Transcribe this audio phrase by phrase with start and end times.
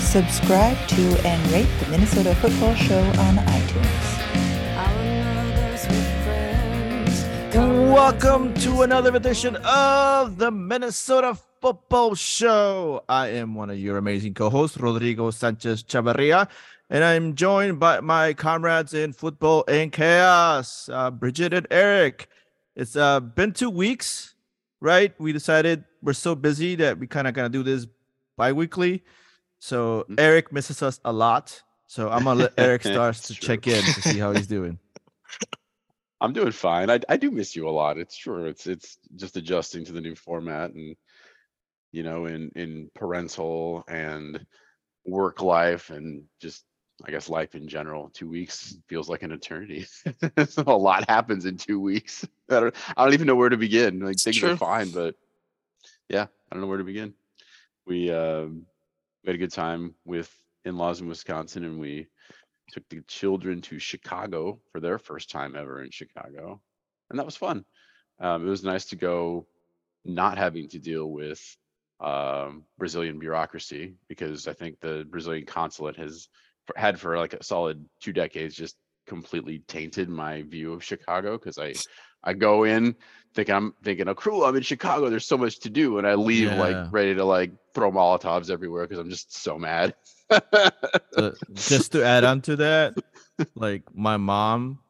[0.00, 4.16] Subscribe to and rate the Minnesota Football Show on iTunes.
[7.54, 13.02] Welcome to another edition of the Minnesota Football Show.
[13.08, 16.48] I am one of your amazing co-hosts, Rodrigo Sanchez Chavarria,
[16.90, 22.28] and I'm joined by my comrades in football and chaos, uh, Bridget and Eric.
[22.74, 24.34] It's uh, been two weeks,
[24.80, 25.18] right?
[25.18, 27.86] We decided we're so busy that we kind of gonna do this
[28.36, 29.02] bi-weekly.
[29.66, 30.14] So Mm-hmm.
[30.18, 31.60] Eric misses us a lot.
[31.88, 33.48] So I'm gonna let Eric start It's to true.
[33.48, 34.78] check in to see how he's doing.
[36.20, 36.88] I'm doing fine.
[36.88, 37.98] I I do miss you a lot.
[37.98, 38.46] It's true.
[38.46, 40.94] It's it's just adjusting to the new format and
[41.90, 44.46] you know, in in parental and
[45.04, 46.64] work life and just
[47.04, 48.10] I guess life in general.
[48.14, 49.86] Two weeks feels like an eternity.
[50.48, 52.24] so a lot happens in two weeks.
[52.50, 53.98] I don't I don't even know where to begin.
[53.98, 54.52] Like things true.
[54.52, 55.16] are fine, but
[56.08, 57.14] yeah, I don't know where to begin.
[57.84, 58.66] We um
[59.26, 60.32] we had a good time with
[60.64, 62.06] in-laws in Wisconsin and we
[62.70, 66.60] took the children to Chicago for their first time ever in Chicago,
[67.10, 67.64] and that was fun.
[68.20, 69.46] Um, it was nice to go,
[70.04, 71.40] not having to deal with
[72.00, 76.28] um, Brazilian bureaucracy because I think the Brazilian consulate has
[76.76, 81.58] had for like a solid two decades just completely tainted my view of Chicago because
[81.58, 81.74] I
[82.22, 82.96] I go in
[83.36, 85.08] thinking I'm thinking, oh cool, I'm in Chicago.
[85.10, 86.58] There's so much to do, and I leave Yeah.
[86.58, 89.94] like ready to like throw Molotovs everywhere because I'm just so mad.
[90.30, 90.40] Uh,
[91.54, 92.94] just to add on to that,
[93.54, 94.80] like my mom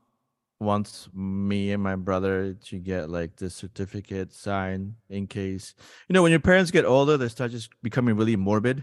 [0.59, 5.75] wants me and my brother to get like the certificate signed in case
[6.09, 8.83] you know when your parents get older they start just becoming really morbid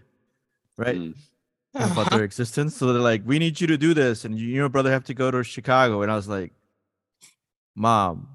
[0.78, 1.16] right Mm.
[1.74, 4.54] about their existence so they're like we need you to do this and you and
[4.56, 6.54] your brother have to go to chicago and i was like
[7.76, 8.33] mom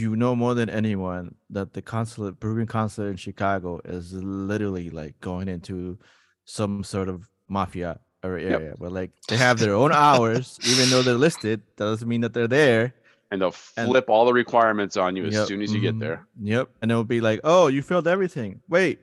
[0.00, 5.14] you know more than anyone that the consulate peruvian consulate in chicago is literally like
[5.20, 5.98] going into
[6.44, 11.02] some sort of mafia or area where like they have their own hours even though
[11.02, 12.94] they're listed that doesn't mean that they're there
[13.30, 15.94] and they'll And- flip all the requirements on you as Yep, soon as you get
[15.94, 16.26] mhm, there.
[16.42, 16.68] Yep.
[16.82, 18.60] And it'll be like, oh, you filled everything.
[18.68, 19.00] Wait,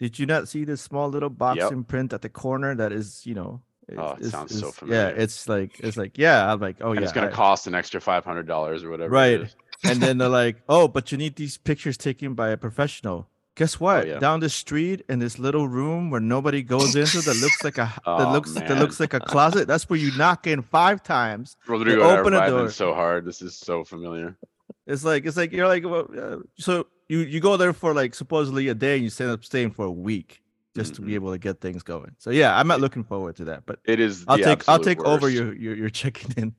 [0.00, 1.72] did you not see this small little box Yep.
[1.72, 3.60] in print at the corner that is, you know,
[3.96, 7.00] Oh, it sounds is- so Yeah, it's like it's like, yeah, I'm like, oh and
[7.00, 7.04] yeah.
[7.04, 9.10] it's going I- cost an extra five hundred dollars or whatever.
[9.12, 9.54] Right.
[9.84, 13.28] And then they're like, oh, but you need these pictures taken by a professional.
[13.56, 14.04] Guess what?
[14.04, 14.18] Oh, yeah.
[14.18, 17.90] Down the street in this little room where nobody goes into that looks like a
[18.04, 19.66] that Oh, looks that looks like a closet.
[19.66, 21.56] That's where you knock in five times.
[21.66, 22.70] Rodrigo open a door.
[22.70, 23.24] so hard.
[23.24, 24.36] This is so familiar.
[24.86, 28.14] It's like it's like you're like well, uh, so you you go there for like
[28.14, 30.42] supposedly a day and you end up staying for a week
[30.76, 31.06] just to Mhm.
[31.06, 32.14] be able to get things going.
[32.18, 34.24] So yeah, I'm not looking forward to that, but It is.
[34.28, 36.54] I'll take I'll take over your, your your checking in.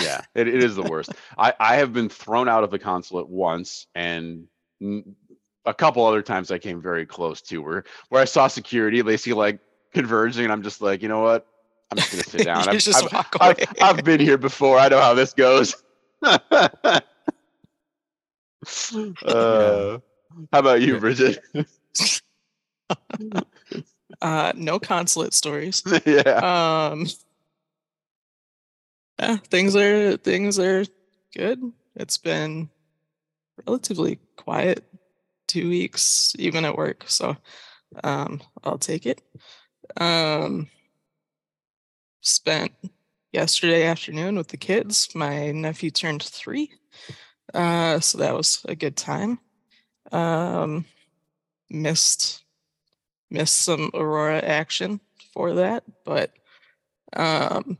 [0.00, 1.10] Yeah, it, it is the worst.
[1.36, 4.46] I I have been thrown out of the consulate once, and
[4.80, 5.14] n-
[5.66, 9.02] a couple other times I came very close to where where I saw security.
[9.02, 9.58] They see like
[9.92, 11.46] converging, and I'm just like, you know what?
[11.90, 12.68] I'm just gonna sit down.
[12.68, 13.72] I've, just I've- walk I've- away.
[13.80, 14.78] I've been here before.
[14.78, 15.74] I know how this goes.
[16.22, 17.00] uh,
[19.24, 19.98] how
[20.52, 21.38] about you, Bridget?
[24.20, 25.82] Uh, no consulate stories.
[26.06, 26.88] yeah.
[26.92, 27.06] Um,
[29.18, 30.84] yeah, things are things are
[31.34, 31.60] good.
[31.96, 32.70] It's been
[33.66, 34.84] relatively quiet
[35.46, 37.04] two weeks, even at work.
[37.08, 37.36] So,
[38.04, 39.22] um, I'll take it.
[39.96, 40.68] Um,
[42.20, 42.72] spent
[43.32, 45.08] yesterday afternoon with the kids.
[45.14, 46.70] My nephew turned three,
[47.54, 49.40] uh, so that was a good time.
[50.12, 50.84] Um,
[51.70, 52.44] missed
[53.30, 55.00] missed some Aurora action
[55.32, 56.32] for that, but
[57.14, 57.78] um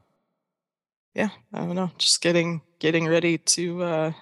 [1.19, 4.13] yeah, I don't know, just getting getting ready to uh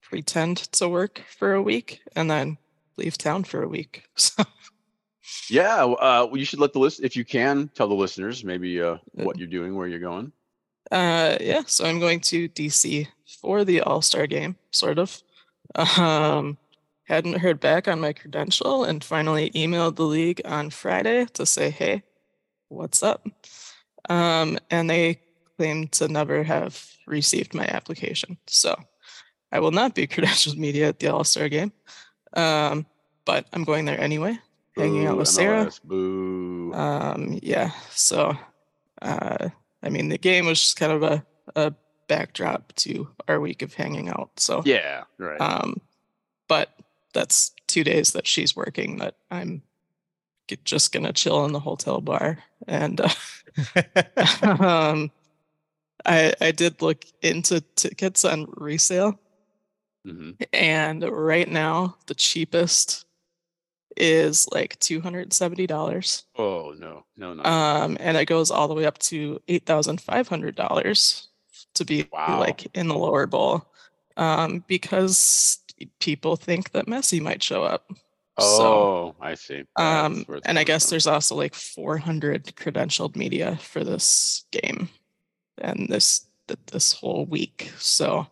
[0.00, 2.56] pretend to work for a week and then
[2.96, 4.04] leave town for a week.
[4.16, 4.44] So
[5.50, 8.98] Yeah, uh, you should let the list if you can tell the listeners maybe uh,
[9.12, 10.30] what you're doing, where you're going.
[10.92, 13.08] uh yeah, so I'm going to DC
[13.42, 15.20] for the All-Star game, sort of.
[15.98, 16.58] Um
[17.08, 21.70] hadn't heard back on my credential and finally emailed the league on Friday to say,
[21.70, 22.02] "Hey,
[22.68, 23.26] what's up?"
[24.08, 25.20] Um and they
[25.56, 28.36] claim to never have received my application.
[28.46, 28.76] So
[29.52, 31.72] I will not be credentialed media at the All Star game,
[32.34, 32.86] um,
[33.24, 34.38] but I'm going there anyway.
[34.76, 35.66] hanging out Boo, with Sarah.
[35.66, 36.72] MLS, Boo.
[36.74, 38.36] Um, yeah, so
[39.02, 39.48] uh,
[39.82, 41.24] I mean, the game was just kind of a,
[41.54, 41.72] a
[42.08, 44.30] backdrop to our week of hanging out.
[44.36, 45.40] So yeah, right.
[45.40, 45.80] um,
[46.48, 46.70] but
[47.14, 49.62] that's two days that she's working that I'm
[50.64, 52.38] just gonna chill in the hotel bar
[52.68, 53.08] and uh,
[54.64, 55.10] um,
[56.04, 59.18] I I did look into tickets on resale
[60.04, 63.06] hmm and right now the cheapest
[63.96, 66.24] is like two hundred and seventy dollars.
[66.36, 67.42] Oh no, no, no.
[67.42, 71.28] Um, and it goes all the way up to eight thousand five hundred dollars
[71.74, 72.40] to be Wow.
[72.40, 73.66] like in the lower bowl.
[74.16, 75.58] Um, because
[76.00, 77.90] people think that Messi might show up.
[78.38, 79.64] So oh, I see.
[79.76, 80.90] Um, and I guess from.
[80.90, 84.88] there's also like 400 credentialed media for this game
[85.58, 86.26] and this
[86.66, 87.72] this whole week.
[87.78, 88.26] So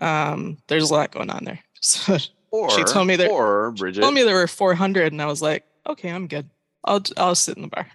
[0.00, 1.60] um, there's a lot going on there.
[1.82, 2.18] So
[2.50, 4.02] or, she told me there- or Bridget.
[4.02, 6.50] told me there were 400, and I was like, okay, I'm good.
[6.84, 7.86] I'll j- I'll sit in the bar.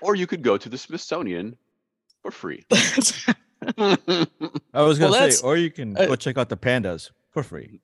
[0.00, 1.58] or you could go to the Smithsonian
[2.22, 2.64] for free.
[2.70, 4.26] I
[4.72, 7.80] was gonna that's- say, or you can uh, go check out the pandas for free.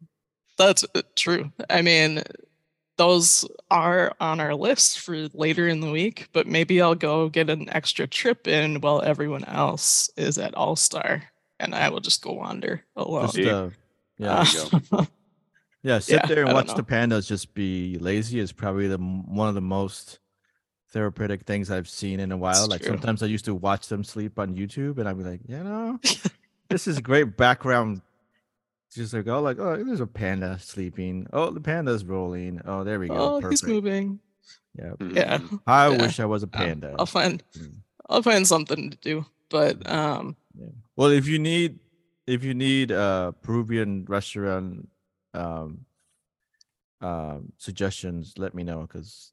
[0.57, 1.53] That's uh, true.
[1.69, 2.23] I mean,
[2.97, 7.51] those are on our list for later in the week, but maybe I'll go get
[7.51, 11.25] an extra trip in while everyone else is at All Star,
[11.59, 13.25] and I will just go wander alone.
[13.25, 13.51] Just See?
[13.51, 13.71] uh,
[14.19, 15.05] yeah, you Uh,
[15.83, 15.99] yeah.
[15.99, 16.75] Sit yeah, there and don't watch know.
[16.75, 20.21] the pandas just be lazy is probably the one of the most
[20.91, 22.65] therapeutic things I've seen in a while.
[22.65, 22.91] It's like true.
[22.91, 25.99] sometimes I used to watch them sleep on YouTube, and I'd be like, you know,
[26.71, 28.01] this is a great background.
[28.95, 31.27] Just like oh, like oh, there's a panda sleeping.
[31.33, 32.61] Oh, the panda's rolling.
[32.65, 33.41] Oh, there we go.
[33.43, 34.21] oh, he's moving.
[34.79, 34.93] Yeah.
[35.01, 35.61] Yeah, Mhm.
[35.67, 36.01] I Yeah.
[36.03, 36.95] wish I was a panda.
[36.99, 37.75] I'll find Mm.
[38.09, 39.27] I'll find something to do.
[39.49, 40.37] But um,
[40.97, 41.79] Well, if you need
[42.27, 44.89] if you need a Peruvian restaurant
[45.35, 45.87] um
[47.01, 49.33] um suggestions, let me know because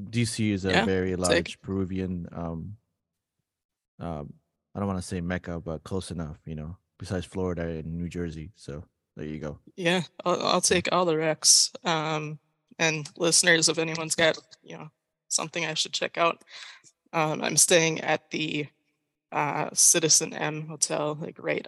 [0.00, 2.76] DC is a Yeah, very take- large Peruvian um
[3.98, 4.32] um
[4.74, 8.08] I don't want to say Mecca, but close enough, you know, besides Florida and New
[8.08, 8.52] Jersey.
[8.56, 8.84] So
[9.16, 9.58] there you go.
[9.76, 11.70] yeah, I'll, I'll take all the recs.
[11.86, 12.38] Um,
[12.78, 14.90] and listeners, if anyone's got you know
[15.28, 16.42] something I should check out,
[17.12, 18.66] um, I'm staying at the
[19.30, 21.66] uh, Citizen M Hotel, like right,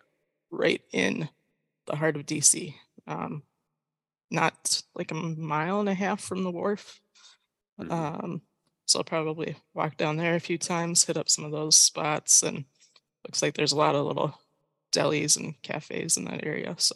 [0.51, 1.29] right in
[1.87, 2.75] the heart of DC.
[3.07, 3.43] Um,
[4.31, 7.01] not like a mile and a half from the wharf.
[7.81, 7.91] Mhm.
[7.91, 8.43] Um,
[8.87, 12.43] so I'll probably walk down there a few times, hit up some of those spots,
[12.43, 12.65] and
[13.27, 14.39] looks like there's a lot of little
[14.95, 16.75] delis and cafes in that area.
[16.79, 16.95] So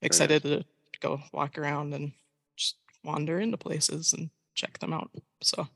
[0.00, 0.64] excited to
[1.00, 2.12] go walk around and
[2.56, 5.10] just wander into places and check them out.
[5.42, 5.66] So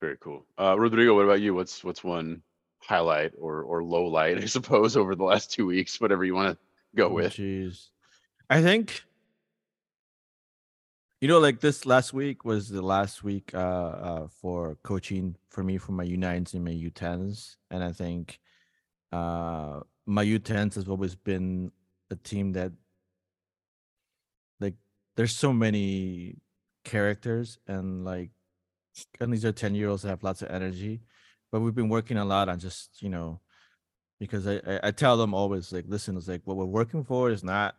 [0.00, 0.46] Very cool.
[0.58, 1.54] Uh, Rodrigo, what about you?
[1.54, 2.42] What's what's one
[2.82, 6.00] highlight or or low light, I suppose, over the last two weeks?
[6.00, 6.58] Whatever you want to
[6.96, 7.34] go Oh, with.
[7.34, 7.88] Jeez.
[8.50, 9.02] I think
[11.20, 15.62] you know, like this last week was the last week uh, uh for coaching for
[15.62, 17.56] me for my U9s and my U10s.
[17.70, 18.40] And I think
[19.10, 21.72] uh my U10s has always been
[22.10, 22.72] a team that
[24.60, 24.74] like
[25.16, 26.36] there's so many
[26.84, 28.30] characters and like
[29.20, 31.00] and these are 10 year olds that have lots of energy.
[31.50, 33.40] But we've been working a lot on just, you know,
[34.20, 37.30] because I, I, I tell them always like listen it's like what we're working for
[37.30, 37.74] is not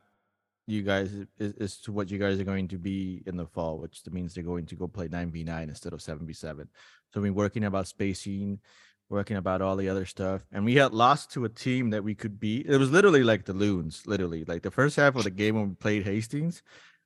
[0.67, 3.79] you guys is, is to what you guys are going to be in the fall
[3.79, 6.67] which means they're going to go play 9v9 instead of 7v7
[7.13, 8.59] so we've been working about spacing
[9.09, 12.15] working about all the other stuff and we had lost to a team that we
[12.15, 15.29] could beat it was literally like the loons literally like the first half of the
[15.29, 16.63] game when we played hastings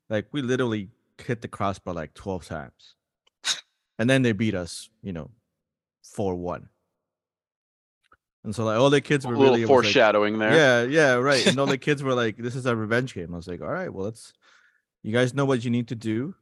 [0.10, 0.90] like we literally
[1.26, 2.96] hit the crossbar like 12 times
[4.00, 5.30] and then they beat us you know
[6.18, 6.68] 4-1
[8.44, 10.56] and so like all the kids A were little really was like- foreshadowing there.
[10.56, 11.46] yeah, yeah, right.
[11.46, 13.68] And all the kids were like, "This is a revenge game." I was like, "All
[13.68, 14.32] right, well, let's.
[15.04, 16.34] You guys know what you need to do.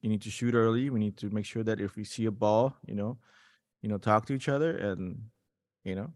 [0.00, 0.88] You need to shoot early.
[0.88, 3.18] We need to make sure that if we see a ball, you know,
[3.84, 5.28] you know, talk to each other, and
[5.84, 6.10] you know,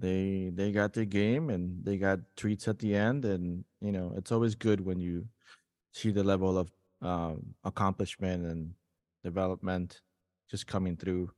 [0.00, 4.12] they they got their game and they got treats at the end, and you know,
[4.16, 5.28] it's always good when you
[5.92, 6.72] see the level of
[7.02, 8.74] um, accomplishment and
[9.22, 10.02] development
[10.50, 11.30] just coming through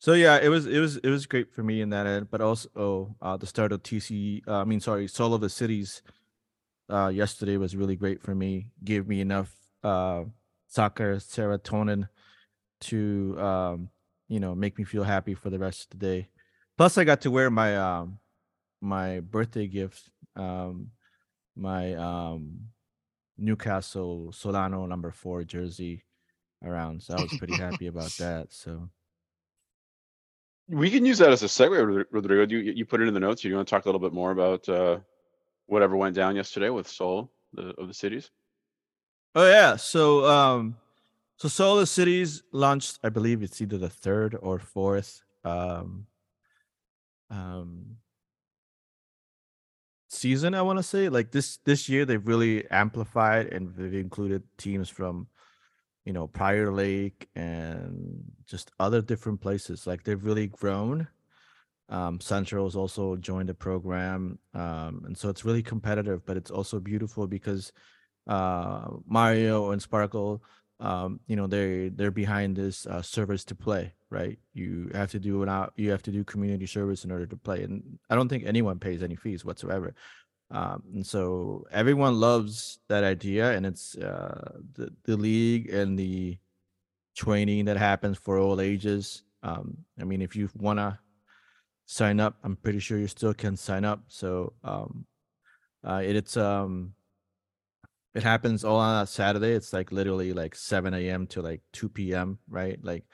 [0.00, 2.40] so yeah, it was it was it was great for me in that end, but
[2.40, 4.42] also uh, the start of TC.
[4.48, 6.02] Uh, I mean, sorry, Soul of the Cities.
[6.90, 8.72] Uh, yesterday was really great for me.
[8.82, 10.24] Gave me enough uh,
[10.66, 12.08] soccer serotonin
[12.82, 13.88] to um,
[14.28, 16.28] you know make me feel happy for the rest of the day.
[16.76, 18.18] Plus, I got to wear my um,
[18.80, 20.88] my birthday gift, um,
[21.56, 22.60] my um,
[23.38, 26.04] Newcastle Solano number four jersey
[26.64, 27.02] around.
[27.02, 28.52] So I was pretty happy about that.
[28.52, 28.88] So.
[30.68, 32.46] We can use that as a segue, Rodrigo.
[32.46, 33.44] You, you put it in the notes?
[33.44, 35.00] You want to talk a little bit more about uh,
[35.66, 38.30] whatever went down yesterday with Soul the, of the cities?
[39.34, 39.76] Oh yeah.
[39.76, 40.76] So um
[41.42, 46.06] so Solar Cities launched, I believe it's either the third or fourth um
[47.30, 47.96] um
[50.08, 51.08] season, I want to say.
[51.08, 55.26] Like this this year they've really amplified and they've included teams from
[56.04, 59.84] you know Prior Lake and just other different places.
[59.84, 61.08] Like they've really grown.
[61.88, 66.52] Um, Central has also joined the program, um, and so it's really competitive, but it's
[66.52, 67.72] also beautiful because
[68.28, 70.40] uh, Mario and Sparkle,
[70.82, 74.36] um, you know, they they're behind this uh, service to play, right?
[74.52, 77.36] You have to do an out, you have to do community service in order to
[77.36, 79.94] play, and I don't think anyone pays any fees whatsoever.
[80.50, 86.36] Um, and so everyone loves that idea, and it's uh, the the league and the
[87.14, 89.22] training that happens for all ages.
[89.44, 90.98] Um, I mean, if you wanna
[91.86, 94.02] sign up, I'm pretty sure you still can sign up.
[94.08, 95.06] So um,
[95.84, 96.94] uh, it, it's um,
[98.14, 99.52] it happens all on a Saturday.
[99.52, 101.26] It's like literally like 7 a.m.
[101.28, 102.38] to like 2 p.m.
[102.48, 102.78] Right?
[102.82, 103.04] Like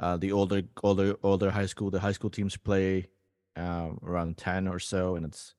[0.00, 3.08] uh, the older older older high school, the high school teams play
[3.56, 5.54] um, around 10 or so, and it's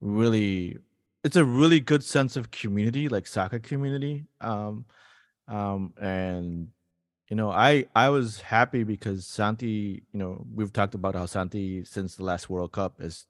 [0.00, 0.76] really
[1.24, 4.26] it's a really good sense of community, like soccer community.
[4.40, 4.86] Um,
[5.48, 6.68] um, and
[7.28, 11.84] you know, I I was happy because Santi, you know, we've talked about how Santi
[11.84, 13.26] since the last World Cup is,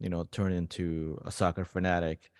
[0.00, 2.30] you know, turned into a soccer fanatic.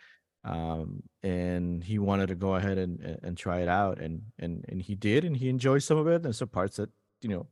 [0.45, 4.83] Um, and he wanted to go ahead and and try it out and and and
[4.83, 7.47] he did and he enjoyed some of it and some parts that, you know,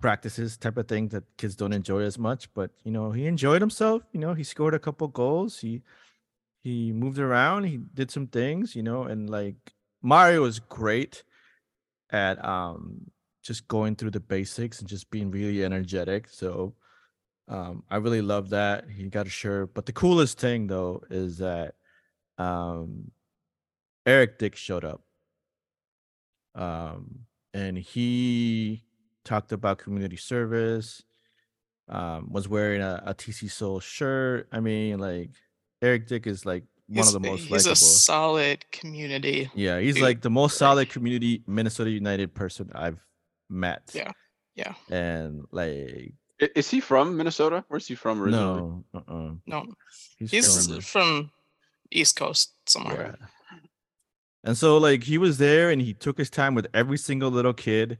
[0.00, 2.52] practices type of thing that kids don't enjoy as much.
[2.54, 4.02] But you know, he enjoyed himself.
[4.12, 5.60] You know, he scored a couple goals.
[5.60, 5.82] He
[6.62, 7.64] he moved around.
[7.64, 8.76] He did some things.
[8.76, 9.56] You know, and like
[10.02, 11.24] Mario was great
[12.10, 13.10] at um
[13.42, 16.28] just going through the basics and just being really energetic.
[16.28, 16.74] So
[17.50, 18.88] um I really love that.
[18.88, 19.74] He got a shirt.
[19.74, 21.74] But the coolest thing though is that
[22.38, 23.10] um
[24.06, 25.02] Eric Dick showed up.
[26.54, 28.84] Um and he
[29.24, 31.02] talked about community service,
[31.88, 34.48] um, was wearing a, a TC Soul shirt.
[34.52, 35.30] I mean, like
[35.82, 37.72] Eric Dick is like one He's, of the most he's likable.
[37.72, 39.50] a solid community.
[39.54, 40.04] Yeah, he's dude.
[40.04, 42.98] like the most solid community Minnesota United person I've
[43.48, 43.90] met.
[43.92, 44.12] Yeah,
[44.54, 44.74] yeah.
[44.90, 47.64] And like Is he from Minnesota?
[47.68, 48.60] Where's he from originally?
[48.60, 49.32] no, uh-uh.
[49.46, 49.66] No,
[50.18, 51.30] He's, he's from- from
[51.90, 53.16] East Coast somewhere.
[53.20, 53.26] Yeah.
[54.44, 57.52] And so like he was there and he took his time with every single little
[57.52, 57.98] kid.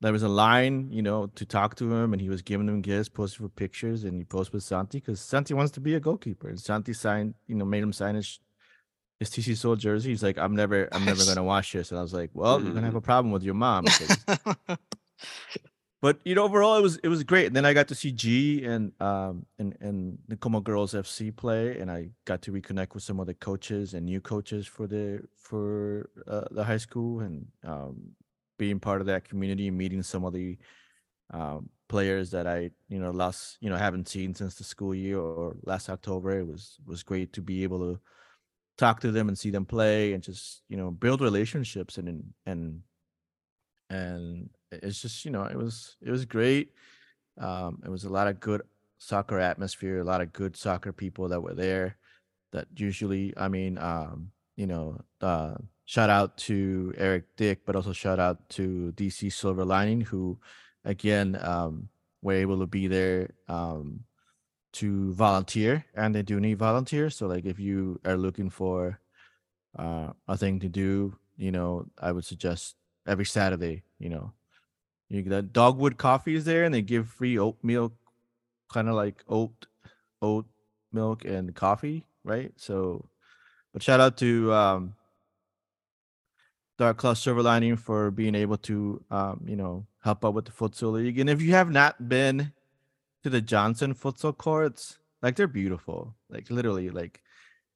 [0.00, 2.82] There was a line, you know, to talk to him, and he was giving them
[2.82, 6.00] gifts, posting for pictures, and he posted with Santi because Santi wants to be a
[6.00, 6.48] goalkeeper.
[6.48, 8.38] And Santi signed, you know, made him sign his
[9.18, 10.10] his TC Soul jersey.
[10.10, 11.90] He's like, I'm never, I'm never gonna wash this.
[11.90, 12.98] And I was like, Well, you're gonna have mm.
[12.98, 13.86] a problem with your mom.
[16.00, 17.46] but you know overall it was it was great.
[17.46, 21.78] And then i got to see g and um and and como girls fc play
[21.78, 25.22] and i got to reconnect with some of the coaches and new coaches for the
[25.36, 28.12] for uh, the high school and um
[28.58, 30.58] being part of that community and meeting some of the
[31.32, 35.18] um players that i you know last you know haven't seen since the school year
[35.18, 36.38] or last october.
[36.38, 38.00] It was was great to be able to
[38.76, 42.82] talk to them and see them play and just you know build relationships and and
[43.90, 46.72] and it's just you know it was it was great.
[47.38, 48.62] Um it was a lot of good
[48.98, 51.96] soccer atmosphere a lot of good soccer people that were there
[52.52, 57.92] that usually i mean um you know uh shout out to eric dick but also
[57.92, 60.36] shout out to dc silver lining who
[60.84, 61.88] again um
[62.22, 64.00] were able to be there um
[64.72, 68.98] to volunteer and they do need volunteers so like if you are looking for
[69.78, 72.74] uh a thing to do you know i would suggest
[73.06, 74.32] every saturday you know
[75.08, 77.92] you get dogwood coffee is there and they give free oatmeal
[78.72, 79.66] kind of like oat
[80.20, 80.46] oat
[80.92, 82.52] milk and coffee right?
[82.56, 83.08] So
[83.72, 84.94] but shout out to um
[86.76, 90.52] dark cloud silver lining for being able to um you know help out with the
[90.52, 91.18] futsal league.
[91.18, 92.52] And if you have not been
[93.24, 96.14] to the johnson futsal courts like they're beautiful.
[96.30, 97.22] Like literally like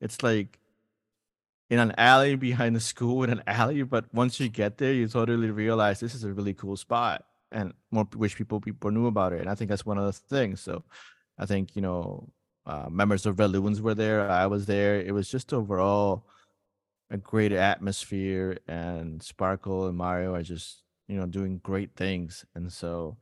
[0.00, 0.58] it's like
[1.72, 5.08] in an alley behind the school in an alley but once you get there you
[5.08, 9.32] totally realize this is a really cool spot and more wish people people knew about
[9.32, 10.84] it and i think that's one of the things so
[11.38, 12.28] i think you know
[12.66, 16.26] uh, members of red loons were there i was there it was just overall
[17.10, 22.70] a great atmosphere and sparkle and mario are just you know doing great things and
[22.70, 23.16] so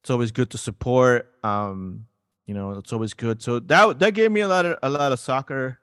[0.00, 2.06] it's always good to support um
[2.46, 5.12] you know it's always good so that that gave me a lot of a lot
[5.12, 5.79] of soccer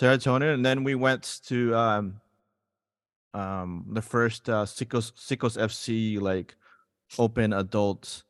[0.00, 2.20] serotonin and then we went to um
[3.34, 6.56] um the first uh Sikos Sikos FC like
[7.18, 8.24] open adult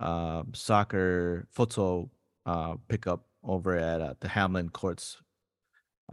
[0.00, 2.10] uh soccer futsal
[2.44, 5.18] uh pickup over at uh, the Hamline courts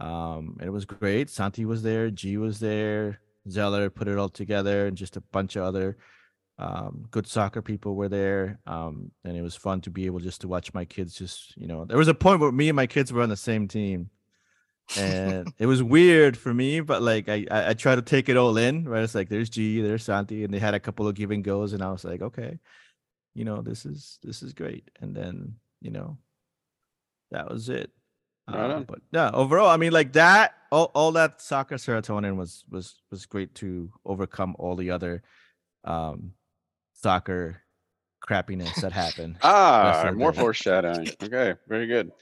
[0.00, 1.30] Um, it was great.
[1.30, 5.56] Santi was there, G was there, Zeller put it all together, and just a bunch
[5.56, 5.96] of other
[6.58, 8.60] um, good soccer people were there.
[8.66, 11.14] Um, and it was fun to be able just to watch my kids.
[11.14, 13.36] Just you know, there was a point where me and my kids were on the
[13.36, 14.10] same team,
[14.96, 18.36] and it was weird for me, but like I, I I try to take it
[18.36, 18.88] all in.
[18.88, 21.42] Right, it's like there's G, there's Santi, and they had a couple of give and
[21.42, 22.58] goes, and I was like, okay,
[23.34, 24.90] you know, this is this is great.
[25.00, 26.18] And then you know,
[27.30, 27.90] that was it.
[28.48, 32.64] Right Uh, but yeah, overall, I mean, like that, all, all that soccer serotonin was
[32.70, 35.22] was was great to overcome all the other
[35.84, 36.32] um
[36.94, 37.62] soccer
[38.26, 39.36] crappiness that happened.
[39.42, 41.08] Ah, more foreshadowing.
[41.22, 42.12] Okay, very good.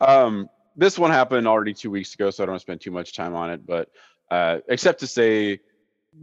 [0.00, 0.48] Um,
[0.78, 3.14] this one happened already two weeks ago, so I don't want to spend too much
[3.14, 3.66] time on it.
[3.66, 3.90] But
[4.30, 5.60] uh, except to say,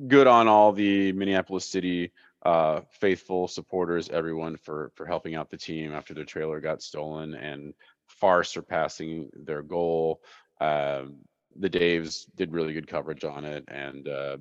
[0.07, 2.11] good on all the Minneapolis City
[2.45, 7.33] uh, faithful supporters, everyone for for helping out the team after their trailer got stolen
[7.33, 7.73] and
[8.07, 10.21] far surpassing their goal.
[10.61, 11.17] Um,
[11.57, 14.37] the Daves did really good coverage on it, and uh,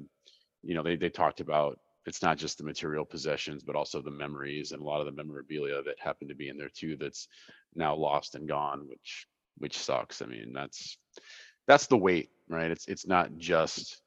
[0.63, 4.11] you know they they talked about it's not just the material possessions, but also the
[4.11, 6.97] memories and a lot of the memorabilia that happened to be in there too.
[6.97, 7.27] That's
[7.75, 9.27] now lost and gone, which
[9.59, 10.23] which sucks.
[10.23, 10.97] I mean, that's
[11.67, 12.71] that's the weight, right?
[12.71, 14.01] It's it's not just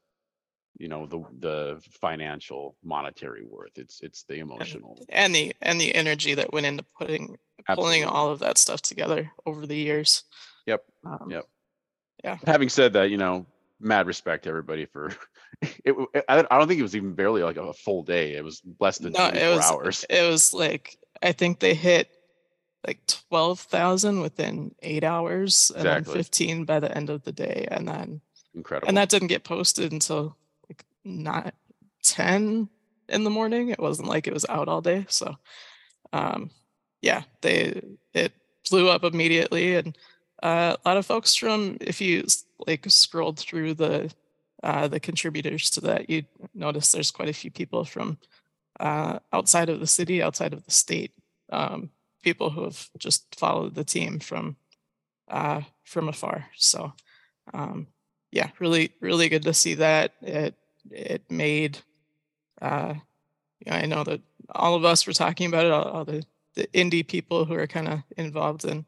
[0.78, 3.76] you know the the financial monetary worth.
[3.76, 5.04] It's it's the emotional.
[5.08, 7.38] and the and the energy that went into putting
[7.74, 10.24] pulling all of that stuff together over the years.
[10.66, 10.84] Yep.
[11.04, 11.44] Um, Yep.
[12.24, 12.38] Yeah.
[12.46, 13.46] Having said that, you know,
[13.80, 15.12] mad respect to everybody for
[15.62, 16.24] it.
[16.28, 18.34] I don't think it was even barely like a full day.
[18.34, 20.04] It was less than No, 24 it was hours.
[20.10, 22.10] it was like I think they hit
[22.88, 26.12] like twelve thousand within eight hours, and Exactly.
[26.14, 28.20] then fifteen by the end of the day, and then
[28.54, 28.88] Incredible.
[28.88, 30.36] and that didn't get posted until
[30.68, 31.54] like not
[32.02, 32.68] 10
[33.08, 35.36] in the morning it wasn't like it was out all day so
[36.12, 36.50] um
[37.02, 37.80] yeah they
[38.14, 38.32] it
[38.70, 39.96] blew up immediately and
[40.42, 42.24] uh, a lot of folks from if you
[42.66, 44.10] like scrolled through the
[44.62, 46.22] uh the contributors to that you
[46.54, 48.16] notice there's quite a few people from
[48.80, 51.12] uh outside of the city outside of the state
[51.50, 51.90] um
[52.22, 54.56] people who have just followed the team from
[55.30, 56.92] uh from afar so
[57.54, 57.86] um
[58.30, 60.12] yeah, really, really good to see that.
[60.20, 60.54] It
[60.90, 61.78] it made
[62.60, 62.94] uh
[63.64, 64.20] you know, I know that
[64.54, 66.22] all of us were talking about it, all, all the,
[66.54, 68.84] the indie people who are kind of involved in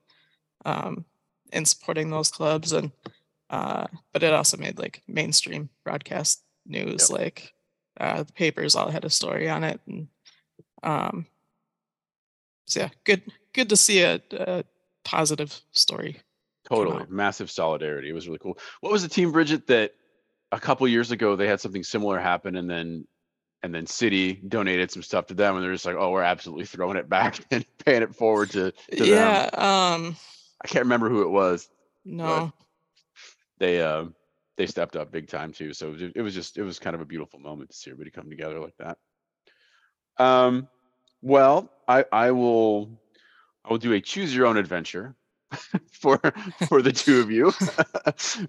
[0.67, 1.05] um
[1.53, 2.93] in supporting those clubs and
[3.49, 7.19] uh but it also made like mainstream broadcast news Yep.
[7.19, 7.53] like
[7.99, 10.09] uh the papers all had a story on it and
[10.83, 11.27] um
[12.71, 14.65] so yeah good good to see a, a
[15.05, 16.21] positive story
[16.71, 17.05] Totally.
[17.09, 18.11] Massive solidarity.
[18.11, 18.57] It was really cool.
[18.81, 19.93] What was the team, Bridget, that
[20.53, 23.07] a couple years ago they had something similar happen and then
[23.63, 26.65] and then City donated some stuff to them and they're just like, oh, we're absolutely
[26.65, 29.07] throwing it back and paying it forward to, to them.
[29.07, 30.17] yeah um
[30.63, 31.69] I can't remember who it was.
[32.05, 32.53] no
[33.59, 34.05] They uh,
[34.57, 35.73] they stepped up big time too.
[35.73, 38.31] So it was just it was kind of a beautiful moment to see everybody come
[38.31, 38.99] together like that.
[40.19, 40.69] Um
[41.23, 43.01] well, I I will
[43.65, 45.15] I will do a choose your own adventure
[45.93, 46.19] for
[46.69, 47.53] for the two of you.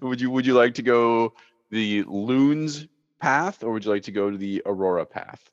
[0.06, 1.34] would you would you like to go
[1.70, 2.86] the loons
[3.20, 5.50] path or would you like to go to the aurora path?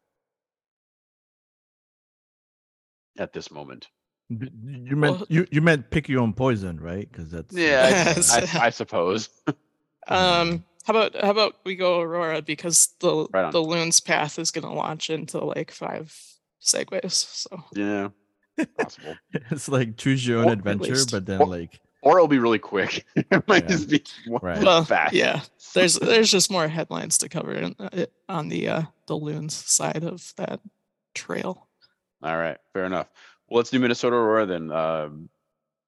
[3.17, 3.87] At this moment.
[4.29, 7.11] You meant Well- you you meant pick your own poison, right?
[7.11, 9.29] Because that's yeah I- I, I suppose.
[10.07, 14.49] Um, how about how about we go Aurora because the Right the loon's path is
[14.49, 16.15] gonna launch into like five
[16.61, 17.11] segways.
[17.13, 18.09] So yeah
[18.77, 19.15] possible
[19.51, 22.59] it's like choose your own Or adventure, but then or- like or it'll be really
[22.59, 23.69] quick it might Yeah.
[23.69, 24.63] just be one Right.
[24.63, 25.41] well, fast yeah,
[25.73, 30.03] there's there's just more headlines to cover in, uh, on the uh, the loons side
[30.03, 30.59] of that
[31.15, 31.67] trail.
[32.21, 33.07] All right, fair enough.
[33.49, 34.71] Well, let's do Minnesota Aurora then.
[34.71, 35.29] Um,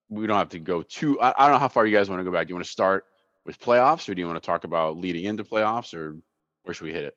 [0.10, 1.20] we don't have to go too.
[1.22, 2.48] I, I don't know how far you guys want to go back.
[2.48, 3.06] Do you want to start
[3.46, 6.18] with playoffs, or do you want to talk about leading into playoffs, or
[6.64, 7.16] where should we hit it?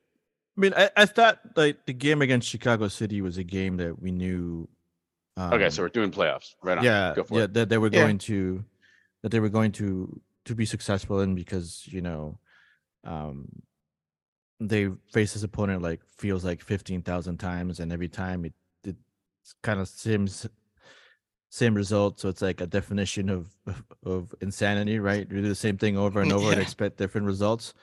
[0.57, 4.01] I mean, I, I thought like the game against Chicago City was a game that
[4.01, 4.67] we knew.
[5.37, 6.55] Um, okay, so we're doing playoffs.
[6.63, 6.83] Right on.
[6.83, 7.53] yeah, go for yeah, it.
[7.53, 8.03] that they were Yeah.
[8.03, 8.63] going to
[9.21, 12.39] that they were going to to be successful in because you know,
[13.03, 13.47] um,
[14.59, 18.53] they face this opponent like feels like fifteen thousand times, and every time it
[18.85, 18.95] it
[19.61, 20.47] kind of seems
[21.49, 22.19] same result.
[22.19, 25.27] So it's like a definition of of, of insanity, right?
[25.29, 27.73] You do the same thing over and over and expect different results.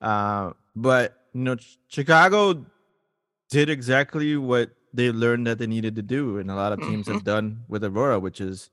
[0.00, 2.64] Uh, but you know, Ch- Chicago
[3.50, 7.08] did exactly what they learned that they needed to do, and a lot of teams
[7.08, 8.70] have done with Aurora, which is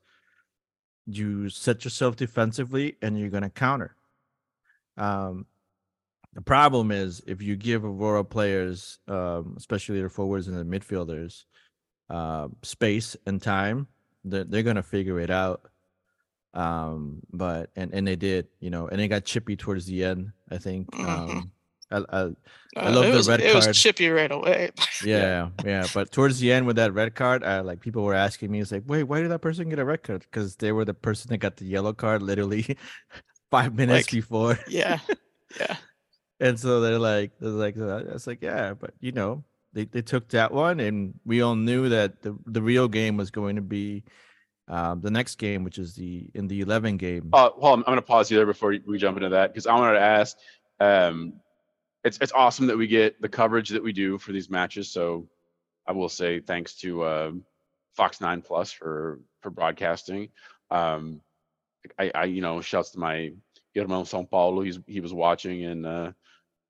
[1.06, 3.96] you set yourself defensively and you're going to counter.
[4.96, 5.46] Um,
[6.32, 11.44] the problem is if you give Aurora players, um, especially their forwards and the midfielders,
[12.08, 13.88] uh, space and time,
[14.24, 15.68] they're, they're going to figure it out.
[16.54, 20.32] Um, but and and they did, you know, and it got chippy towards the end.
[20.50, 20.90] I think.
[20.92, 21.08] Mhm.
[21.08, 21.50] Um,
[21.92, 22.30] I, I,
[22.82, 23.64] I Uh, love it the was, red It card.
[23.64, 24.70] It was chippy right away.
[25.00, 28.50] yeah, yeah, But towards the end with that red card, uh, like people were asking
[28.50, 30.22] me, it's like, wait, why did that person get a red card?
[30.22, 32.76] Because they were the person that got the yellow card literally
[33.50, 34.58] five minutes Like, before.
[34.66, 35.00] yeah,
[35.60, 35.76] yeah.
[36.40, 40.02] And so they're like, they're like, uh, it's like, yeah, but you know, they, they
[40.02, 43.62] took that one, and we all knew that the, the real game was going to
[43.62, 44.04] be
[44.68, 47.30] um, the next game, which is the Indy 11 game.
[47.32, 49.66] Uh, hold on, I'm going to pause you there before we jump into that because
[49.66, 50.36] I wanted to ask.
[50.80, 51.34] Um,
[52.04, 54.90] it's it's awesome that we get the coverage that we do for these matches.
[54.90, 55.28] So
[55.86, 57.44] I will say thanks to um
[57.94, 60.30] Fox Nine Plus for for broadcasting.
[60.70, 61.20] Um,
[61.98, 63.32] I, I you know shouts to my
[63.74, 64.62] Guillermo São Paulo.
[64.62, 66.12] He's he was watching in uh,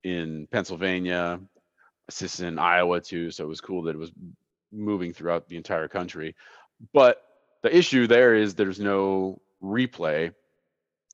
[0.04, 1.40] in Pennsylvania,
[2.08, 3.30] assistant in Iowa too.
[3.30, 4.12] So it was cool that it was
[4.70, 6.34] moving throughout the entire country.
[6.92, 7.22] But
[7.62, 10.34] the issue there is there's no replay.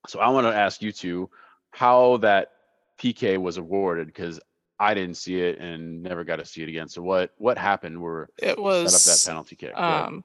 [0.07, 1.31] So I want to ask you two
[1.71, 2.53] how that
[2.99, 4.41] PK was awarded because
[4.79, 6.89] I didn't see it and never got to see it again.
[6.89, 9.77] So what what happened Were It was set up that penalty kick?
[9.77, 10.25] Um,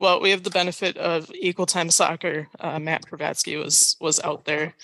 [0.00, 2.48] well, we have the benefit of equal time soccer.
[2.60, 4.74] Uh, Matt Kravatsky was was out there,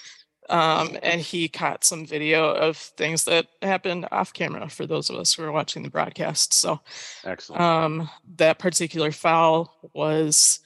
[0.48, 5.16] um, and he caught some video of things that happened off camera for those of
[5.16, 6.54] us who are watching the broadcast.
[6.54, 6.80] So
[7.24, 7.60] Excellent.
[7.60, 10.60] um, that particular foul was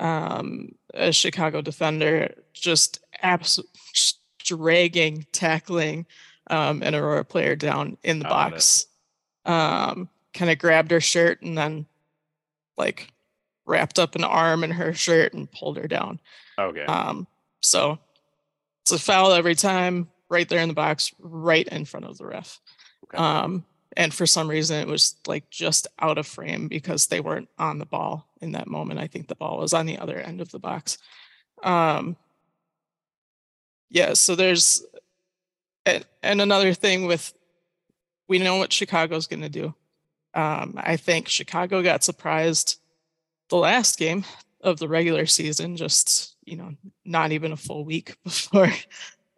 [0.00, 3.72] um, a Chicago defender just absolutely
[4.56, 6.06] dragging, tackling
[6.48, 8.86] um, an Aurora player down in the Got box.
[9.44, 11.86] Um, kind of grabbed her shirt and then
[12.76, 13.12] like
[13.64, 16.20] wrapped up an arm in her shirt and pulled her down.
[16.58, 16.84] okay.
[16.84, 17.26] Um,
[17.60, 17.98] so
[18.82, 22.26] it's a foul every time, right there in the box, right in front of the
[22.26, 22.58] ref.
[23.04, 23.18] Okay.
[23.18, 23.64] Um,
[23.96, 27.78] and for some reason, it was like just out of frame because they weren't on
[27.78, 29.00] the ball in that moment.
[29.00, 30.98] I think the ball was on the other end of the box.
[31.62, 32.16] Um,
[33.90, 34.84] yeah, so there's,
[35.84, 37.32] and, and another thing with,
[38.28, 39.74] we know what Chicago's going to do.
[40.32, 42.80] Um, I think Chicago got surprised
[43.48, 44.24] the last game
[44.60, 46.74] of the regular season, just you know,
[47.04, 48.70] not even a full week before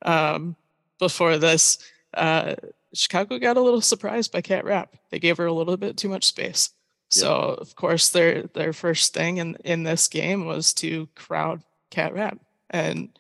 [0.03, 0.57] um,
[0.99, 1.79] before this.
[2.15, 2.55] Uh,
[2.95, 4.95] Chicago got a little surprised by Cat Rap.
[5.11, 6.71] They gave her a little bit too much space.
[7.09, 12.15] So of course their their first thing in in this game was to crowd Cat
[12.15, 12.39] Rap
[12.71, 13.11] and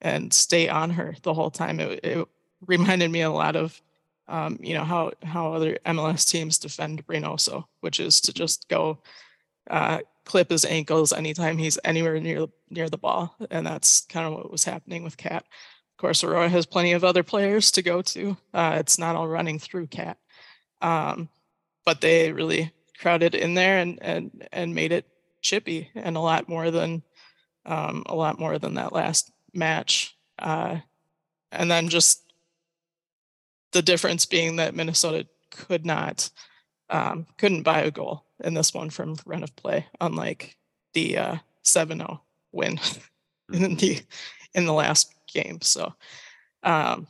[0.00, 1.80] and stay on her the whole time.
[1.80, 2.28] It, it
[2.66, 3.80] reminded me a lot of
[4.28, 8.98] um, you know how how other MLS teams defend Reynoso, which is to just go
[9.70, 14.34] uh, clip his ankles anytime he's anywhere near near the ball, and that's kind of
[14.34, 15.44] what was happening with Cat.
[15.92, 18.36] Of course, Aurora has plenty of other players to go to.
[18.52, 20.18] Uh, it's not all running through Cat,
[20.82, 21.28] um,
[21.84, 25.06] but they really crowded in there and and and made it
[25.40, 27.02] chippy and a lot more than
[27.64, 30.16] um, a lot more than that last match.
[30.38, 30.78] Uh,
[31.52, 32.22] and then just
[33.72, 36.30] the difference being that Minnesota could not
[36.88, 40.56] um, couldn't buy a goal in this one from run of play, unlike
[40.92, 42.20] the uh, 7-0
[42.52, 42.78] win
[43.52, 44.00] in the
[44.54, 45.60] in the last game.
[45.62, 45.92] So
[46.62, 47.06] um,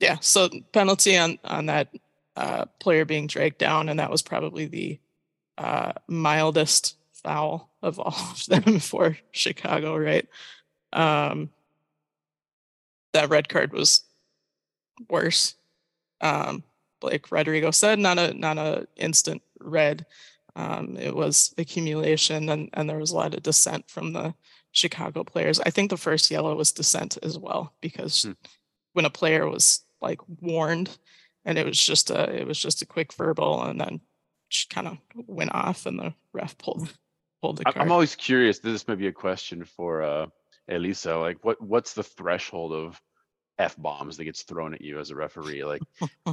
[0.00, 1.88] yeah, so penalty on on that
[2.36, 4.98] uh, player being dragged down, and that was probably the
[5.58, 10.26] uh, mildest foul of all of them for Chicago, right?
[10.92, 11.50] Um,
[13.12, 14.04] that red card was
[15.08, 15.54] worse.
[16.20, 16.62] Um,
[17.02, 20.06] like Rodrigo said, not a not a instant red.
[20.56, 24.34] Um, it was accumulation, and and there was a lot of dissent from the
[24.72, 25.60] Chicago players.
[25.60, 28.32] I think the first yellow was dissent as well because Hmm.
[28.92, 30.98] when a player was like warned,
[31.44, 34.00] and it was just a it was just a quick verbal, and then
[34.48, 36.92] she kind of went off, and the ref pulled
[37.40, 37.78] pulled the card.
[37.78, 38.58] I'm always curious.
[38.58, 40.26] This may be a question for uh,
[40.70, 41.16] Elisa.
[41.16, 43.00] Like, what what's the threshold of
[43.58, 45.64] f bombs that gets thrown at you as a referee?
[45.64, 45.82] Like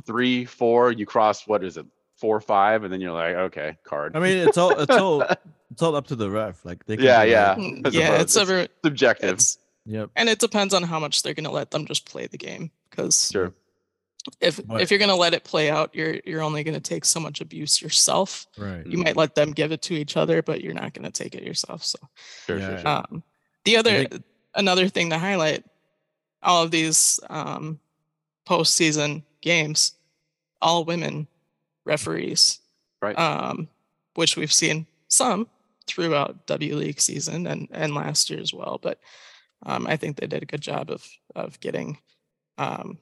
[0.05, 4.15] three, four, you cross what is it, four, five, and then you're like, okay, card.
[4.15, 5.21] I mean, it's all it's all
[5.71, 6.63] it's all up to the ref.
[6.65, 7.49] Like they can Yeah, be yeah.
[7.49, 8.21] like, Mm, yeah, suppose.
[8.21, 9.29] it's It's- ever subjective.
[9.33, 9.57] it's
[9.89, 10.09] Yep.
[10.17, 12.71] and it depends on how much they're going to let them just play the game
[12.89, 13.53] because Sure.
[14.41, 16.81] if But- if you're going to let it play out you're you're only going to
[16.81, 18.85] take so much abuse yourself Right.
[18.85, 21.35] you might let them give it to each other but you're not going to take
[21.35, 21.97] it yourself so
[22.45, 22.87] Sure, Yeah, sure, sure.
[22.89, 23.23] um
[23.67, 24.23] the other think-
[24.55, 25.63] another thing to highlight
[26.41, 27.79] all of these um
[28.47, 29.93] postseason games
[30.61, 31.27] all women
[31.85, 32.59] referees
[33.01, 33.17] Right.
[33.17, 33.67] um
[34.15, 35.47] which we've seen some
[35.85, 38.99] throughout W League season and and last year as well but
[39.65, 41.03] um, I think they did a good job of
[41.35, 41.97] of getting
[42.59, 42.99] um,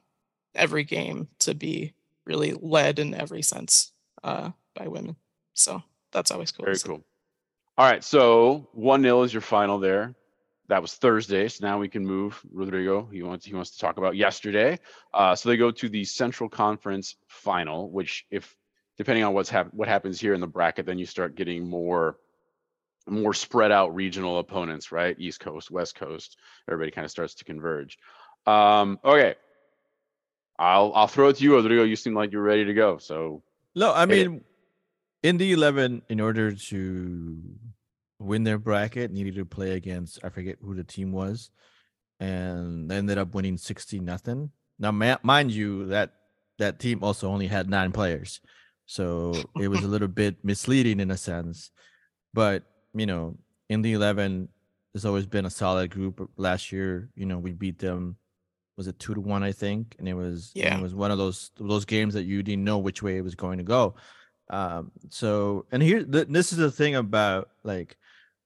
[0.54, 1.92] every game to be
[2.24, 3.92] really led in every sense
[4.24, 5.16] uh, by women.
[5.52, 6.64] So that's always cool.
[6.64, 7.02] Very cool.
[7.76, 10.14] All right, so one 0 is your final there.
[10.68, 11.48] That was Thursday.
[11.48, 13.08] So now we can move Rodrigo.
[13.12, 14.78] He wants he wants to talk about yesterday.
[15.14, 18.54] Uh, so they go to the Central Conference final, which if
[18.98, 22.16] depending on what's hap- what happens here in the bracket, then you start getting more
[23.08, 25.14] more spread out regional opponents, right?
[25.18, 26.36] East Coast, West Coast.
[26.68, 27.98] Everybody kind of starts to converge.
[28.46, 29.36] Um, okay.
[30.58, 31.84] I'll I'll throw it to you, Rodrigo.
[31.84, 32.98] You seem like you're ready to go.
[32.98, 33.42] So
[33.74, 34.28] No, I Hit it.
[34.30, 34.40] mean,
[35.22, 37.42] in the eleven, in order to
[38.18, 41.50] win their bracket, needed to play against I forget who the team was,
[42.20, 44.50] and they ended up winning sixty nothing.
[44.78, 46.12] Now, ma- mind you, that
[46.58, 48.40] that team also only had nine players,
[48.86, 51.70] so it was a little bit misleading in a sense.
[52.32, 53.36] But you know,
[53.68, 54.48] Indy Eleven,
[54.92, 56.30] there's always been a solid group.
[56.36, 58.16] Last year, you know, we beat them.
[58.76, 59.42] Was it two to one?
[59.42, 60.78] I think, and it was Yeah.
[60.78, 63.34] it was one of those those games that you didn't know which way it was
[63.34, 63.94] going to go.
[64.48, 67.96] Um, so, and here, th- this is the thing about like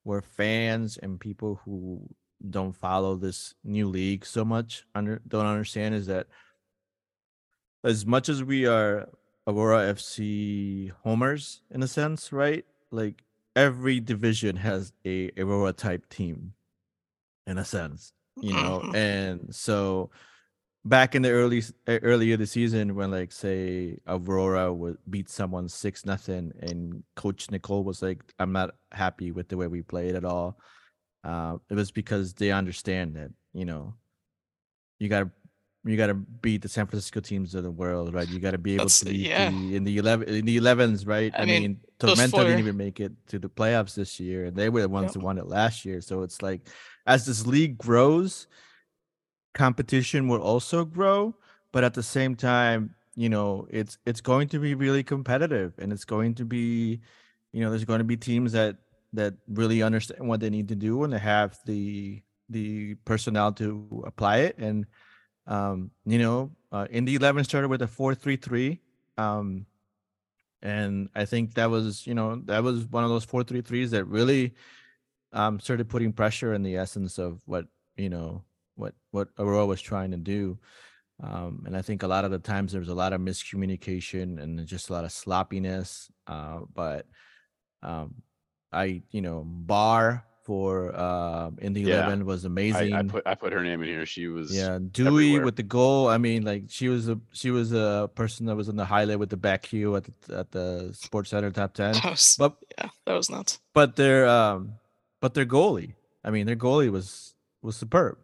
[0.03, 2.09] where fans and people who
[2.49, 6.27] don't follow this new league so much under don't understand is that
[7.85, 9.09] as much as we are
[9.47, 12.65] Aurora FC homers in a sense, right?
[12.91, 13.23] Like
[13.57, 16.55] every division has a Aurora type team
[17.47, 18.81] in a sense, you know.
[18.85, 18.95] Mhm.
[18.95, 20.11] And so
[20.85, 26.07] back in the early earlier the season when like say Aurora would beat someone six
[26.07, 30.25] nothing and coach Nicole was like, I'm not happy with the way we played at
[30.25, 30.59] all.
[31.23, 33.95] Uh, it was because they understand that, you know,
[34.99, 35.31] you gotta
[35.85, 38.29] you gotta beat the San Francisco teams of the world, right?
[38.29, 39.51] You gotta be able That's- to beat yeah.
[39.51, 41.33] the Indy Eleven in the elevens, right?
[41.35, 44.47] I I, mean, mean, Tormenta four- didn't even make it to the playoffs this year,
[44.47, 45.15] and they were the ones Yep.
[45.15, 46.01] who won it last year.
[46.03, 46.69] So it's like
[47.07, 48.47] as this league grows,
[49.55, 51.35] competition will also grow,
[51.73, 55.93] but at the same time, you know, it's it's going to be really competitive, and
[55.93, 57.01] it's going to be,
[57.53, 58.77] you know, there's going to be teams that
[59.13, 64.05] that really understand what they need to do and they have the the personnel to
[64.07, 64.87] apply it and
[65.47, 68.79] um you know uh, the 11 started with a 4-3-3
[69.19, 69.67] um
[70.63, 74.55] and i think that was you know that was one of those 4-3-3s that really
[75.33, 78.43] um started putting pressure in the essence of what you know
[78.81, 80.59] what what aurora was trying to do
[81.23, 84.41] um and i think a lot of the times there was a lot of miscommunication
[84.43, 87.07] and just a lot of sloppiness uh but
[87.83, 88.15] um
[88.73, 93.23] i you know bar for uh in the Yeah, 11 was I, amazing I put
[93.27, 94.07] I put her name in here.
[94.07, 95.45] She was yeah, Dewey everywhere.
[95.45, 96.09] with the goal.
[96.09, 99.19] I mean, like she was a she was a person that was in the highlight
[99.21, 101.93] with the back heel at the at the Sports Center top ten.
[101.93, 103.61] That was, But yeah, that was nuts.
[103.75, 104.81] but their um
[105.21, 105.93] but their goalie,
[106.25, 108.17] I mean, their goalie was was superb,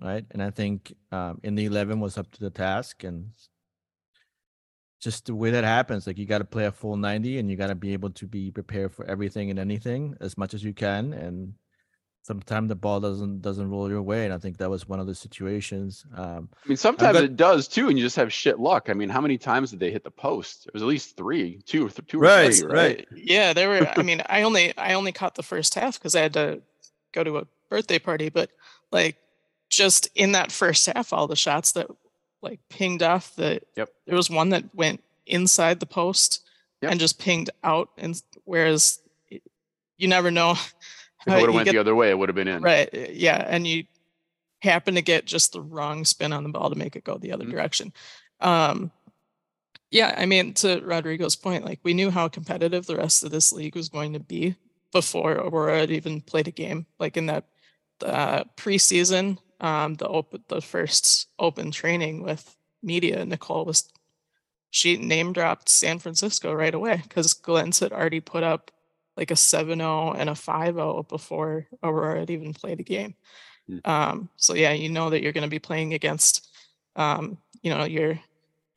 [0.00, 0.24] right?
[0.30, 3.30] And I think um Indy Eleven was up to the task, and
[5.00, 7.56] just the way that happens, like you got to play a full ninety, and you
[7.56, 10.72] got to be able to be prepared for everything and anything as much as you
[10.72, 11.54] can, and
[12.22, 15.06] sometimes the ball doesn't doesn't roll your way, and I think that was one of
[15.06, 16.04] the situations.
[16.16, 18.88] Um, I mean, sometimes got- it does too, and you just have shit luck.
[18.88, 20.66] I mean, how many times did they hit the post?
[20.66, 22.72] It was at least three, two, or th- two or three, right.
[22.72, 23.08] right?
[23.14, 23.88] Yeah, there were.
[23.96, 26.62] I mean, I only I only caught the first half because I had to
[27.12, 28.28] go to a birthday party.
[28.28, 28.50] But
[28.90, 29.16] like,
[29.72, 31.86] just in that first half, all the shots that
[32.42, 33.60] like pinged off the.
[33.76, 33.88] Yep.
[34.06, 36.40] There was one that went inside the post
[36.82, 36.90] Yep.
[36.90, 39.40] and just pinged out, and whereas y-
[39.96, 40.54] you never know.
[41.24, 42.60] If it would have went get- the other way, it would have been in.
[42.62, 42.88] Right.
[43.12, 43.36] Yeah.
[43.48, 43.84] And you
[44.60, 47.30] happen to get just the wrong spin on the ball to make it go the
[47.30, 47.50] other Mhm.
[47.52, 47.92] direction.
[48.40, 48.90] Um,
[49.92, 50.16] yeah.
[50.18, 53.76] I mean, to Rodrigo's point, like we knew how competitive the rest of this league
[53.76, 54.56] was going to be
[54.90, 56.86] before Aurora had even played a game.
[56.98, 57.44] Like in that
[58.04, 63.88] uh, preseason, um, the open, the first open training with media, Nicole was
[64.70, 68.70] she name dropped San Francisco right away because Glens had already put up
[69.16, 73.14] like a 7-0 and a 5-0 before Aurora had even played a game.
[73.70, 73.86] Mm.
[73.86, 76.48] Um, so yeah, you know that you're going to be playing against,
[76.96, 78.18] um, you know, your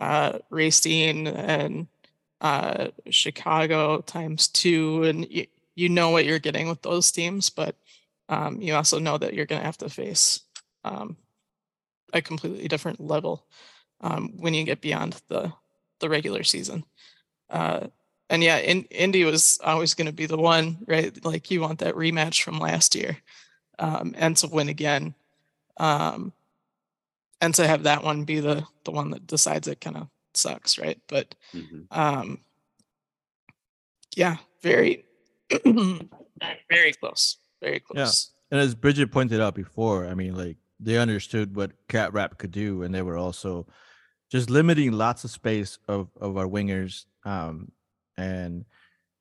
[0.02, 1.88] uh, Racine and
[2.42, 7.76] uh, Chicago times two, and you, you know what you're getting with those teams, but
[8.28, 10.42] um, you also know that you're going to have to face
[10.86, 11.18] um,
[12.14, 13.46] a completely different level
[14.02, 15.52] um, when you get beyond the
[16.00, 16.84] the regular season.
[17.50, 17.88] Uh,
[18.30, 21.24] and yeah, in, Indy was always going to be the one, right?
[21.24, 23.18] Like you want that rematch from last year,
[23.80, 25.16] um, and to win again,
[25.78, 26.34] um,
[27.42, 30.78] and to have that one be the the one that decides it kind of sucks,
[30.78, 31.00] right?
[31.08, 31.88] But Mhm.
[31.92, 32.40] um,
[34.16, 35.06] yeah, very,
[36.70, 38.32] very close, very close.
[38.52, 38.58] Yeah.
[38.58, 42.52] and as Bridget pointed out before, I mean, like they understood what Cat Rap could
[42.52, 43.68] do, and they were also
[44.32, 47.06] just limiting lots of space of of our wingers.
[47.26, 47.72] Um,
[48.18, 48.66] and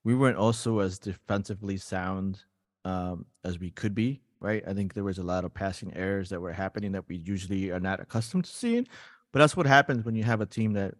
[0.04, 2.42] we weren't also as defensively sound
[2.84, 4.62] um, as we could be, right?
[4.66, 7.70] I think there was a lot of passing errors that were happening that we usually
[7.70, 8.86] are not accustomed to seeing.
[9.32, 10.94] But that's what happens when you have a team that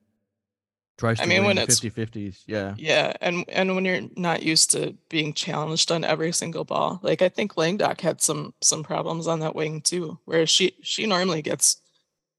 [0.97, 2.43] tries to I mean, win when it's- 50-50s.
[2.47, 2.75] Yeah.
[2.77, 7.21] Yeah, and and when you're not used to being challenged on every single ball, like
[7.23, 11.43] I think Langdock had some some problems on that wing too, where she she normally
[11.43, 11.81] gets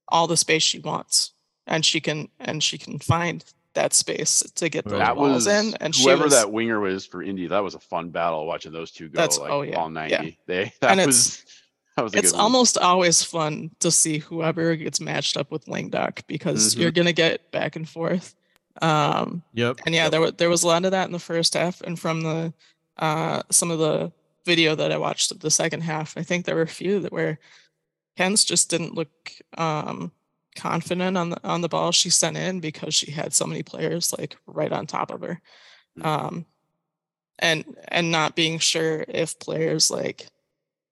[0.08, 1.32] all the space she wants,
[1.66, 5.46] and she can and she can find that space to get those That balls was
[5.48, 7.46] in, and she whoever was, that winger was for Indy.
[7.48, 9.92] That was a fun battle watching those two go That's- like oh, yeah, all yeah.
[10.18, 10.38] ninety.
[10.46, 11.44] They that And it's- was
[11.96, 16.74] that was it's almost always fun to see whoever gets matched up with Langdock because
[16.74, 16.78] Mhm.
[16.80, 18.34] you're gonna get back and forth.
[18.82, 19.80] Um, Yep.
[19.86, 21.98] and yeah, there was there was a lot of that in the first half, and
[21.98, 22.52] from the
[22.98, 24.12] uh some of the
[24.44, 27.12] video that I watched of the second half, I think there were a few that
[27.12, 27.38] were
[28.16, 29.10] Ken's just didn't look
[29.58, 30.12] um
[30.56, 34.14] confident on the on the ball she sent in because she had so many players
[34.18, 35.40] like right on top of her.
[35.98, 36.06] Mm.
[36.06, 36.46] Um
[37.38, 40.28] and and not being sure if players like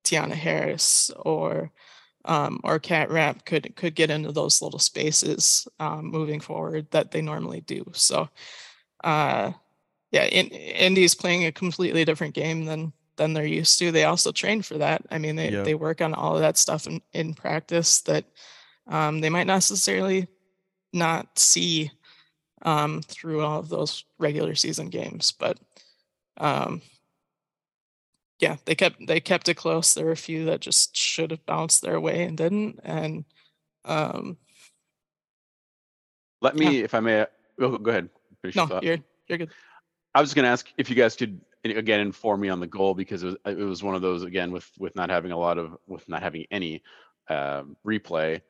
[0.04, 1.70] Tiana Harris or
[2.24, 7.10] um, or Cat Rap could could get into those little spaces um, moving forward that
[7.10, 7.84] they normally do.
[7.92, 8.28] So,
[9.02, 9.52] uh,
[10.10, 13.92] yeah, in, Indy's playing a completely different game than than they're used to.
[13.92, 15.02] They also train for that.
[15.10, 15.62] I mean, they Yeah.
[15.62, 18.24] they work on all of that stuff in, in practice that
[18.86, 20.26] um, they might not necessarily
[20.92, 21.90] not see
[22.62, 25.58] um, through all of those regular season games, but
[26.38, 26.80] um,
[28.40, 29.94] yeah, they kept they kept it close.
[29.94, 32.80] There were a few that just should have bounced their way and didn't.
[32.82, 33.24] And
[33.84, 34.36] um,
[36.40, 37.26] Let me, if I may,
[37.58, 38.08] go, go ahead.
[38.42, 39.50] Finish no, you're you're good.
[40.14, 42.94] I was going to ask if you guys could again inform me on the goal
[42.94, 45.58] because it was it was one of those again with with not having a lot
[45.58, 46.82] of with not having any
[47.28, 48.40] um, replay.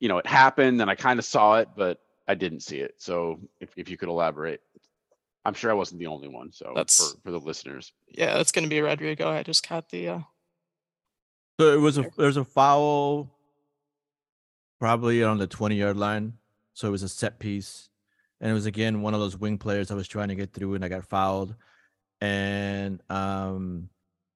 [0.00, 2.94] You know, it happened and I kind of saw it, but I didn't see it.
[2.98, 4.60] So if if you could elaborate,
[5.46, 6.50] I'm sure I wasn't the only one.
[6.52, 9.30] So That's- for for the listeners, Yeah, that's gonna be Rodrigo.
[9.30, 10.20] I just caught the uh,
[11.60, 12.12] So it was a There.
[12.18, 13.30] there's a foul
[14.80, 16.34] probably on the 20 yard line.
[16.74, 17.88] So it was a set piece.
[18.40, 20.74] And it was again one of those wing players I was trying to get through
[20.74, 21.54] and I got fouled.
[22.20, 23.88] And um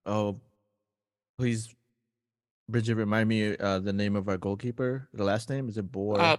[0.06, 0.40] oh
[1.38, 1.74] please
[2.68, 5.08] Bridget remind me uh the name of our goalkeeper.
[5.12, 6.20] The last name is it Boer?
[6.20, 6.36] uh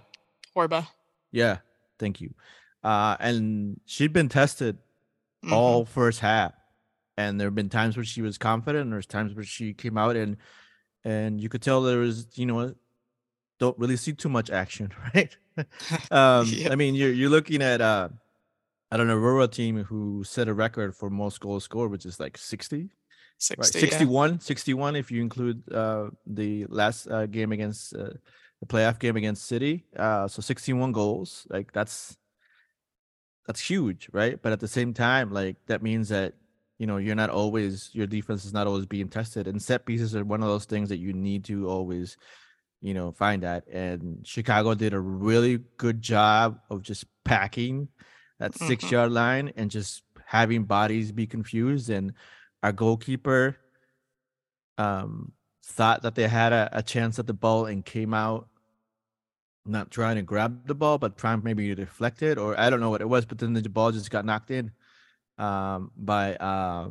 [0.56, 0.86] Porba.
[1.30, 1.58] yeah,
[1.98, 2.34] thank you.
[2.82, 4.78] Uh and she'd been tested
[5.44, 5.52] Mhm.
[5.52, 6.52] all first half.
[7.16, 9.98] And there have been times where she was confident, and there's times where she came
[9.98, 10.36] out and
[11.04, 12.74] and you could tell there was, you know,
[13.58, 15.36] don't really see too much action, right?
[16.10, 16.72] um, Yeah.
[16.72, 18.08] I mean, you're you're looking at uh
[18.90, 22.36] I don't Aurora team who set a record for most goals scored, which is like
[22.38, 22.90] 60, right?
[23.64, 23.90] 60, yeah.
[23.90, 28.10] 61, 61 if you include uh the last uh, game against uh,
[28.60, 29.84] the playoff game against City.
[29.96, 31.46] Uh so 61 goals.
[31.50, 32.16] Like that's
[33.46, 34.40] that's huge, right?
[34.40, 36.34] But at the same time, like that means that
[36.78, 40.14] you know you're not always your defense is not always being tested, and set pieces
[40.16, 42.16] are one of those things that you need to always,
[42.80, 43.66] you know, find that.
[43.68, 47.88] And Chicago did a really good job of just packing
[48.38, 48.92] that six Mhm.
[48.92, 51.90] yard line and just having bodies be confused.
[51.90, 52.14] And
[52.62, 53.56] our goalkeeper
[54.78, 55.32] um
[55.64, 58.48] thought that they had a, a chance at the ball and came out
[59.64, 62.80] not trying to grab the ball, but trying maybe to deflect it, or I don't
[62.80, 64.72] know what it was, but then the ball just got knocked in
[65.38, 66.88] um, by uh,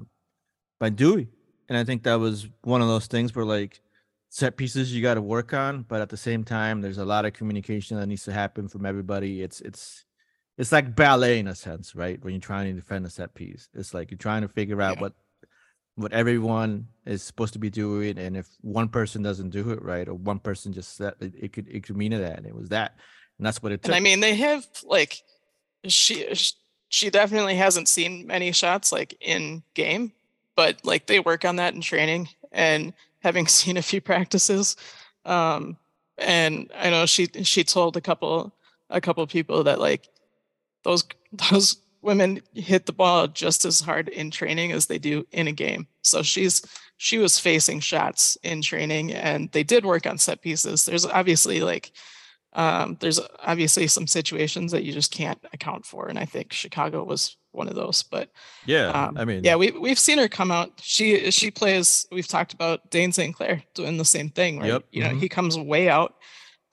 [0.79, 1.27] by Dewey,
[1.69, 3.81] and I think that was one of those things where like
[4.29, 7.25] set pieces you got to work on, but at the same time, there's a lot
[7.25, 9.41] of communication that needs to happen from everybody.
[9.41, 10.05] It's it's
[10.57, 12.23] it's like ballet in a sense, right?
[12.23, 14.95] When you're trying to defend a set piece, it's like you're trying to figure out
[14.95, 15.01] Yeah.
[15.01, 15.13] what
[16.01, 20.07] what everyone is supposed to be doing and if one person doesn't do it right
[20.07, 22.69] or one person just said it, it could it could mean that and it was
[22.69, 22.95] that
[23.41, 25.23] and that's what it took And I mean, they have like
[25.87, 26.31] she
[26.89, 30.13] she definitely hasn't seen many shots like in game,
[30.55, 34.75] but like they work on that in training and having seen a few practices.
[35.25, 35.77] Um,
[36.19, 38.53] and I know she she told a couple
[38.91, 40.07] a couple people that like
[40.83, 41.03] those
[41.49, 45.51] those women hit the ball just as hard in training as they do in a
[45.51, 45.87] game.
[46.01, 46.61] So she's
[46.97, 50.85] she was facing shots in training and they did work on set pieces.
[50.85, 51.91] There's obviously like
[52.53, 57.03] um, there's obviously some situations that you just can't account for, and I think Chicago
[57.03, 58.03] was one of those.
[58.03, 58.29] But
[58.65, 60.71] yeah um, i mean yeah, we we've seen her come out.
[60.81, 62.05] She she plays.
[62.11, 63.33] We've talked about Dayne St.
[63.33, 64.59] Clair doing the same thing.
[64.59, 64.67] Right?
[64.67, 65.19] Yep, You know, mhm.
[65.19, 66.15] he comes way out,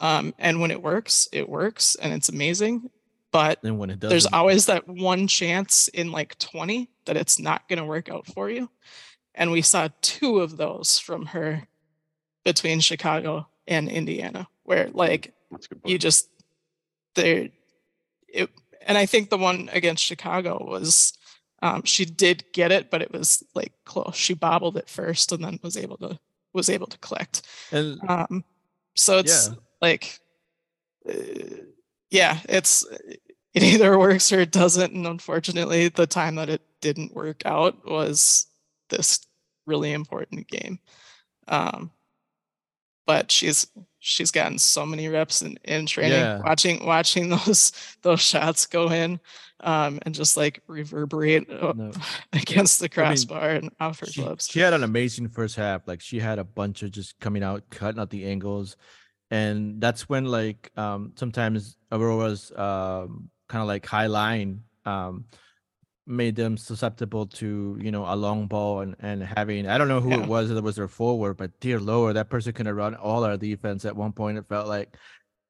[0.01, 2.91] um, and when it works, it works, and it's amazing.
[3.31, 7.39] But then when it does there's always that one chance in like 20 that it's
[7.39, 8.70] not going to work out for you.
[9.39, 11.62] And we saw two of those from her
[12.45, 15.80] between Chicago and Indiana, where like that's a good.
[15.84, 16.28] you just
[17.14, 17.49] there
[18.28, 18.51] it
[18.86, 21.12] and I think the one against Chicago was
[21.62, 24.16] um she did get it, but it was like close.
[24.16, 26.18] She bobbled it first and then was able to
[26.53, 27.47] was able to collect.
[27.70, 28.45] And Um,
[28.97, 29.55] so it's Yeah.
[29.80, 30.18] like,
[31.09, 31.62] uh,
[32.11, 32.84] yeah, it's
[33.55, 34.95] it either works or it doesn't.
[34.95, 38.47] And unfortunately, the time that it didn't work out was
[38.89, 39.20] this
[39.69, 40.79] really important game.
[41.47, 41.91] Um,
[43.07, 43.66] but she's
[44.01, 46.41] she's gotten so many reps in, in training, Yeah.
[46.41, 49.19] watching watching those those shots go in,
[49.61, 51.93] um, and just like reverberate uh, No.
[52.35, 54.49] against the I mean, crossbar and off her she, gloves.
[54.51, 55.89] she had an amazing first half.
[55.89, 58.77] Like she had a bunch of just coming out, cutting out the angles,
[59.31, 65.25] and that's when like um sometimes Aurora's um kind of like high line um
[66.09, 70.00] made them susceptible to you know a long ball and and having I don't know
[70.00, 70.22] who Yeah.
[70.22, 73.24] it was that was their forward, but dear lord, that person could have run all
[73.24, 74.38] our defense at one point.
[74.38, 74.96] It felt like,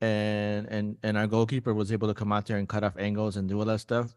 [0.01, 3.37] and and and our goalkeeper was able to come out there and cut off angles
[3.37, 4.15] and do all that stuff.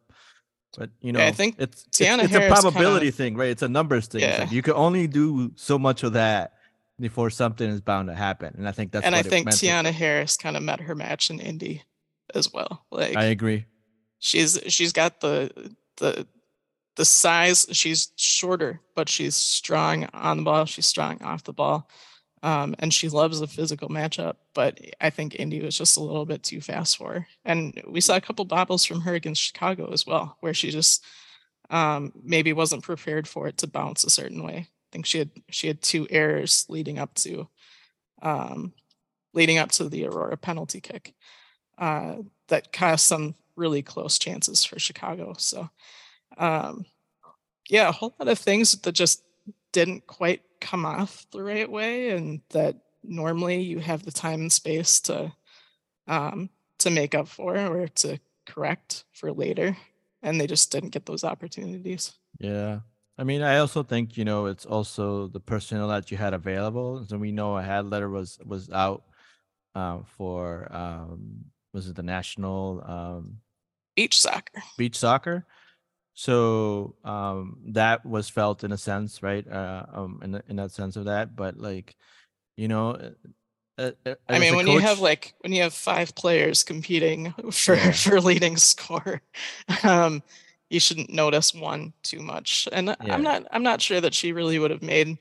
[0.78, 3.50] But you know, Yeah, I think it's it's, Tiana it's a probability kinda- thing, right?
[3.50, 4.22] It's a numbers thing.
[4.22, 4.56] It's like Yeah.
[4.56, 6.54] you can only do so much of that
[7.00, 10.38] before something is bound to happen, and I think that's and I think Tiana Harris
[10.38, 11.84] kind of met her match in Indy
[12.34, 12.86] as well.
[12.92, 13.66] Like I agree.
[14.20, 15.52] she's she's got the
[16.02, 16.28] the
[16.98, 17.68] the size.
[17.72, 20.66] She's shorter, but she's strong on the ball.
[20.66, 21.90] She's strong off the ball,
[22.44, 24.36] um, and she loves the physical matchup.
[24.54, 27.28] But I think Indy was just a little bit too fast for her.
[27.46, 31.06] And we saw a couple bobbles from her against Chicago as well, where she just
[31.70, 34.68] um, maybe wasn't prepared for it to bounce a certain way.
[34.68, 37.48] I think she had she had two errors leading up to
[38.22, 38.74] um,
[39.34, 41.14] leading up to the Aurora penalty kick
[41.78, 42.16] uh,
[42.50, 45.34] that cost some really close chances for Chicago.
[45.38, 45.70] So,
[46.38, 46.86] um,
[47.70, 49.24] yeah, a whole lot of things that just
[49.72, 54.52] didn't quite come off the right way, and that normally you have the time and
[54.52, 55.32] space to
[56.08, 56.50] um,
[56.80, 59.78] to make up for or to correct for later,
[60.22, 62.14] and they just didn't get those opportunities.
[62.40, 62.80] Yeah.
[63.18, 67.06] I mean, I also think you know it's also the personnel that you had available.
[67.08, 69.04] So we know a Hadler was was out
[69.76, 73.38] um, for um, was it the national um,
[73.96, 74.62] Beach soccer.
[74.78, 75.46] beach soccer.
[76.14, 79.48] So um, that was felt in a sense, right?
[79.48, 81.96] Uh, um, in in that sense of that, but like,
[82.58, 83.10] you know, uh,
[83.78, 87.76] uh, uh, I mean, when you have like when you have five players competing for
[87.76, 87.92] Yeah.
[87.92, 89.22] for leading score,
[89.84, 90.22] um,
[90.70, 92.68] you shouldn't notice one too much.
[92.72, 92.96] And Yeah.
[93.16, 95.18] I'm not I'm not sure that she really would have made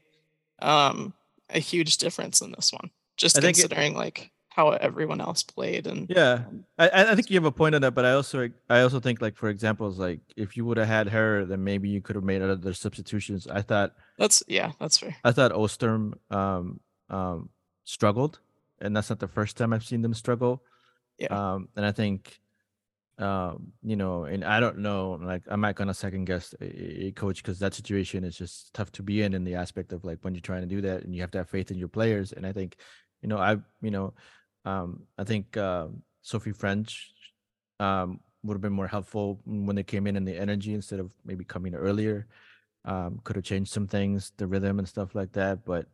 [0.60, 1.14] um
[1.50, 4.30] a huge difference in this one, just I think it- considering like
[4.60, 6.44] how everyone else played and Yeah,
[6.78, 9.22] I, I think you have a point on that, but I also I also think
[9.22, 12.24] like for examples, like if you would have had her, then maybe you could have
[12.24, 13.46] made other substitutions.
[13.46, 15.16] I thought that's yeah, that's fair.
[15.24, 17.48] I thought Osterm um um
[17.84, 18.40] struggled,
[18.80, 20.62] and that's not the first time I've seen them struggle.
[21.18, 21.32] Yeah.
[21.32, 22.40] Um, and I think
[23.18, 27.12] um you know, and I don't know, like I'm not gonna second guess a, a
[27.12, 30.18] coach because that situation is just tough to be in in the aspect of like
[30.22, 32.32] when you're trying to do that and you have to have faith in your players.
[32.32, 32.76] And I think,
[33.22, 33.52] you know, I
[33.82, 34.14] you know,
[34.64, 37.12] um I think um Sophie French
[37.78, 41.10] um would have been more helpful when they came in and the energy instead of
[41.24, 42.26] maybe coming earlier
[42.84, 45.64] um, could have changed some things, the rhythm and stuff like that.
[45.64, 45.86] But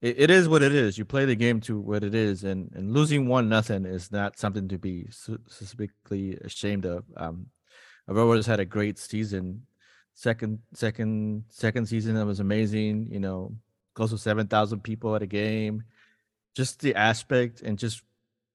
[0.00, 0.98] it, it is what it is.
[0.98, 4.38] You play the game to what it is, and and losing one nothing is not
[4.38, 7.04] something to be specifically ashamed of.
[7.16, 7.46] Um,
[8.08, 9.66] Aurora's had a great season.
[10.14, 13.08] Second, second, second season that was amazing.
[13.10, 13.54] You know,
[13.94, 15.84] close to seven thousand people at a game.
[16.54, 18.02] Just the aspect and just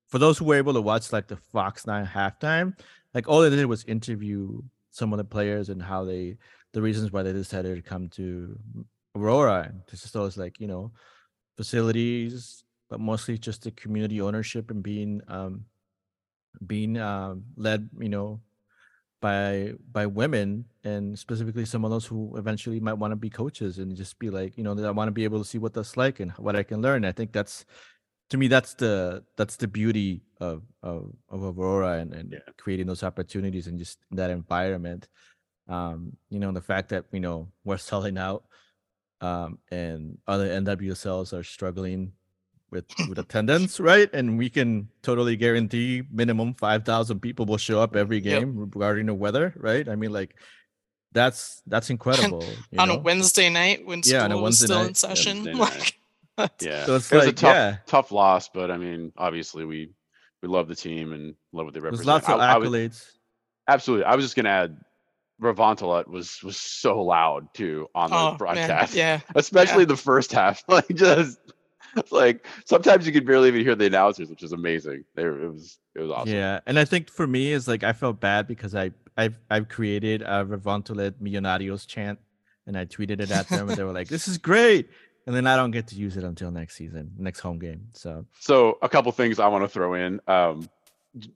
[0.07, 2.77] for those who were able to watch like the Fox Nine halftime,
[3.13, 6.37] like all they did was interview some of the players and how they
[6.73, 8.57] the reasons why they decided to come to
[9.15, 9.73] Aurora.
[9.89, 10.91] This is always like, you know,
[11.55, 15.65] facilities, but mostly just the community ownership and being um
[16.67, 18.39] being um led, you know,
[19.21, 23.79] by by women and specifically some of those who eventually might want to be coaches
[23.79, 25.73] and just be like, you know, that I want to be able to see what
[25.73, 27.05] that's like and what I can learn.
[27.05, 27.65] I think that's
[28.29, 32.39] to me that's the that's the beauty of of, of Aurora and, and Yeah.
[32.57, 35.07] creating those opportunities and just that environment
[35.67, 38.43] um you know the fact that you know we're selling out
[39.21, 42.11] um and other nwsls are struggling
[42.75, 47.95] with with attendance right and we can totally guarantee minimum 5000 people will show up
[47.95, 48.23] every Yep.
[48.39, 50.35] game regarding the weather right i mean like
[51.13, 52.97] that's that's incredible you on a?
[52.99, 54.87] Wednesday night when Yeah, school was Wednesday still night.
[54.89, 55.57] in session.
[56.37, 56.85] Like, Yeah.
[56.85, 59.91] so it's it was like a tough, yeah tough loss, but I mean, obviously we
[60.41, 62.07] we love the team and love what they there's represent.
[62.07, 63.11] lots of I- I was- accolades
[63.69, 64.03] absolutely.
[64.03, 64.75] I was just gonna add,
[65.41, 70.33] Revontulet was was so loud too on the oh man, broadcast, yeah, especially the first
[70.33, 70.61] half.
[70.67, 71.37] Like just
[72.11, 75.03] like sometimes you could barely even hear the announcers, which is amazing.
[75.15, 76.33] There, it was it was awesome.
[76.35, 79.69] Yeah, and I think for me is like I felt bad because I I've I've
[79.69, 82.19] created a Revontulet Millonarios chant
[82.67, 84.89] and I tweeted it at them and they were like, "This is great,"
[85.25, 87.87] and then I don't get to use it until next season, next home game.
[87.93, 90.67] So So a couple things I want to throw in, um,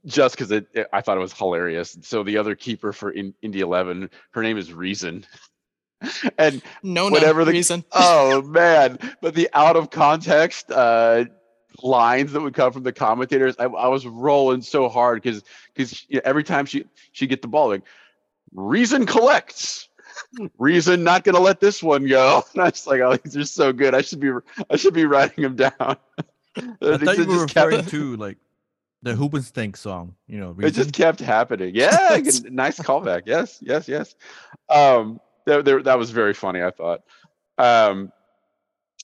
[0.06, 1.98] just because it, it- I thought it was hilarious.
[2.02, 5.26] So the other keeper for in, Indy Eleven, her name is Reason,
[6.38, 7.84] and No, no Whatever the- reason.
[7.92, 11.26] oh man, but the out of context uh,
[11.84, 15.44] lines that would come from the commentators, I, I was rolling so hard because
[15.74, 17.84] because every time she she get the ball, like
[18.54, 19.90] Reason collects.
[20.58, 22.44] Reason not gonna let this one go.
[22.54, 23.94] And I was like, oh, these are so good.
[23.94, 24.32] I should be
[24.70, 25.72] I should be writing them down.
[25.80, 25.98] I
[26.82, 28.38] thought you just were kept- referring to like
[29.04, 30.16] the Hoobastank song.
[30.28, 31.74] You know, it just kept happening.
[31.76, 32.20] Yeah,
[32.50, 33.24] nice callback.
[33.28, 34.16] Yes, yes, yes.
[34.68, 36.62] Um, there, there, that was very funny.
[36.62, 37.02] I thought.
[37.58, 38.12] Um,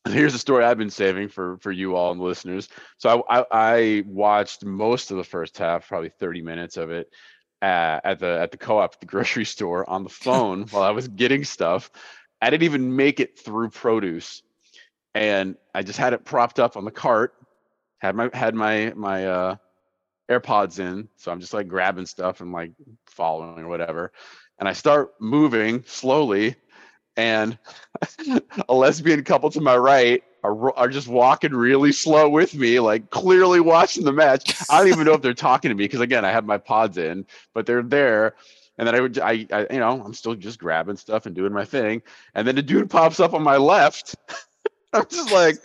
[0.08, 2.70] here's a story I've been saving for for you all and listeners.
[2.98, 7.10] So I, I, I watched most of the first half, probably 30 minutes of it,
[7.62, 10.92] uh, at the at the co-op at the grocery store on the phone while I
[10.92, 11.90] was getting stuff.
[12.42, 14.44] I didn't even make it through produce,
[15.16, 17.34] and I just had it propped up on the cart.
[18.00, 19.56] Had my had my my uh
[20.30, 22.72] AirPods in, so I'm just like grabbing stuff and like
[23.06, 24.12] following or whatever.
[24.60, 26.56] And I start moving slowly,
[27.18, 27.58] and
[28.70, 33.10] a lesbian couple to my right are, are just walking really slow with me, like
[33.10, 34.54] clearly watching the match.
[34.70, 36.98] I don't even know if they're talking to me because again, I have my pods
[36.98, 38.36] in, but they're there.
[38.78, 41.54] And then I would, I, I, you know, I'm still just grabbing stuff and doing
[41.54, 42.02] my thing.
[42.34, 44.16] And then the dude pops up on my left.
[44.94, 45.56] I'm just like,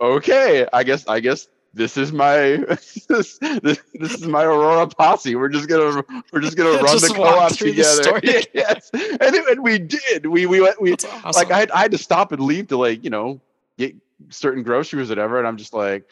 [0.00, 2.38] okay, I guess, I guess this is my
[3.08, 5.34] this, this, this is my Aurora posse.
[5.36, 8.46] We're just gonna we're just gonna run Just the co-op through the together.
[8.54, 10.26] yes, and, it, and we did.
[10.26, 11.32] We we went we awesome.
[11.34, 13.40] like I had, I had to stop and leave to like you know
[13.78, 13.94] get
[14.28, 16.06] certain groceries or whatever, and I'm just like,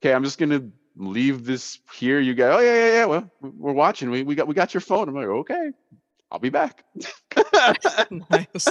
[0.00, 0.62] okay, I'm just gonna
[0.96, 2.20] leave this here.
[2.20, 3.04] You go, oh yeah yeah yeah.
[3.06, 4.10] Well, we're watching.
[4.10, 5.08] We we got we got your phone.
[5.08, 5.72] I'm like, okay,
[6.30, 6.84] I'll be back.
[8.30, 8.68] nice.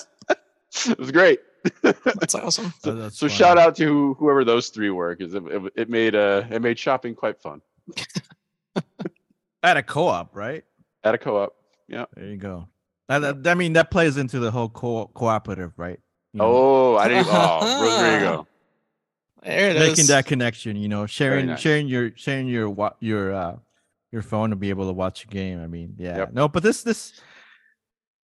[0.88, 1.40] it was great.
[1.82, 2.74] That's awesome.
[2.86, 6.16] Oh, that's So shout out to whoever those three were because it, it, it made
[6.16, 7.62] uh it made shopping quite fun
[9.64, 10.64] at a co-op, right?
[11.03, 11.55] at a co-op.
[11.88, 12.05] Yeah.
[12.16, 12.68] There you go.
[13.07, 15.99] That, that- I mean, that plays into the whole co- cooperative, right?
[16.34, 17.28] You know, Oh, I didn't.
[17.30, 18.47] Oh, Rodrigo.
[19.43, 20.07] There it making is.
[20.10, 20.76] that connection.
[20.76, 21.60] You know, sharing nice.
[21.60, 23.55] sharing your sharing your your uh
[24.12, 25.62] your phone to be able to watch a game.
[25.64, 26.34] I mean, yeah, Yep.
[26.34, 27.20] no, but this this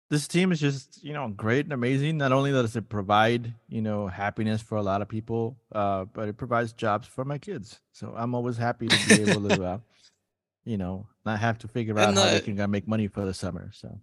[0.08, 2.16] this team is just you know great and amazing.
[2.18, 6.28] Not only does it provide you know happiness for a lot of people, uh, but
[6.28, 7.80] it provides jobs for my kids.
[7.92, 9.78] So I'm always happy to be able to, uh,
[10.64, 13.08] you know, not have to figure out And how they the- can uh, make money
[13.08, 13.70] for the summer.
[13.74, 13.98] So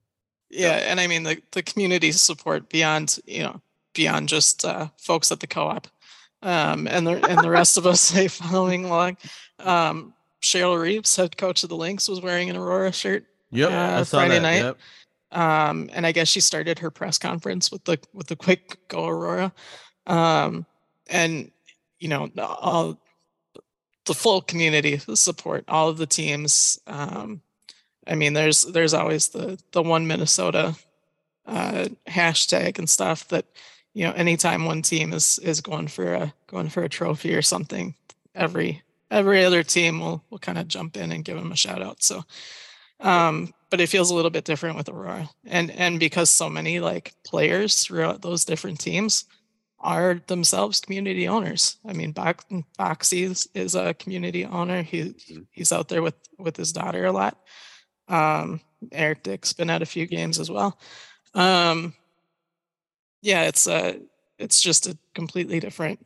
[0.49, 3.61] Yeah, and I mean the the community support beyond you know
[3.93, 5.87] beyond just uh, folks at the co-op,
[6.41, 9.17] um, and the and the rest of us say following along.
[9.59, 14.03] Um, Cheryl Reeves, head coach of the Lynx, was wearing an Aurora shirt, yep, Uh,
[14.03, 14.55] Friday night.
[14.61, 14.77] yep.
[15.33, 19.07] Um, and I guess she started her press conference with the with the quick go
[19.07, 19.51] Aurora,
[20.07, 20.65] um,
[21.09, 21.51] and
[21.99, 22.99] you know all
[24.05, 26.79] the full community support, all of the teams.
[26.87, 27.41] Um,
[28.05, 30.75] I mean, there's there's always the the one Minnesota
[31.45, 33.45] uh, hashtag and stuff that
[33.93, 37.41] you know anytime one team is is going for a going for a trophy or
[37.41, 37.95] something,
[38.35, 41.81] every every other team will will kind of jump in and give them a shout
[41.81, 42.03] out.
[42.03, 42.23] So,
[42.99, 46.79] um, but it feels a little bit different with Aurora, and and because so many
[46.79, 49.25] like players throughout those different teams
[49.79, 51.77] are themselves community owners.
[51.83, 52.45] I mean, Box,
[52.77, 54.83] Boxy is, is a community owner.
[54.83, 55.15] He
[55.49, 57.39] he's out there with with his daughter a lot.
[58.07, 58.61] Um,
[58.91, 60.77] Eric Dick's been at a few games as well.
[61.33, 61.95] Um,
[63.23, 63.99] yeah, it's a
[64.37, 66.05] it's just a completely different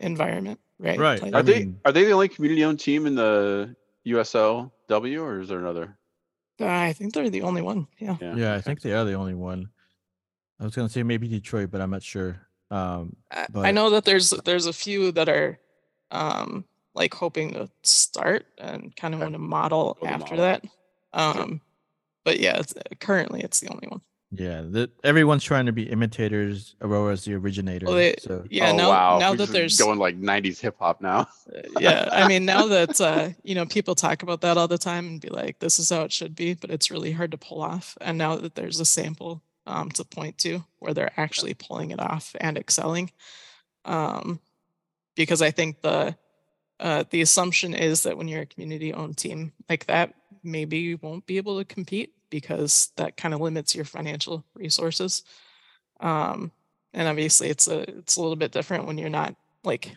[0.00, 0.98] environment, right?
[0.98, 1.22] Right.
[1.22, 3.74] Like- Are they are they the only community owned team in the
[4.06, 5.96] USLW or is there another?
[6.60, 7.86] Uh, I think they're the only one.
[7.98, 8.16] Yeah.
[8.20, 9.68] Yeah, I think they are the only one.
[10.58, 12.40] I was gonna say maybe Detroit, but I'm not sure.
[12.70, 15.58] Um, I, I know that there's there's a few that are
[16.10, 19.26] um like hoping to start and kind of Okay.
[19.26, 20.44] want to model Build after model.
[20.44, 20.64] that.
[21.12, 21.60] Um
[22.24, 24.00] but yeah, it's, currently it's the only one.
[24.32, 26.74] Yeah, the, everyone's trying to be imitators.
[26.80, 27.86] Aurora's the originator.
[27.94, 29.18] they- so Yeah, oh now wow!
[29.18, 31.28] now We're that there's going like '90s hip hop now.
[31.78, 35.06] yeah, I mean now that uh you know people talk about that all the time
[35.06, 37.62] and be like this is how it should be, but it's really hard to pull
[37.62, 37.96] off.
[38.00, 42.00] And now that there's a sample um to point to where they're actually pulling it
[42.00, 43.10] off and excelling.
[43.84, 44.40] Um
[45.14, 46.16] because I think the
[46.78, 50.12] uh, the assumption is that when you're a community owned team like that,
[50.42, 55.22] maybe you won't be able to compete because that kind of limits your financial resources.
[56.00, 56.52] Um,
[56.92, 59.96] and obviously, it's a it's a little bit different when you're not like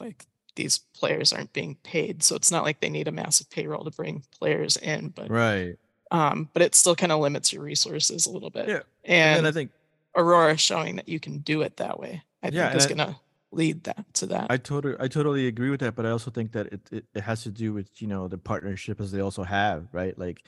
[0.00, 0.26] like
[0.56, 3.90] these players aren't being paid, so it's not like they need a massive payroll to
[3.90, 5.76] bring players in, but right,
[6.10, 8.68] um, but it still kind of limits your resources a little bit.
[8.68, 9.70] Yeah, and, and I think
[10.16, 13.16] Aurora showing that you can do it that way, I Yeah, think is and gonna
[13.52, 14.50] lead that to that.
[14.50, 17.20] I totally I totally agree with that, but I also think that it, it, it
[17.20, 20.18] has to do with, you know, the partnership as they also have, right?
[20.18, 20.44] Like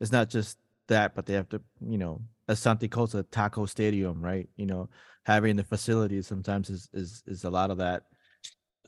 [0.00, 0.58] it's not just
[0.92, 4.48] that, but they have to, you know, as Santi calls it, taco stadium, right?
[4.56, 4.88] You know,
[5.24, 8.04] having the facilities sometimes is is is a lot of that,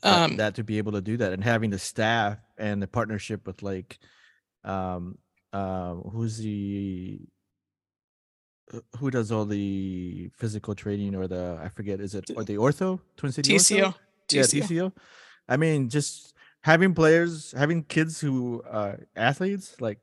[0.03, 2.87] that Um, that to be able to do that and having the staff and the
[2.87, 3.97] partnership with like
[4.63, 5.17] um
[5.53, 7.19] um who's the
[8.73, 12.57] uh, who does all the physical training or the I forget is it or the
[12.57, 13.77] ortho Twin City Ortho?
[13.77, 13.93] TCO,
[14.31, 14.63] yeah TCO.
[14.63, 14.91] TCO.
[15.47, 19.99] I mean, just having players, having kids who uh athletes, like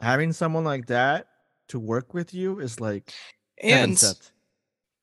[0.00, 1.28] having someone like that
[1.68, 3.12] to work with you is like
[3.58, 4.32] heaven and sent.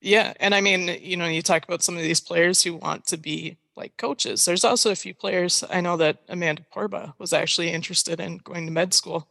[0.02, 3.06] yeah, and I mean, you know, you talk about some of these players who want
[3.08, 4.44] to be like coaches.
[4.44, 8.66] There's also a few players I know that Amanda Porba was actually interested in going
[8.66, 9.30] to med school,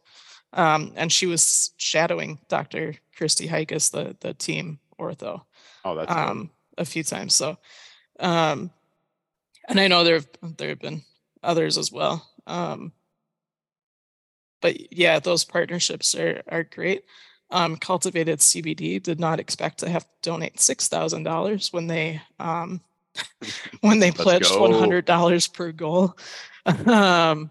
[0.53, 2.95] um, and she was shadowing Dr.
[3.15, 5.41] Christy Hikas, the the team ortho.
[5.85, 6.17] Oh, that's good.
[6.17, 7.35] um, a few times.
[7.35, 7.57] So,
[8.19, 8.71] um,
[9.67, 11.03] and I know there have there have been
[11.43, 12.27] others as well.
[12.47, 12.93] Um,
[14.67, 17.03] but yeah, those partnerships are are great.
[17.51, 22.21] Um, Cultivated CBD did not expect to have to donate six thousand dollars when they
[22.39, 22.81] um,
[23.81, 26.17] when they pledged one hundred dollars per goal.
[26.65, 27.49] um,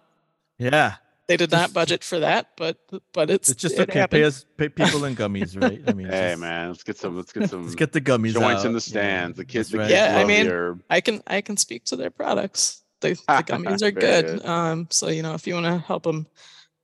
[0.58, 0.96] Yeah.
[1.26, 2.76] they did not budget for that, but
[3.14, 4.06] but it's It's just it okay.
[4.06, 5.80] Pay us pay people in gummies, right?
[5.88, 7.16] I mean Hey just- man, let's get some.
[7.16, 7.62] Let's get some.
[7.62, 9.36] Let's get the gummies joints in the you know, stands.
[9.38, 9.88] The kids, the right.
[9.88, 10.82] kids Yeah, I mean, the herb.
[10.90, 12.82] I can I can speak to their products.
[13.00, 14.26] The, the gummies are good.
[14.26, 14.46] good.
[14.46, 16.26] Um, so you know, if you want to help them,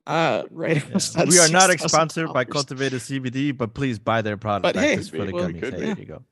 [0.07, 0.83] uh, right.
[0.91, 1.25] Yeah.
[1.29, 4.63] We are not sponsored by Cultivated CBD, but please buy their product.
[4.75, 5.61] But hey, for the well, gummies.
[5.61, 5.87] could Hey, be.
[5.87, 6.23] there you go.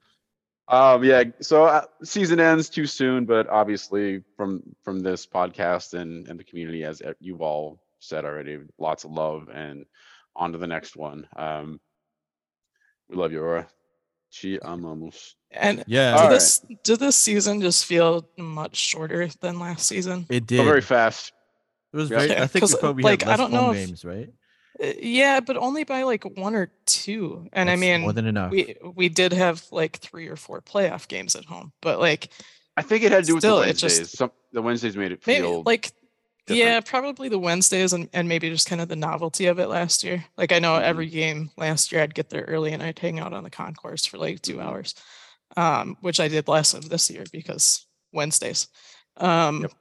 [0.69, 1.25] Um, yeah.
[1.41, 6.45] So uh, season ends too soon, but obviously from from this podcast and and the
[6.45, 9.85] community, as uh, you've all said already, lots of love and
[10.37, 11.27] on to the next one.
[11.37, 11.81] Um,
[13.09, 13.67] we love you, Aura.
[14.33, 15.35] Chi amamos.
[15.51, 16.31] And Yeah, All did right.
[16.35, 20.27] this did this season just feel much shorter than last season?
[20.29, 20.65] it Go did.
[20.65, 21.33] very fast.
[21.93, 22.29] It was very.
[22.29, 24.31] Yeah, I think 'cause, we probably like, had I don't know home if- games, right?
[24.83, 27.49] Uh, Yeah, but only by like one or two.
[27.53, 28.51] And I mean, more than enough.
[28.53, 32.31] we we did have like three or four playoff games at home, but like
[32.77, 34.19] I think it had to do with Still, the it just- Wednesdays.
[34.19, 35.83] Some the Wednesdays made it maybe feel like
[36.47, 36.59] different.
[36.65, 40.03] yeah probably the wednesdays and, and maybe just kind of the novelty of it last
[40.03, 40.83] year like i know Mhm.
[40.83, 44.05] every game last year i'd get there early and i'd hang out on the concourse
[44.07, 44.65] for like 2 Mhm.
[44.65, 44.95] hours
[45.57, 48.67] um which i did less of this year because wednesdays
[49.19, 49.73] um Yep.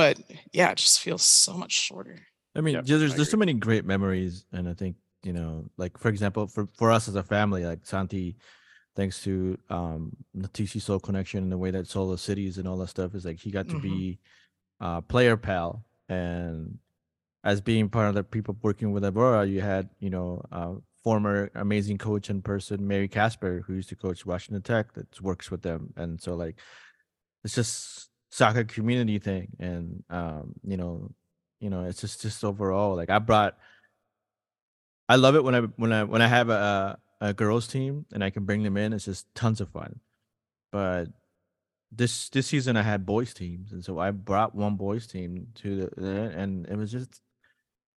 [0.00, 0.18] But
[0.52, 2.18] yeah it just feels so much shorter
[2.56, 5.70] I mean, Yep, there's I there's so many great memories, and I think you know,
[5.76, 8.36] like for example, for for us as a family, like Santi,
[8.96, 12.76] thanks to um the TC Soul connection and the way that Solo Cities and all
[12.78, 13.82] that stuff is like he got to Mhm.
[13.82, 14.18] be
[14.80, 16.78] uh player pal, and
[17.44, 20.74] as being part of the people working with Aurora, you had you know uh
[21.04, 25.52] former amazing coach and person, Mary Casper, who used to coach Washington Tech, that works
[25.52, 26.58] with them, and so like
[27.44, 31.10] it's just soccer community thing, and um you know
[31.60, 33.58] you know it's just just overall like i brought
[35.08, 38.24] i love it when i when i when i have a a girls team and
[38.24, 40.00] i can bring them in it's just tons of fun.
[40.72, 41.08] But
[41.92, 45.90] this this season i had boys teams and so i brought one boys team to
[45.96, 47.20] the and it was just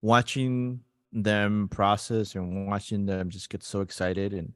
[0.00, 0.80] watching
[1.12, 4.54] them process and watching them just get so excited and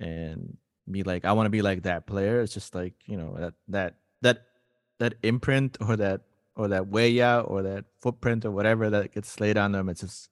[0.00, 0.56] and
[0.90, 2.40] be like i want to be like that player.
[2.40, 4.46] It's just like you know that that that
[5.02, 6.20] that imprint or that
[6.54, 10.02] or that way out or that footprint or whatever that gets laid on them it's
[10.02, 10.28] just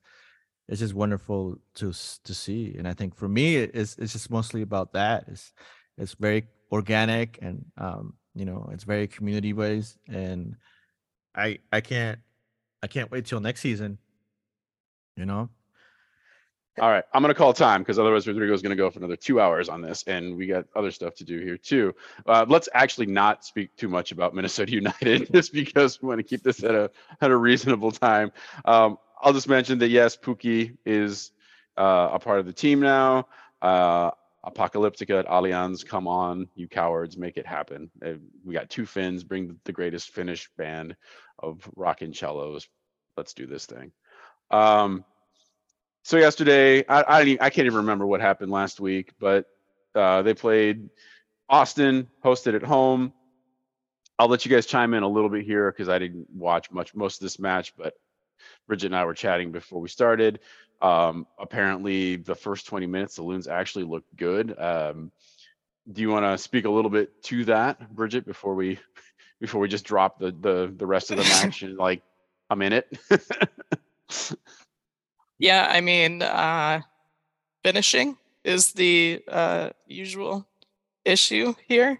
[0.70, 1.92] it's just wonderful to
[2.24, 2.74] to see.
[2.78, 5.24] And i think for me it's it's just mostly about that.
[5.26, 5.52] It's
[5.98, 9.98] it's very organic and um you know it's very community based.
[10.08, 10.56] And
[11.34, 12.18] i i can't
[12.82, 13.98] i can't wait till next season
[15.16, 15.48] you know
[16.78, 19.68] All right, I'm gonna call time because otherwise Rodrigo's gonna go for another two hours
[19.68, 21.94] on this, and we got other stuff to do here too.
[22.26, 26.24] Uh, let's actually not speak too much about Minnesota United, just because we want to
[26.24, 26.90] keep this at a
[27.20, 28.30] at a reasonable time.
[28.64, 31.32] Um, I'll just mention that yes, Pukki is
[31.76, 33.26] uh, a part of the team now.
[33.60, 34.12] Uh,
[34.44, 37.90] Apocalyptica at Allianz, come on, you cowards, make it happen.
[38.04, 38.12] Uh,
[38.44, 40.96] we got two Finns, bring the greatest Finnish band
[41.38, 42.66] of rock and cellos.
[43.16, 43.92] Let's do this thing.
[44.50, 45.04] Um,
[46.02, 49.46] so yesterday, I I, even, I can't even remember what happened last week, but
[49.94, 50.88] uh, they played
[51.48, 53.12] Austin, hosted at home.
[54.18, 56.94] I'll let you guys chime in a little bit here because I didn't watch much
[56.94, 57.94] most of this match, but
[58.66, 60.40] Bridget and I were chatting before we started.
[60.82, 64.58] Um, apparently, the first 20 minutes, the Loons actually looked good.
[64.58, 65.10] Um,
[65.90, 68.78] do you want to speak a little bit to that, Bridget, before we
[69.40, 72.02] before we just drop the the the rest of the match and like
[72.50, 72.86] a minute?
[75.40, 76.80] yeah i mean uh
[77.64, 80.46] finishing is the uh usual
[81.04, 81.98] issue here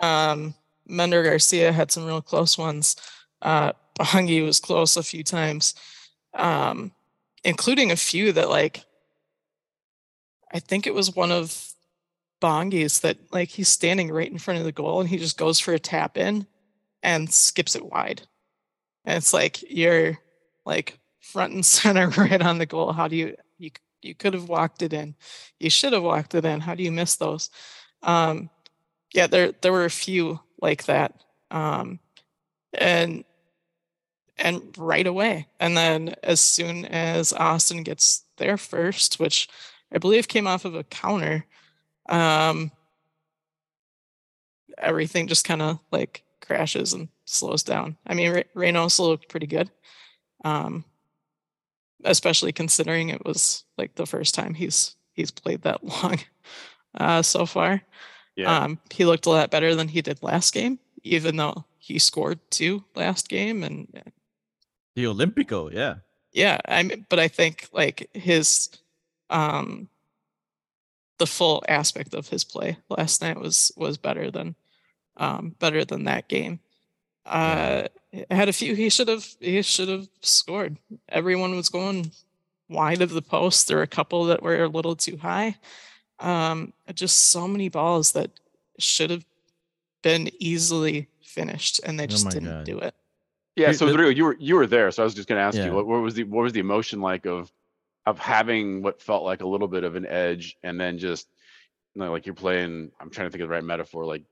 [0.00, 0.54] um
[0.88, 2.96] Mender Garcia had some real close ones.
[3.42, 3.72] Uh,
[4.42, 5.74] was close a few times,
[6.34, 6.92] um,
[7.44, 8.84] including a few that like
[10.52, 11.72] I think it was one of
[12.40, 15.60] Bongi's that like he's standing right in front of the goal and he just goes
[15.60, 16.46] for a tap in
[17.02, 18.22] and skips it wide.
[19.04, 20.18] And it's like you're
[20.64, 20.98] like
[21.32, 22.92] front and center right on the goal.
[22.92, 23.70] How do you you
[24.02, 25.16] you could have walked it in.
[25.58, 26.60] You should have walked it in.
[26.60, 27.50] How do you miss those?
[28.02, 28.50] Um
[29.14, 31.22] yeah, there there were a few like that.
[31.50, 32.00] Um
[32.74, 33.24] and
[34.38, 35.48] and right away.
[35.60, 39.48] And then as soon as Austin gets there first, which
[39.92, 41.44] I believe came off of a counter,
[42.08, 42.70] um,
[44.78, 47.96] everything just kind of like crashes and slows down.
[48.06, 49.70] I mean, Re- Reynoso looked pretty good,
[50.44, 50.84] um,
[52.04, 56.18] especially considering it was like the first time he's he's played that long
[56.94, 57.82] uh, so far.
[58.36, 58.64] Yeah.
[58.64, 62.38] Um, he looked a lot better than he did last game, even though he scored
[62.50, 63.64] two last game.
[63.64, 63.88] And
[64.94, 65.96] The Olympico, yeah.
[66.32, 68.70] yeah, I mean, but I think like his
[69.30, 69.88] um
[71.18, 74.54] the full aspect of his play last night was was better than
[75.16, 76.60] um better than that game.
[77.28, 77.88] Uh
[78.30, 80.76] had a few he should have he should have scored.
[81.08, 82.10] Everyone was going
[82.68, 83.68] wide of the post.
[83.68, 85.56] There were a couple that were a little too high.
[86.18, 88.30] Um just so many balls that
[88.78, 89.24] should have
[90.02, 92.64] been easily finished and they Oh just my didn't God.
[92.64, 92.94] do it.
[93.56, 95.42] Yeah, so but- Rodrigo, you were you were there, so I was just going to
[95.42, 95.66] ask Yeah.
[95.66, 97.50] you what, what was the what was the emotion like of
[98.06, 101.28] of having what felt like a little bit of an edge, and then just
[101.94, 102.90] you know, like you're playing.
[103.00, 104.22] I'm trying to think of the right metaphor, like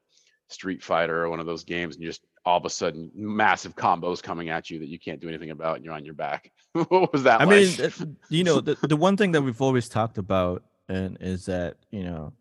[0.48, 3.74] Street Fighter or one of those games, and you just all of a sudden massive
[3.74, 6.52] combos coming at you that you can't do anything about, and you're on your back.
[6.72, 7.78] what was that I like?
[7.78, 11.76] mean, you know, the, the one thing that we've always talked about and is that,
[11.90, 12.32] you know,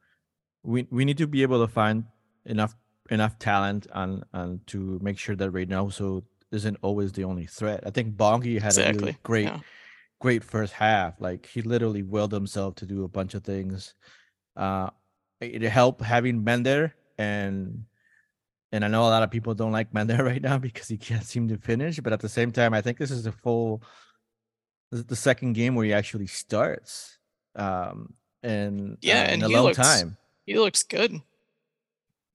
[0.64, 2.06] we we need to be able to find
[2.46, 2.76] enough
[3.10, 7.84] enough talent on on to make sure that Reynoso isn't always the only threat.
[7.86, 9.60] I think Bongi had a really great yeah.
[10.20, 11.20] great first half.
[11.20, 13.96] Like he literally willed himself to do a bunch of things.
[14.56, 14.92] Uh
[15.42, 17.86] it helped having Mender and
[18.72, 21.24] and I know a lot of people don't like Mender right now because he can't
[21.24, 23.82] seem to finish, but at the same time, I think this is the full
[24.92, 27.18] this is the second game where he actually starts.
[27.56, 28.14] Um
[28.44, 30.18] and Yeah, uh, and in a he long looks- time.
[30.46, 31.22] He looks good.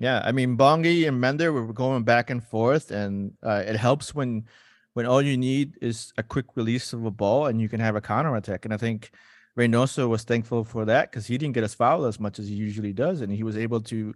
[0.01, 4.15] Yeah, I mean Bongi and Mender were going back and forth, and uh, it helps
[4.15, 4.47] when
[4.95, 7.95] when all you need is a quick release of a ball and you can have
[7.97, 8.65] a counter attack.
[8.65, 9.11] And I think
[9.57, 12.55] Reynoso was thankful for that because he didn't get his foul as much as he
[12.55, 14.15] usually does, and he was able to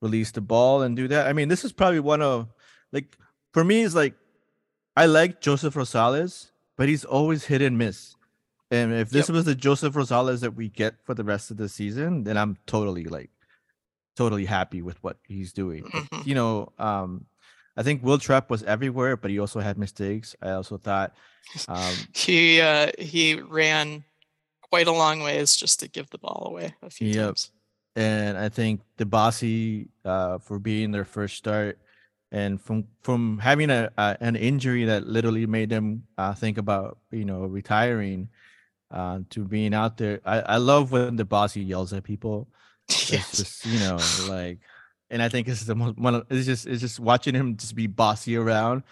[0.00, 1.26] release the ball and do that.
[1.26, 2.52] I mean, this is probably one of
[2.92, 3.16] like
[3.52, 4.14] for me, it's like
[4.96, 8.14] I like Joseph Rosales, but he's always hit and miss.
[8.70, 9.34] And if this Yep.
[9.34, 12.56] was the Joseph Rosales that we get for the rest of the season, then I'm
[12.66, 13.30] totally like
[14.16, 15.84] totally happy with what he's doing.
[15.84, 16.26] Mhm.
[16.26, 17.26] You know, um,
[17.76, 20.34] I think Will Trapp was everywhere, but he also had mistakes.
[20.40, 21.14] I also thought,
[21.68, 24.04] um, He uh he ran
[24.62, 27.26] quite a long ways just to give the ball away a few Yep.
[27.26, 27.50] times.
[27.96, 31.78] And I think the Bossy uh, for being their first start,
[32.32, 36.98] and from from having a, a an injury that literally made them uh, think about
[37.12, 38.28] you know retiring,
[38.90, 40.20] uh, to being out there.
[40.24, 42.48] I, I love when the Bossy yells at people.
[43.10, 43.36] It's Yes.
[43.36, 44.60] just you know like,
[45.10, 46.16] and I think it's the most one.
[46.16, 48.84] Of, it's just it's just watching him just be bossy around.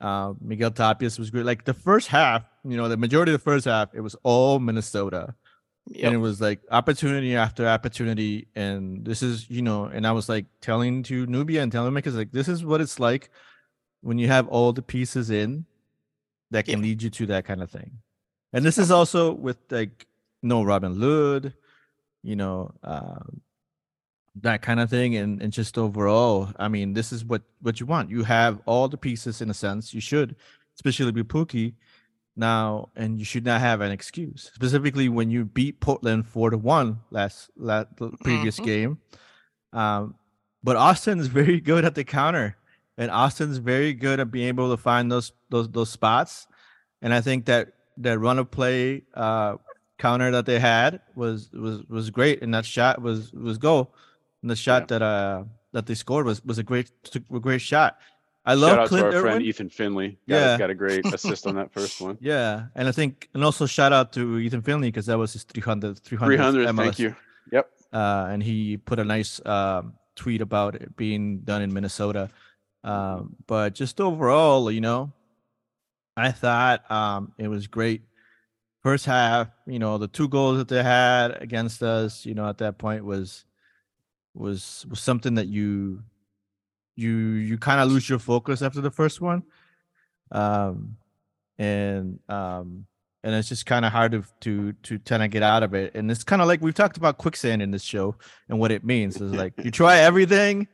[0.00, 1.44] Uh, Miguel Tapias was great.
[1.46, 4.58] Like the first half, you know, the majority of the first half, it was all
[4.60, 5.34] Minnesota
[6.02, 10.28] and it was like opportunity after opportunity and this is you know and i was
[10.28, 13.30] like telling to nubia and telling them because like this is what it's like
[14.02, 15.64] when you have all the pieces in
[16.50, 16.84] that can Yeah.
[16.84, 17.98] lead you to that kind of thing.
[18.52, 20.06] And this is also with like
[20.42, 21.52] no robin Lod,
[22.22, 23.40] you know um
[24.40, 27.86] that kind of thing and, and just overall i mean this is what what you
[27.86, 28.10] want.
[28.10, 29.92] You have all the pieces in a sense.
[29.92, 30.36] You should
[30.76, 31.74] especially with pukki
[32.38, 34.50] now and you should not have an excuse.
[34.54, 38.64] Specifically when you beat portland 4 to 1 last last the previous Mhm.
[38.64, 38.98] game
[39.72, 40.14] um
[40.62, 42.56] but austin's very good at the counter
[42.96, 46.46] and austin's very good at being able to find those those those spots.
[47.02, 49.56] And i think that that run of play uh
[49.98, 53.94] counter that they had was was was great and that shot was was goal.
[54.42, 57.98] And the shot that uh that they scored was was a great a great shot
[58.48, 59.22] i love Shout out clint to our Irwin.
[59.22, 60.08] friend Ethan Finlay.
[60.28, 60.58] Got, Yeah.
[60.58, 62.16] got a great assist on that first one.
[62.20, 65.44] Yeah, and I think, and also shout out to Ethan Finlay because that was his
[65.44, 67.14] 300, 300, 300, MLS, thank you.
[67.52, 67.70] Yep.
[67.92, 72.30] Uh, and he put a nice um, tweet about it being done in Minnesota.
[72.84, 75.12] Um, but just overall, you know,
[76.16, 78.02] I thought um, it was great.
[78.82, 82.58] First half, you know, the two goals that they had against us, you know, at
[82.58, 83.44] that point was
[84.34, 86.02] was was something that you
[86.98, 89.44] you you kind of lose your focus after the first one,
[90.32, 90.96] um,
[91.58, 92.86] and um,
[93.22, 95.94] and it's just kind of hard to to to kind of get out of it.
[95.94, 98.16] And it's kind of like we've talked about quicksand in this show
[98.48, 99.20] and what it means.
[99.20, 100.66] Is like you try everything,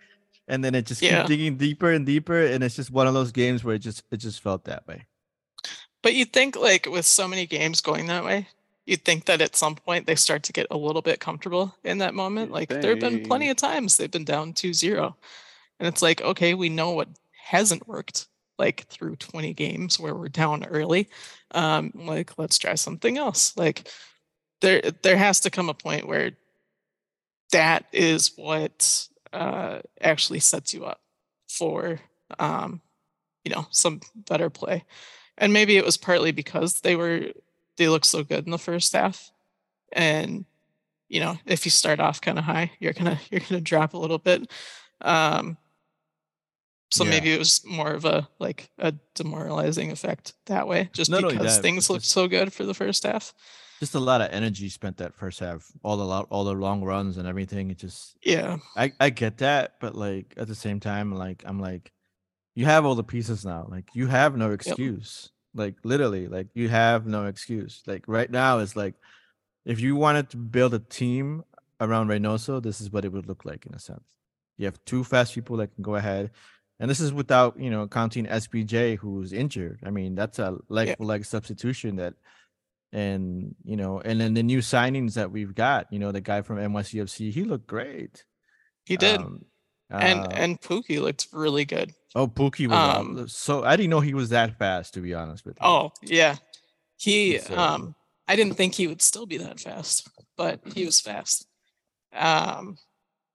[0.48, 1.18] and then it just Yeah.
[1.18, 4.02] keeps digging deeper and deeper, and it's just one of those games where it just
[4.10, 5.06] it just felt that way.
[6.02, 8.48] But you'd think like with so many games going that way,
[8.86, 11.98] you'd think that at some point they start to get a little bit comfortable in
[11.98, 12.50] that moment.
[12.50, 15.14] Like there have been plenty of times they've been down 2-0.
[15.78, 17.08] And it's like, okay, we know what
[17.44, 21.08] hasn't worked like through 20 games where we're down early.
[21.50, 23.56] Um, like let's try something else.
[23.56, 23.88] Like
[24.60, 26.32] there there has to come a point where
[27.52, 31.00] that is what uh actually sets you up
[31.48, 32.00] for
[32.38, 32.80] um
[33.44, 34.84] you know some better play
[35.36, 37.26] and maybe it was partly because they were
[37.76, 39.30] they looked so good in the first half
[39.92, 40.44] and
[41.08, 43.98] you know if you start off kind of high you're gonna you're gonna drop a
[43.98, 44.50] little bit
[45.02, 45.56] um
[46.90, 47.10] so Yeah.
[47.10, 51.56] maybe it was more of a like a demoralizing effect that way just Not because
[51.56, 53.32] that, things looked so good for the first half
[53.80, 55.66] Just a lot of energy spent that first half.
[55.82, 57.70] All the lo- all the long runs and everything.
[57.70, 61.58] It just yeah I I get that, but like at the same time, like I'm
[61.58, 61.90] like,
[62.54, 63.66] you have all the pieces now.
[63.68, 65.30] Like you have no excuse.
[65.54, 67.82] Like literally, like you have no excuse.
[67.86, 68.94] Like right now, it's like
[69.64, 71.42] if you wanted to build a team
[71.80, 74.06] around Reynoso, this is what it would look like in a sense.
[74.56, 76.30] You have two fast people that can go ahead,
[76.80, 79.80] and this is without you know counting SBJ who's injured.
[79.84, 80.94] I mean, that's a leg Yeah.
[80.96, 82.14] for leg substitution that.
[82.92, 86.42] And you know, and then the new signings that we've got, you know, the guy
[86.42, 88.24] from NYCFC, he looked great.
[88.84, 89.44] he did Um,
[89.90, 93.98] and uh, and Pukki looked really good oh, Pukki was um, so I didn't know
[94.00, 94.94] he was that fast.
[94.94, 95.66] To be honest with you.
[95.66, 96.36] oh yeah
[96.96, 97.94] he So- um
[98.28, 101.46] i didn't think he would still be that fast but he was fast
[102.14, 102.76] um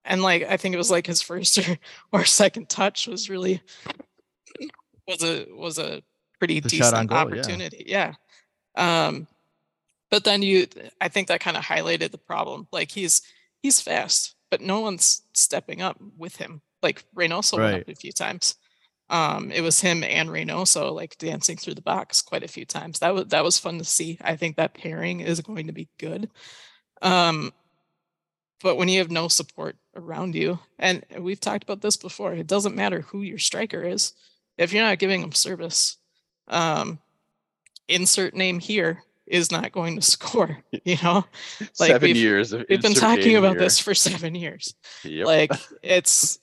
[0.09, 1.77] and like i think it was like his first or,
[2.11, 3.61] or second touch was really
[5.07, 6.01] was a was a
[6.39, 8.13] pretty The decent goal, opportunity yeah.
[8.75, 9.27] Um
[10.11, 10.67] but then you
[11.01, 13.21] i think that kind of highlighted the problem like he's
[13.61, 16.61] he's fast but no one's stepping up with him.
[16.81, 17.81] Like Reynoso went Right.
[17.83, 18.55] up a few times.
[19.09, 22.99] Um it was him and Reynoso like dancing through the box quite a few times.
[22.99, 24.17] That was that was fun to see.
[24.21, 26.29] I think that pairing is going to be good.
[27.01, 27.53] Um
[28.61, 32.47] but when you have no support around you and we've talked about this before it
[32.47, 34.13] doesn't matter who your striker is
[34.57, 35.97] if you're not giving them service
[36.47, 36.99] um
[37.87, 41.25] insert name here is not going to score you know
[41.79, 42.53] Like, 7 we've- years.
[42.53, 43.59] Of we've been talking about here.
[43.61, 45.25] this for seven years Yep.
[45.25, 45.51] like
[45.83, 46.39] it's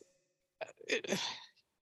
[0.88, 1.18] it-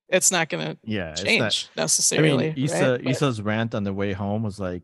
[0.09, 3.19] it's not going to yeah, it's not- change I necessarily mean, Issa right?
[3.19, 4.83] But- rant on the way home was like,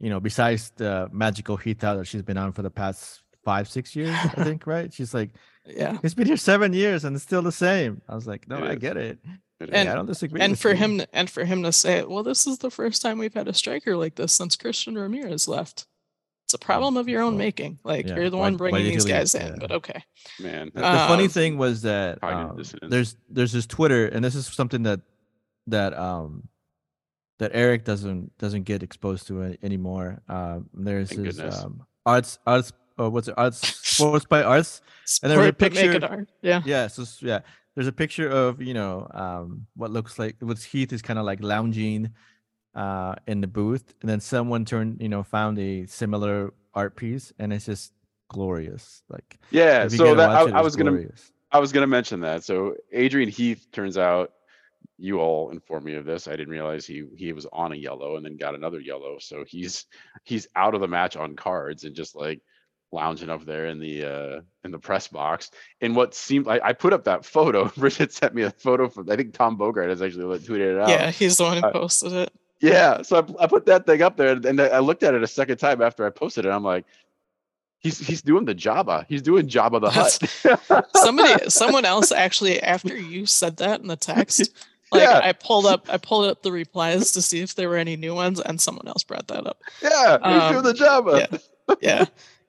[0.00, 3.94] you know, besides the magical heat that she's been on for the past five, six
[3.94, 4.92] years, I think, right?
[4.92, 5.30] She's like,
[5.66, 8.02] yeah it's been here seven years and it's still the same.
[8.08, 8.78] I was like, no, It I is.
[8.78, 9.18] get it.
[9.60, 10.40] It Yeah, And- I don't disagree.
[10.40, 10.76] and for you.
[10.76, 13.54] him and for him to say well this is the first time we've had a
[13.54, 15.86] striker like this since christian ramirez left
[16.44, 18.84] it's a problem of your own well, making like yeah, you're the why- one bringing
[18.84, 19.18] these he leave?
[19.20, 19.56] guys in Yeah.
[19.58, 20.02] but okay
[20.40, 20.70] man.
[20.74, 24.34] The, that- the funny Um, thing was that um, there's there's this Twitter, and this
[24.34, 25.00] is something that
[25.68, 26.48] that um
[27.38, 30.20] that Eric doesn't doesn't get exposed to anymore.
[30.28, 31.58] Um, there's Thank this goodness.
[31.64, 34.80] um arts arts or what's it arts sports by arts
[35.22, 37.40] And there was a Sport, but make it picture- art yeah yeah so yeah
[37.74, 41.24] there's a picture of you know um what looks like what heath is kind of
[41.24, 42.10] like lounging
[42.74, 47.32] uh in the booth and then someone turned you know found a similar art piece
[47.38, 47.92] and it's just
[48.28, 49.86] glorious like yeah.
[49.88, 51.02] So that watch it, I, I it's was gonna.
[51.52, 52.42] I was gonna mention that.
[52.42, 54.32] So Adrian Heath turns out
[54.98, 56.26] you all informed me of this.
[56.26, 59.18] I didn't realize he he was on a yellow and then got another yellow.
[59.20, 59.86] So he's
[60.24, 62.40] he's out of the match on cards and just like
[62.94, 65.50] lounging up there in the uh in the press box.
[65.82, 67.68] And what seemed like I put up that photo.
[67.76, 70.88] Bridget sent me a photo from I think Tom Bogert has actually tweeted it out.
[70.88, 72.30] yeah he's the one who Uh, posted it
[72.60, 75.26] Yeah, so I, I put that thing up there, and I looked at it a
[75.26, 76.50] second time after I posted it.
[76.50, 76.86] I'm like,
[77.80, 79.04] he's he's doing the Jabba.
[79.08, 80.80] He's doing Jabba the Hutt.
[80.96, 84.38] somebody someone else actually after you said that in the text
[84.92, 85.20] like Yeah.
[85.22, 88.14] i pulled up i pulled up the replies to see if there were any new
[88.14, 91.12] ones and someone else brought that up yeah, he's Um, doing the Jabba.
[91.20, 91.76] yeah.
[91.80, 92.04] yeah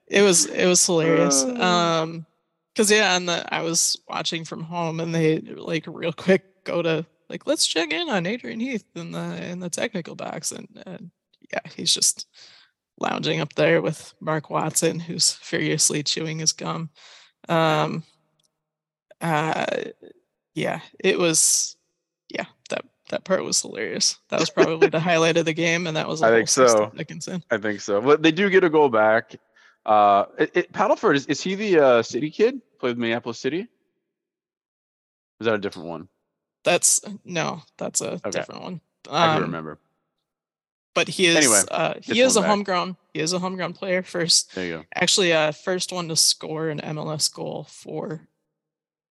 [0.08, 1.62] it was it was hilarious Uh.
[2.02, 2.26] um
[2.74, 6.82] because yeah and the i was watching from home and they like real quick go
[6.82, 10.68] to like let's check in on adrian heath in the in the technical box and,
[10.86, 11.10] and
[11.52, 12.26] yeah he's just
[12.98, 16.88] lounging up there with mark watson who's furiously chewing his gum
[17.48, 18.02] um
[19.20, 19.66] uh
[20.54, 21.76] yeah it was
[22.28, 25.96] yeah that that part was hilarious that was probably the highlight of the game and
[25.96, 26.90] that was I think so.
[27.28, 27.42] in.
[27.50, 28.00] I think so.
[28.00, 29.36] But they do get a goal back.
[29.86, 32.60] Uh, it, it, Padelford is, is he the uh, city kid?
[32.80, 33.60] Played with Minneapolis City?
[35.40, 36.08] Is that a different one?
[36.64, 38.30] That's no, that's a Okay.
[38.30, 38.80] different one.
[39.08, 39.78] I can Um, remember.
[40.94, 42.48] But he is anyway, uh, he is a back.
[42.50, 42.96] homegrown.
[43.14, 44.02] He is a homegrown player.
[44.02, 44.84] First, There you go.
[44.94, 48.26] actually, uh, first one to score an MLS goal for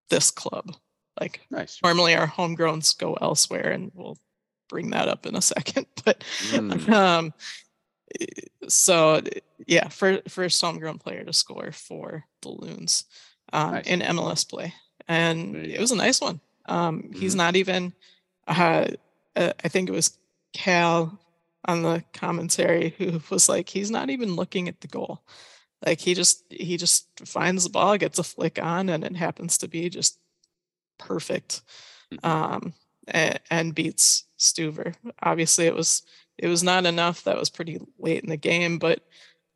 [0.10, 0.76] this club.
[1.22, 1.80] Like Nice.
[1.82, 4.18] normally our homegrowns go elsewhere, and we'll
[4.68, 5.86] bring that up in a second.
[6.04, 6.90] But Mm.
[6.92, 7.34] um,
[8.68, 9.22] so
[9.68, 13.06] yeah, for first homegrown player to score for the Loons
[13.54, 13.88] um, Nice.
[13.88, 14.74] in MLS play,
[15.08, 16.40] and it was a nice one.
[16.68, 17.38] Um, He's Mhm.
[17.38, 17.94] not even.
[18.48, 18.88] Uh,
[19.36, 20.18] uh, I think it was
[20.54, 21.20] Cal
[21.68, 25.24] on the commentary who was like, he's not even looking at the goal.
[25.86, 29.58] Like he just he just finds the ball, gets a flick on, and it happens
[29.60, 30.20] to be just
[30.98, 31.62] perfect
[32.14, 32.26] Mhm.
[32.26, 32.74] um,
[33.08, 34.96] and, and beats Stuver.
[35.22, 36.04] Obviously, it was
[36.38, 37.24] it was not enough.
[37.24, 39.00] That was pretty late in the game, but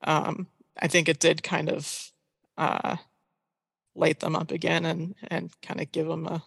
[0.04, 0.48] um,
[0.80, 2.12] I think it did kind of
[2.58, 2.98] uh,
[3.96, 6.44] light them up again and and kind of give them a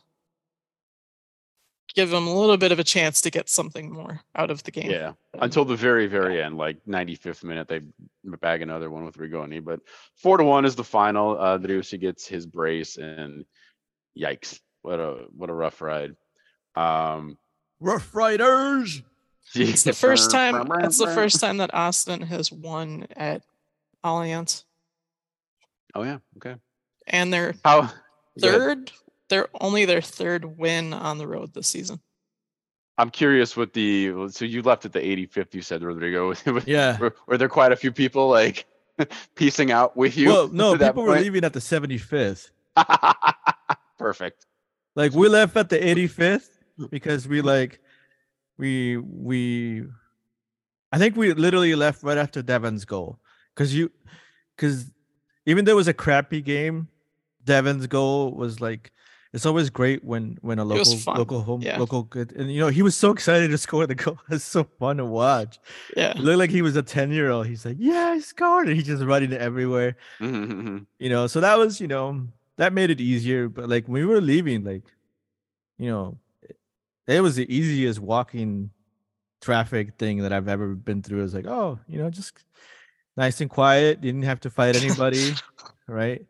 [1.95, 4.71] give them a little bit of a chance to get something more out of the
[4.71, 4.91] game.
[4.91, 5.13] Yeah.
[5.35, 7.81] Until the very, very end, like 95th minute, they
[8.25, 9.63] bag another one with Rigoni.
[9.63, 9.81] But
[10.17, 11.39] four to one is the final.
[11.39, 13.45] Uh Driussi gets his brace and
[14.19, 14.59] yikes.
[14.83, 16.17] What a what a rough ride.
[16.75, 17.37] Um
[17.81, 19.03] Rough Riders.
[19.55, 20.71] It's the first time.
[20.81, 23.43] It's the first time that Austin has won at
[24.05, 24.65] Allianz,
[25.95, 26.19] Oh yeah.
[26.39, 26.57] Okay.
[27.07, 27.91] and their How
[28.41, 28.91] third.
[29.29, 32.01] They're only their third win on the road this season.
[32.99, 36.35] I'm curious what the so you left at the 85th, you said, Rodrigo.
[36.67, 36.99] Yeah.
[36.99, 38.67] were, were there quite a few people like
[39.35, 40.29] piecing out with you?
[40.29, 42.51] Well, no, at that people were leaving at the 75th.
[43.99, 44.47] Perfect.
[44.95, 46.49] Like we left at the 85th
[46.91, 47.81] because we like
[48.59, 49.85] we we
[50.93, 53.19] I think we literally left right after Devon's goal.
[53.55, 53.91] Cause you
[54.57, 54.91] cause
[55.47, 56.89] even though it was a crappy game,
[57.45, 58.93] Devon's goal was like
[59.33, 61.79] it's always great when when a local local home yeah.
[61.79, 64.19] local good and you know he was so excited to score the goal.
[64.31, 65.59] It's so fun to watch.
[65.97, 67.47] Yeah, It looked like he was a 10 year old.
[67.47, 68.69] He's like, Yeah, I scored.
[68.69, 69.97] And he's just running everywhere.
[70.21, 70.87] Mhm.
[70.99, 72.29] you know so that was you know
[72.59, 74.83] that made it easier but like when we were leaving like
[75.79, 76.19] you know
[77.07, 78.71] it- it was the easiest walking
[79.41, 81.25] traffic thing that i've ever been through.
[81.25, 82.45] It's like oh you know just
[83.17, 85.33] nice and quiet didn't have to fight anybody
[85.89, 86.25] right?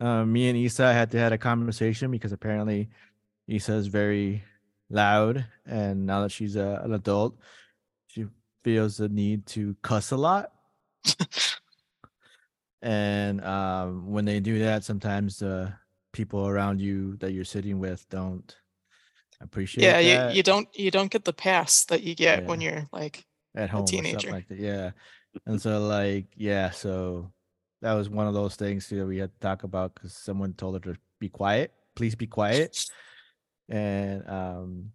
[0.00, 2.90] Um, me and isa had to had a conversation because apparently
[3.48, 4.42] isa is very
[4.90, 7.36] loud and now that she's a, an adult
[8.08, 8.26] she
[8.62, 10.52] feels the need to cuss a lot.
[12.82, 15.72] And um, when they do that sometimes the
[16.12, 18.54] people around you that you're sitting with don't
[19.40, 20.00] appreciate yeah.
[20.00, 23.24] that You, you don't you don't get the pass that you get when you're like
[23.56, 24.30] at home or teenager.
[24.30, 24.90] like that yeah
[25.46, 27.30] and so like yeah so
[27.82, 30.74] that was one of those things that we had to talk about because someone told
[30.74, 32.84] her to be quiet please be quiet
[33.68, 34.90] and um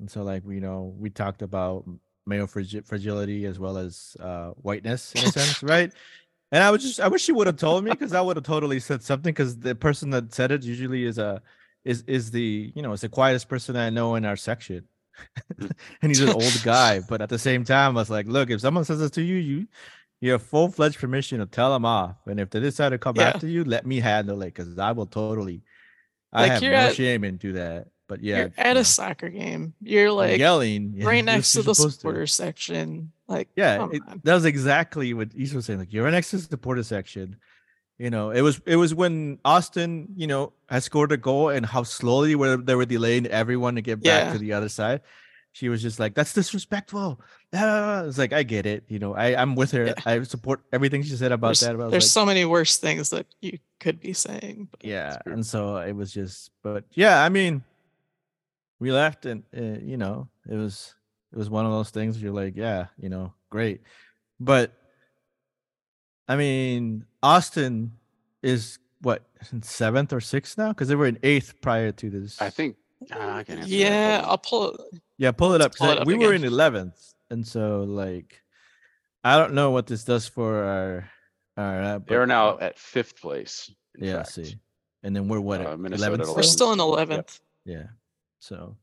[0.00, 1.84] and so like we you know we talked about
[2.26, 5.92] male fragi- fragility as well as uh whiteness in a sense right
[6.52, 8.44] and i was just i wish she would have told me because i would have
[8.44, 11.42] totally said something because the person that said it usually is a
[11.84, 14.84] is is the you know is the quietest person i know in our section
[15.58, 15.70] mm.
[16.02, 18.60] and he's an old guy but at the same time i was like look if
[18.60, 19.66] someone says this to you you
[20.20, 23.30] you have full-fledged permission to tell them off and if they decide to come Yeah.
[23.30, 25.62] after you let me handle it because i will totally
[26.32, 29.30] i Like, have no at- shame in do that but yeah you're at a soccer
[29.30, 29.72] game.
[29.80, 31.90] You're I'm like yelling right next to the you're to.
[31.92, 33.10] supporter section.
[33.26, 35.78] Like Yeah, it, that was exactly what East was saying.
[35.78, 37.36] Like you're right next to the supporter section.
[37.98, 41.64] You know, it was it was when Austin, you know, had scored a goal and
[41.64, 45.02] how slowly were they were delaying everyone to get back to the other side.
[45.52, 47.20] She was just like, "That's disrespectful."
[47.52, 48.84] Ah, It's like I get it.
[48.88, 49.86] You know, I I'm with her.
[49.86, 49.94] Yeah.
[50.06, 51.76] I support everything she said about there's, that.
[51.76, 54.68] But there's like, so many worse things that you could be saying.
[54.70, 56.50] But yeah, and so it was just.
[56.62, 57.62] But yeah, I mean,
[58.80, 60.94] we left, and uh, you know, it was
[61.32, 62.20] it was one of those things.
[62.20, 63.82] You're like, yeah, you know, great,
[64.40, 64.72] but
[66.28, 67.92] I mean, Austin
[68.42, 72.40] is what in seventh or sixth now because they were in eighth prior to this.
[72.40, 72.76] I think
[73.12, 73.74] ah, I can answer that.
[73.76, 74.80] yeah, I'll pull it.
[75.18, 75.72] Yeah, pull it up.
[75.72, 78.42] 'cause pull it up we were in eleventh, and so like,
[79.24, 81.10] I don't know what this does for our
[81.56, 81.82] our.
[81.82, 83.70] Uh, They are now uh, at fifth place.
[83.98, 84.18] yeah.
[84.18, 84.30] fact.
[84.32, 84.56] See,
[85.02, 87.40] and then we're what Uh, at Minnesota at 11th We're still in eleventh.
[87.64, 87.86] Yeah.
[88.38, 88.76] So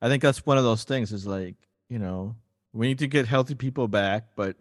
[0.00, 1.54] I think that's one of those things is like,
[1.88, 2.34] you know,
[2.72, 4.56] we need to get healthy people back, but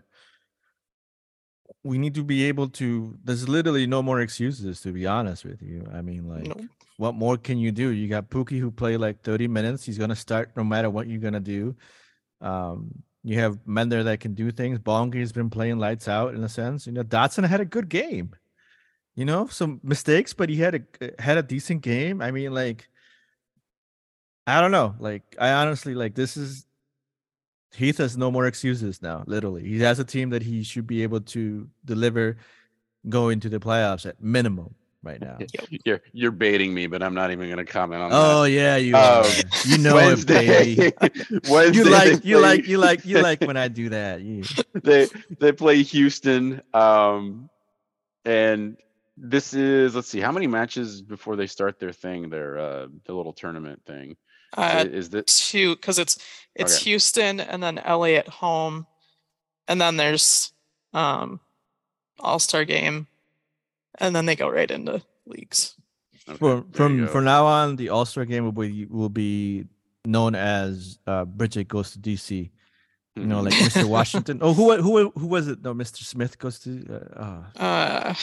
[1.84, 5.62] we need to be able to there's literally no more excuses to be honest with
[5.62, 5.88] you.
[5.94, 7.90] I mean, like what more can you do?
[7.90, 9.84] You got Pukki who played like 30 minutes.
[9.84, 11.76] He's gonna start no matter what you're gonna do.
[12.42, 14.80] Um, you have Mender that can do things.
[14.80, 16.88] Bongi's been playing lights out in a sense.
[16.88, 18.36] You know, Dotson had a good game.
[19.16, 22.22] You know, some mistakes, but he had a had a decent game.
[22.22, 22.88] I mean, like
[24.48, 24.96] I don't know.
[25.00, 26.66] Like I honestly like this is
[27.76, 29.24] Heath has no more excuses now.
[29.28, 32.38] Literally, he has a team that he should be able to deliver
[33.10, 35.38] going to the playoffs at minimum right now.
[35.86, 38.36] You're you're baiting me, but I'm not even going to comment on Oh that.
[38.36, 39.26] Oh yeah, you Um,
[39.66, 40.94] you know it, baby.
[41.50, 44.22] Wednesday, You like you play- like you like you like when I do that.
[44.22, 44.44] You,
[44.76, 45.08] they
[45.40, 46.62] they play Houston.
[46.74, 47.50] Um,
[48.26, 48.78] and
[49.18, 53.14] this is let's see how many matches before they start their thing, their uh, the
[53.14, 54.18] little tournament thing.
[54.58, 56.18] Uh, is this two because it's
[56.56, 56.90] it's Okay.
[56.92, 58.86] Houston and then LA at home,
[59.68, 60.52] and then there's
[60.94, 61.40] um
[62.20, 63.08] All Star game,
[64.00, 65.76] and then they go right into leagues.
[66.28, 69.66] okay, from from from now on, the All Star game will be will be
[70.06, 72.50] known as uh, Bridget goes to DC.
[73.16, 73.86] You know, like Mr.
[73.86, 74.40] Washington.
[74.42, 75.62] Oh, who who who was it?
[75.64, 76.04] No, Mr.
[76.04, 78.14] Smith goes to uh, uh, Uh,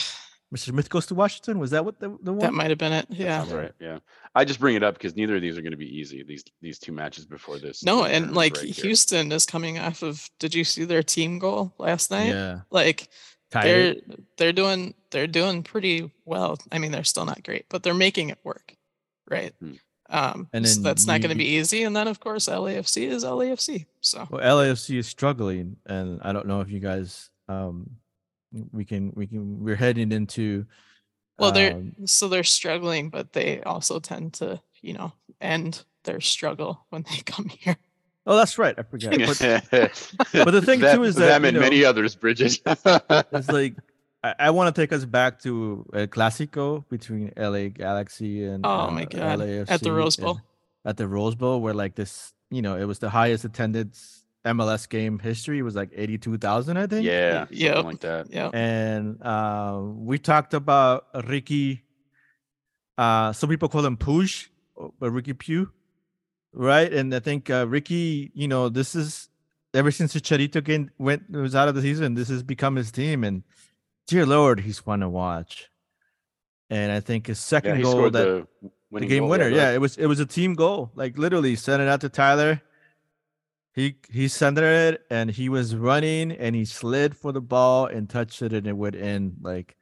[0.53, 0.69] Mr.
[0.69, 1.59] Smith goes to Washington.
[1.59, 2.39] Was that what the, the one?
[2.39, 3.05] that might have been it.
[3.09, 3.39] Yeah.
[3.41, 3.71] sounds right.
[3.79, 3.99] Yeah,
[4.33, 6.23] I just bring it up because neither of these are going to be easy.
[6.23, 7.83] These these two matches before this.
[7.83, 8.75] No, and like break.
[8.77, 10.27] Houston is coming off of.
[10.39, 12.29] Did you see their team goal last night?
[12.29, 13.09] yeah, Like
[13.51, 13.95] tied they're
[14.37, 16.57] they're doing they're doing pretty well.
[16.71, 18.75] I mean, they're still not great, but they're making it work,
[19.29, 19.53] right?
[19.59, 19.73] Hmm.
[20.11, 21.83] Um, And s- then that's not going to be easy.
[21.83, 23.85] And then of course LAFC is LAFC.
[24.01, 27.91] So Well, LAFC is struggling, and I don't know if you guys um
[28.71, 30.65] we can we can we're heading into
[31.39, 36.19] well, they're um, so they're struggling, but they also tend to you know end their
[36.19, 37.77] struggle when they come here.
[38.27, 41.59] oh that's right I forgot but but the thing too is that, them you and
[41.59, 42.59] many others, Bridget.
[42.65, 43.75] it's like
[44.23, 48.91] I, I want to take us back to a Clasico between LA Galaxy and Oh
[48.91, 50.41] my uh, God, LAFC at the Rose Bowl.
[50.85, 54.87] at the Rose Bowl where like this you know it was the highest attendance MLS
[54.87, 57.83] game history was like eighty two thousand I think yeah, something Yep.
[57.85, 58.27] like that.
[58.31, 58.49] Yeah.
[58.53, 61.83] and uh, we talked about Ricky.
[62.97, 65.67] Uh, some people call him Poosh, or- but Ricky Puig,
[66.53, 66.91] right?
[66.91, 69.29] And I think uh, Ricky, you know, this is
[69.73, 72.91] ever since the Charito game went was out of the season, this has become his
[72.91, 73.43] team, and
[74.07, 75.69] dear Lord, he's fun to watch.
[76.69, 79.49] And I think his second he goal that the the game goal, winner.
[79.49, 80.91] go Yeah, it was it was a team goal.
[80.95, 82.61] Like literally sent it out to Tyler.
[83.79, 88.09] He he centered it and he was running and he slid for the ball and
[88.09, 89.37] touched it and it went in.
[89.41, 89.77] Like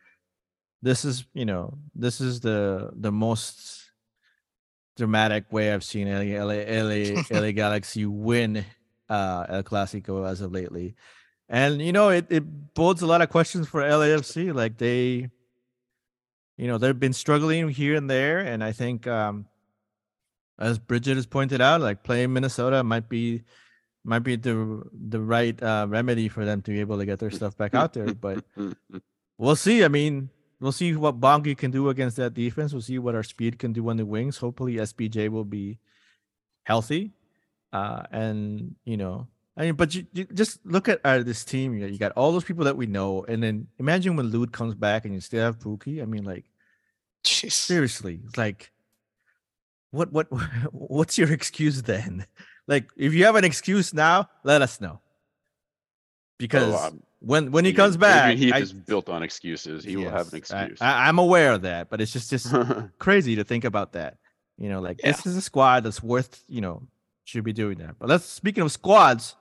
[0.83, 3.89] this is you know this is the the most
[4.97, 8.63] dramatic way I've seen LA LA LA, LA Galaxy win
[9.09, 10.93] uh El Clasico as of lately.
[11.49, 14.53] And you know it it bodes a lot of questions for LAFC.
[14.53, 15.31] Like they
[16.55, 19.45] you know they've been struggling here and there and i think um
[20.59, 23.43] as bridget has pointed out like playing minnesota might be
[24.07, 27.31] might be the the right uh remedy for them to be able to get their
[27.31, 28.43] stuff back out there but
[29.37, 30.29] we'll see i mean
[30.59, 33.73] we'll see what bongi can do against that defense we'll see what our speed can
[33.73, 35.77] do on the wings hopefully sbj will be
[36.63, 37.11] healthy
[37.73, 39.27] uh and you know
[39.59, 41.73] I mean, but you, you just look at uh, this team.
[41.73, 44.75] You, you got all those people that we know, and then imagine when Lod comes
[44.75, 45.99] back and you still have Pukki.
[45.99, 46.45] I mean, like,
[47.23, 47.51] Jeez.
[47.51, 48.71] seriously it's like
[49.91, 50.27] what what
[50.71, 52.25] what's your excuse then
[52.67, 54.99] like if you have an excuse now let us know
[56.37, 59.23] because Oh, um, when when he Adrian- comes back Adrian Heath I- is built on
[59.23, 59.83] excuses.
[59.83, 60.81] He will have an yes, excuse.
[60.81, 62.53] I, am aware of that but it's just just
[62.99, 64.17] crazy to think about that
[64.57, 66.83] you know like this is a squad that's worth you know
[67.25, 69.35] should be doing that but let's speaking of squads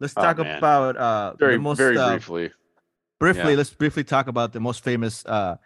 [0.00, 0.58] let's Oh, talk man.
[0.58, 2.50] about uh very, the most very uh, briefly.
[3.20, 3.56] briefly Yeah.
[3.58, 5.56] let's briefly talk about the most famous uh,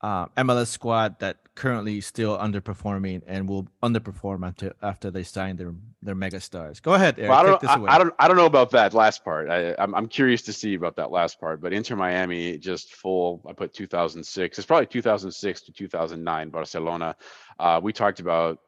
[0.00, 5.74] uh, MLS squad that currently still underperforming and will underperform until after they sign their
[6.00, 6.78] their mega stars.
[6.78, 7.30] Go ahead, Eric.
[7.30, 7.90] Well, I take don't, this I, away.
[7.90, 9.50] I don't, I don't know about that last part.
[9.50, 11.60] I, I'm, I'm curious to see about that last part.
[11.60, 13.42] But Inter Miami just full.
[13.48, 14.58] I put 2006.
[14.58, 16.50] It's probably 2006 to 2009.
[16.50, 17.16] Barcelona.
[17.58, 18.60] Uh, we talked about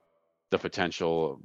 [0.50, 1.40] the potential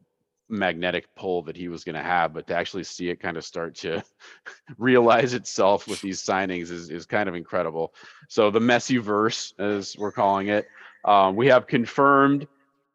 [0.49, 3.45] magnetic pull that he was going to have, but to actually see it kind of
[3.45, 4.03] start to
[4.77, 7.93] realize itself with these signings is is kind of incredible.
[8.29, 10.67] So the Messi verse, as we're calling it,
[11.03, 12.47] um, we have confirmed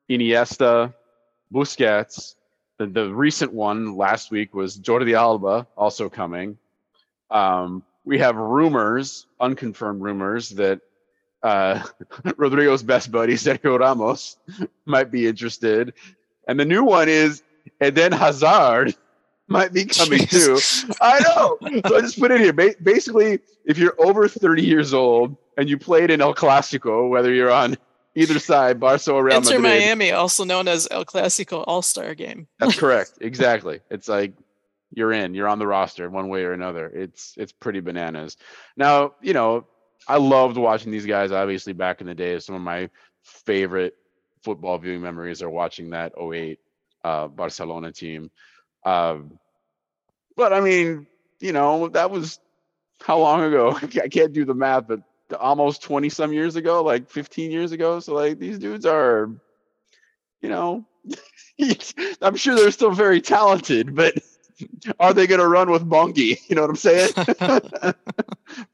[0.09, 0.93] Iniesta,
[1.53, 2.35] Busquets.
[2.79, 6.59] The, the recent one last week was Jordi Alba also coming.
[7.31, 10.81] Um, we have rumors, unconfirmed rumors, that
[11.43, 11.83] uh,
[12.37, 14.37] Rodrigo's best buddy Sergio Ramos
[14.85, 15.95] might be interested,
[16.51, 17.43] and the new one is
[17.81, 18.95] and then Hazard
[19.49, 20.59] might be coming too.
[21.01, 21.59] I know.
[21.87, 22.53] So I just put it here.
[22.53, 27.33] Ba- basically, if you're over 30 years old and you played in El Clasico, whether
[27.33, 27.77] you're on
[28.17, 32.15] either side, Barca or Real Inter Madrid, Miami, also known as El Clasico All Star
[32.15, 32.49] Game.
[32.59, 33.19] that's correct.
[33.21, 33.81] Exactly.
[33.91, 34.33] It's like
[34.93, 36.87] you're in, you're on the roster one way or another.
[36.89, 38.37] It's it's pretty bananas.
[38.77, 39.67] Now, you know,
[40.09, 42.39] I loved watching these guys obviously back in the day.
[42.41, 42.91] Some of my
[43.23, 43.95] favorite
[44.43, 46.59] football viewing memories are watching that 08
[47.05, 48.31] uh, Barcelona team.
[48.85, 49.39] Um,
[50.37, 51.07] but I mean,
[51.41, 52.41] you know, that was
[53.03, 53.79] how long ago?
[53.83, 55.01] I can't do the math, but
[55.39, 58.01] almost 20 some years ago, like 15 years ago.
[58.01, 59.31] So like these dudes are,
[60.41, 60.85] you know,
[62.23, 64.15] I'm sure they're still very talented, but
[65.01, 66.39] are they going to run with Bongi?
[66.49, 67.13] You know what I'm saying?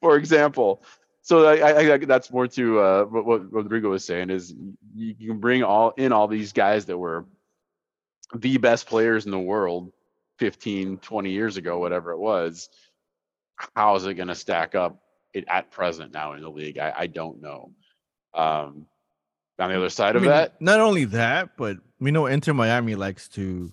[0.01, 0.83] For example.
[1.27, 4.55] So I, I, I, that's more to uh, what, Rodrigo was saying is
[4.95, 7.25] you, you can bring all in all these guys that were
[8.33, 9.93] the best players in the world
[10.39, 12.69] 15, 20 years ago, whatever it was.
[13.75, 15.03] How is it going to stack up
[15.35, 16.79] it, at present now in the league?
[16.79, 17.73] I, I don't know.
[18.33, 18.87] Um,
[19.59, 22.55] on the other side I of mean, that, not only that, but we know Inter
[22.55, 23.73] Miami likes to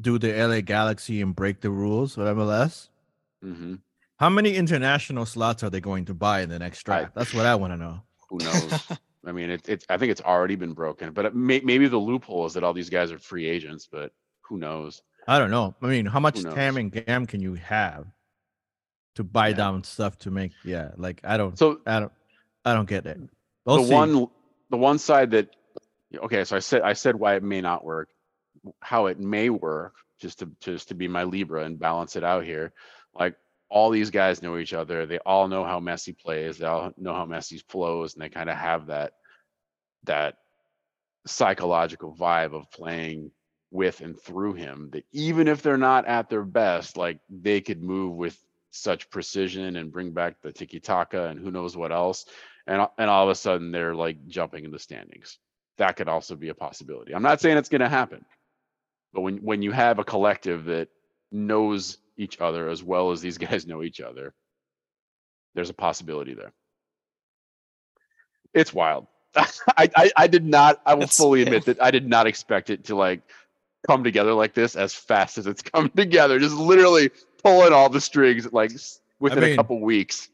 [0.00, 2.88] do the LA Galaxy and break the rules of MLS.
[3.44, 3.80] mhm,
[4.18, 7.46] How many international slots are they going to buy in the next I- That's what
[7.46, 8.00] I want to know.
[8.30, 8.88] who knows?
[9.26, 11.98] I mean, it, it's I think it's already been broken, but it may, maybe the
[11.98, 14.12] loophole is that all these guys are free agents, but
[14.42, 15.02] who knows?
[15.26, 15.74] I don't know.
[15.82, 16.42] I mean, how much?
[16.42, 18.06] TAM and GAM can you have
[19.16, 19.54] to buy Yeah.
[19.56, 20.52] down stuff to make?
[20.64, 22.12] Yeah, like I don't, So I don't,
[22.64, 23.18] I don't get it.
[23.64, 23.92] We'll the see.
[23.94, 24.26] one
[24.70, 25.48] the one side that
[26.18, 28.08] okay so i said i said why it may not work
[28.80, 32.44] how it may work just to just to be my libra and balance it out
[32.44, 32.72] here
[33.14, 33.34] like
[33.68, 37.14] all these guys know each other they all know how messi plays they all know
[37.14, 39.12] how messi flows and they kind of have that
[40.04, 40.38] that
[41.26, 43.30] psychological vibe of playing
[43.72, 47.82] with and through him that even if they're not at their best like they could
[47.82, 48.38] move with
[48.70, 52.26] such precision and bring back the tiki taka and who knows what else
[52.66, 55.38] and and all of a sudden they're like jumping in the standings.
[55.78, 57.14] That could also be a possibility.
[57.14, 58.24] I'm not saying it's going to happen,
[59.12, 60.88] but when when you have a collective that
[61.30, 64.34] knows each other as well as these guys know each other,
[65.54, 66.52] there's a possibility there.
[68.54, 69.06] It's wild.
[69.36, 70.80] I, I I did not.
[70.86, 73.20] I will fully admit that I did not expect it to like
[73.86, 76.38] come together like this as fast as it's come together.
[76.38, 77.10] Just literally
[77.42, 78.72] pulling all the strings like
[79.20, 80.28] within mean, a couple weeks.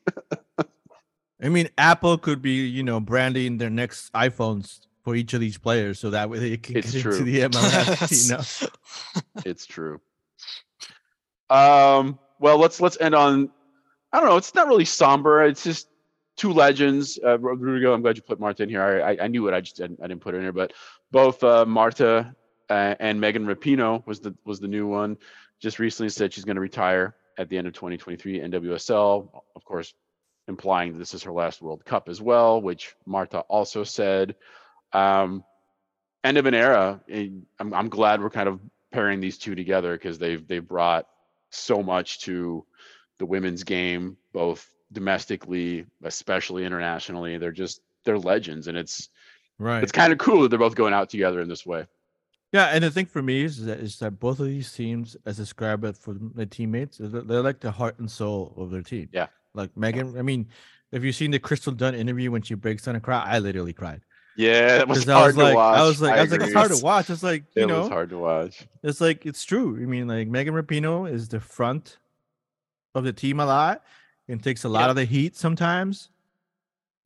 [1.42, 5.58] I mean, Apple could be, you know, branding their next iPhones for each of these
[5.58, 7.12] players, so that way they can It's get true.
[7.12, 8.28] into the MLS.
[8.28, 10.00] you know, it's true.
[11.52, 13.50] Um, well, let's let's end on.
[14.12, 14.36] I don't know.
[14.36, 15.44] It's not really somber.
[15.44, 15.88] It's just
[16.36, 17.18] two legends.
[17.22, 18.82] Uh, Rodrigo, I'm glad you put Marta in here.
[18.82, 19.54] I, I, I knew it.
[19.54, 20.52] I just didn't, I didn't put her in here.
[20.52, 20.72] But
[21.10, 22.34] both uh, Marta
[22.70, 25.18] uh, and Megan Rapinoe was the was the new one.
[25.60, 29.42] Just recently said she's going to retire at the end of 2023 NWSL.
[29.54, 29.92] Of course,
[30.48, 34.36] implying this is her last World Cup as well, which Marta also said.
[34.94, 35.44] Um,
[36.24, 37.00] end of an era.
[37.10, 38.58] I'm I'm glad we're kind of
[38.90, 41.06] pairing these two together because they've they've brought
[41.54, 42.64] so much to
[43.18, 47.38] the women's game, both domestically, especially internationally.
[47.38, 49.08] They're just they're legends, and it's
[49.58, 49.82] right?
[49.82, 51.86] it's kind of cool that they're both going out together in this way.
[52.52, 55.38] Yeah, and the thing for me is that is that both of these teams, as
[55.38, 59.08] described it for their teammates, they're like the heart and soul of their team.
[59.12, 59.28] Yeah.
[59.54, 60.48] Like Megan, I mean,
[60.92, 63.72] if you've seen the Crystal Dunn interview when she breaks down and cry, I literally
[63.72, 64.02] cried.
[64.36, 65.78] Yeah, it was Because I hard was to like, watch.
[65.78, 67.10] I was like, I, was like, it's hard to watch.
[67.10, 68.66] It's like you It know, was hard to watch.
[68.82, 69.76] it's like it's true.
[69.76, 71.98] I mean, like Megan Rapinoe is the front
[72.94, 73.82] of the team a lot
[74.28, 74.90] and takes a lot Yeah.
[74.90, 76.08] of the heat sometimes.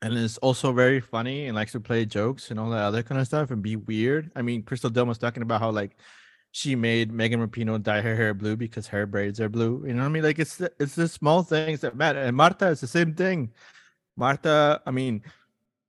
[0.02, 3.18] And is also very funny and likes to play jokes and all that other kind
[3.20, 4.30] of stuff and be weird.
[4.36, 5.96] I mean, Crystal Dunn was talking about how like
[6.52, 9.82] she made Megan Rapinoe dye her hair blue because her braids are blue.
[9.86, 10.22] You know what I mean?
[10.22, 12.20] Like it's the, it's the small things that matter.
[12.20, 13.50] And Marta is the same thing.
[14.16, 15.22] Marta, I mean,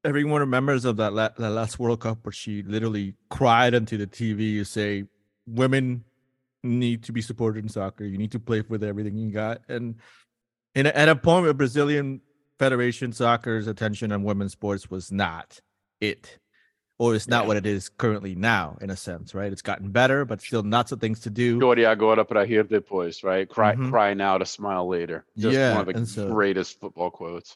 [0.07, 4.07] everyone remembers of that, la- that last World Cup where she literally cried into the
[4.07, 4.51] TV.
[4.51, 5.03] You say,
[5.45, 6.03] women
[6.63, 8.05] need to be supported in soccer.
[8.05, 9.61] You need to play with everything you got.
[9.67, 9.95] And
[10.75, 12.21] in a, at a point where Brazilian
[12.57, 15.59] Federation Soccer's attention on women's sports was not
[16.01, 16.39] it,
[16.99, 17.47] or it's not Yeah.
[17.49, 19.51] what it is currently now, in a sense, right?
[19.51, 21.59] It's gotten better, but still lots of things to do.
[21.59, 23.47] Gloria agora para rir depois, right?
[23.47, 23.89] Cry, Mhm.
[23.89, 25.25] cry now to smile later.
[25.38, 27.55] Just Yeah, one of the so- greatest football quotes.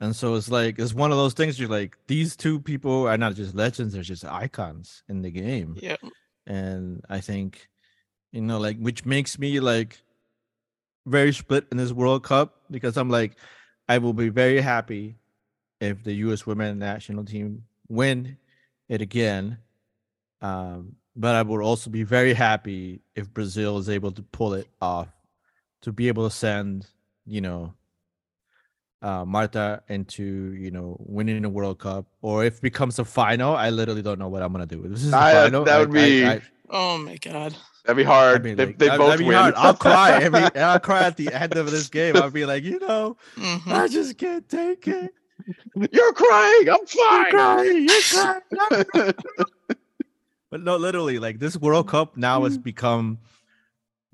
[0.00, 1.58] And so it's like it's one of those things.
[1.58, 5.76] You're like, these two people are not just legends; they're just icons in the game.
[5.80, 5.96] yeah.
[6.46, 7.68] and I think
[8.32, 10.02] you know like which makes me like
[11.06, 13.36] very split in this World Cup because I'm like
[13.88, 15.16] I will be very happy
[15.80, 18.36] if the US women national team win
[18.88, 19.58] it again
[20.42, 24.68] um but I will also be very happy if Brazil is able to pull it
[24.82, 25.08] off
[25.82, 26.86] to be able to send
[27.24, 27.72] you know
[29.02, 30.24] uh Marta into
[30.54, 34.18] you know winning the World Cup or if it becomes a final I literally don't
[34.18, 36.26] know what I'm gonna do this is the I- final that would I- I- be-
[36.26, 37.54] I- Oh my god.
[37.84, 38.40] That'd be hard.
[38.40, 39.36] I mean, they like, they that- both that'd be win.
[39.36, 39.54] hard.
[39.56, 40.14] I'll cry.
[40.24, 42.16] I mean, I'll cry at the end of this game.
[42.16, 43.68] I'll be like, you know, Mhm.
[43.72, 45.14] I just can't take it.
[45.92, 46.68] You're crying.
[46.68, 47.22] I'm fine.
[47.22, 47.88] You're crying.
[47.88, 49.14] You're crying.
[50.50, 53.18] But no, literally, like this World Cup now has become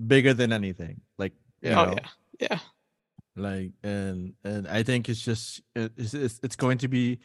[0.07, 1.01] bigger than anything.
[1.19, 1.33] Like,
[1.63, 1.95] you oh know,
[2.41, 2.59] yeah, yeah.
[3.37, 7.21] Like and and I think it's just it's it's, it's going to be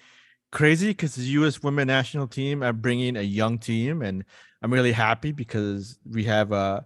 [0.51, 1.61] crazy because the U.S.
[1.61, 4.23] women national team are bringing a young team, and
[4.61, 6.85] I'm really happy because we have a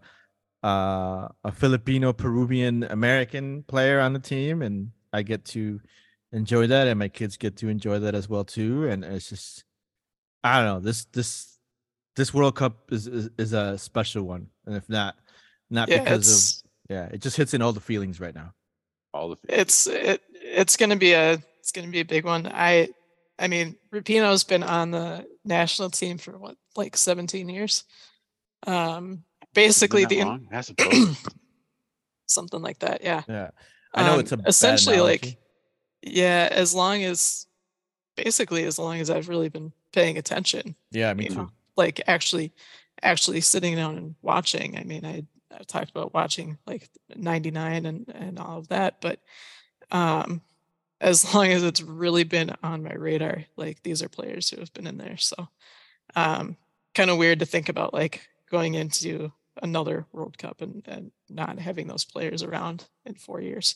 [0.63, 5.79] uh, a Filipino Peruvian American player on the team, and I get to
[6.31, 8.87] enjoy that, and my kids get to enjoy that as well too.
[8.87, 9.63] And it's just
[10.43, 11.59] I don't know this this
[12.15, 15.15] this World Cup is is, is a special one, and if not
[15.69, 18.53] not Yeah, because of yeah, it just hits in all the feelings right now.
[19.13, 22.47] All the it's it it's gonna be a it's gonna be a big one.
[22.47, 22.89] I
[23.37, 27.83] I mean Rapinoe's been on the national team for what like 17 years.
[28.65, 29.23] Um
[29.53, 31.17] basically the en- I suppose.
[32.27, 33.23] something like that, yeah.
[33.27, 33.49] Yeah,
[33.93, 35.37] I know Um, it's a bad essentially like
[36.01, 37.45] yeah, as long as
[38.15, 41.35] basically as long as I've really been paying attention, yeah, me you too.
[41.35, 42.53] know, like actually
[43.03, 44.77] actually sitting down and watching.
[44.77, 49.19] I mean, I I talked about watching like 99 and and all of that, but
[49.91, 50.41] um
[50.99, 54.73] as long as it's really been on my radar, like these are players who have
[54.73, 55.17] been in there.
[55.17, 55.47] So
[56.15, 56.57] um
[56.95, 61.59] kind of weird to think about like going into another World Cup and, and not
[61.59, 63.75] having those players around in four years.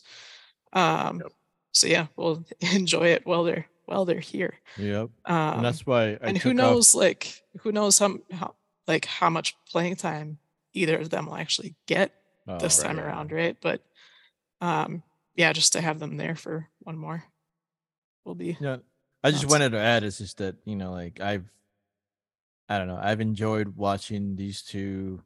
[0.74, 1.32] Um Yep.
[1.74, 4.56] so yeah, we'll enjoy it while they're while they're here.
[4.78, 6.12] Yep, Um and that's why.
[6.14, 8.56] I and who took off- knows like who knows how, how
[8.88, 10.38] like how much playing time
[10.76, 12.12] either of them will actually get
[12.48, 13.58] Oh, this right, time right, around right.
[13.62, 13.82] but
[14.62, 15.02] um
[15.36, 17.24] yeah just to have them there for one more
[18.24, 18.78] will be Yeah,
[19.24, 19.52] I just Nuts.
[19.52, 21.46] wanted to add is just that you know, like I've,
[22.70, 25.22] I don't know, I've enjoyed watching these two,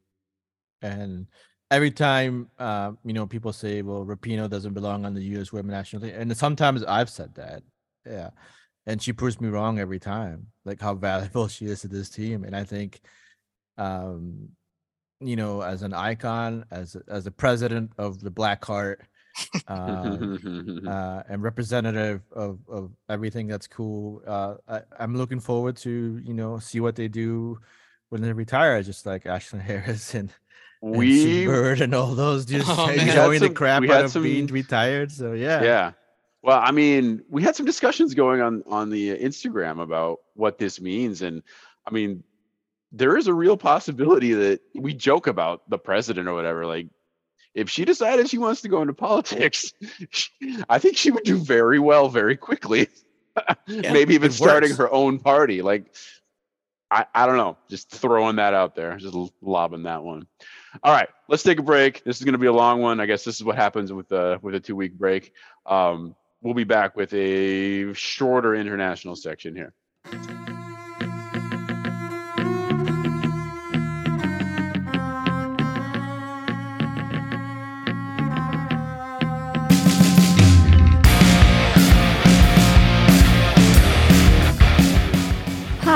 [0.81, 1.27] and
[1.71, 5.51] every time, uh, you know, people say, "Well, Rapinoe doesn't belong on the U.S.
[5.51, 7.63] Women National Team," and sometimes I've said that,
[8.05, 8.31] yeah,
[8.85, 12.43] and she proves me wrong every time, like how valuable she is to this team,
[12.43, 13.01] and I think,
[13.77, 14.49] um,
[15.21, 19.01] you know, as an icon, as as a president of the Black Heart.
[19.67, 24.21] Um, uh, and representative of, of everything that's cool.
[24.27, 27.59] Uh, I, I'm looking forward to you know see what they do
[28.09, 30.33] when they retire, just like Ashlyn Harris and,
[30.81, 32.87] and we Bird and all those just Oh.
[32.87, 35.11] We had enjoying the crap out of being retired.
[35.11, 35.91] So yeah, yeah.
[36.41, 40.79] Well, I mean, we had some discussions going on on the Instagram about what this
[40.79, 41.43] means, and
[41.85, 42.23] I mean,
[42.91, 46.65] there is a real possibility that we joke about the president or whatever.
[46.65, 46.87] Like,
[47.53, 49.73] if she decided she wants to go into politics,
[50.69, 52.87] I think she would do very well very quickly.
[53.67, 55.61] Maybe even starting her own party.
[55.61, 55.93] Like,
[56.91, 57.57] I, I don't know.
[57.69, 60.27] Just throwing that out there, just lobbing that one.
[60.83, 62.03] All right, let's take a break.
[62.03, 62.99] This is going to be a long one.
[62.99, 65.33] I guess this is what happens with a with a two week break.
[65.65, 69.73] Um, we'll be back with a shorter international section here.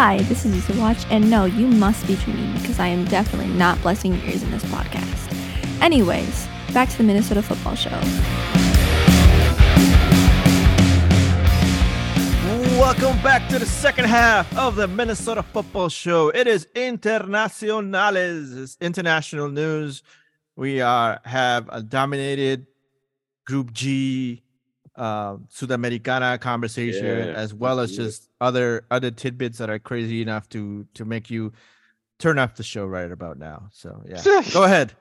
[0.06, 3.54] Hi, this is Easy Watch, and no, you must be dreaming because I am definitely
[3.54, 5.82] not blessing your ears in this podcast.
[5.82, 7.98] Anyways, back to the Minnesota Football Show.
[12.78, 16.32] Welcome back to the second half of the Minnesota Football Show.
[16.32, 20.04] It is Internacionales, it's international news.
[20.58, 22.68] We are have a dominated
[23.46, 24.44] Group G
[24.96, 30.48] uh, Sudamericana conversation, Yeah, as well as just other other tidbits that are crazy enough
[30.50, 31.54] to to make you
[32.20, 33.70] turn off the show right about now.
[33.72, 34.22] So yeah,
[34.52, 34.94] go ahead.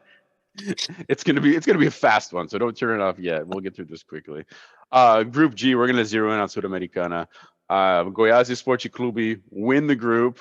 [1.09, 3.47] it's gonna be it's gonna be a fast one, so don't turn it off yet.
[3.47, 4.45] We'll get through this quickly.
[4.91, 7.27] Uh, group G, we're gonna zero in on Sudamericana.
[7.69, 10.41] Uh, Goiás Esporte Clube win the group.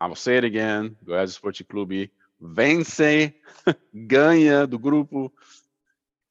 [0.00, 0.96] I will say it again.
[1.04, 2.08] Goiás Esporte Clube
[2.40, 2.98] vence,
[3.94, 5.30] ganha do grupo.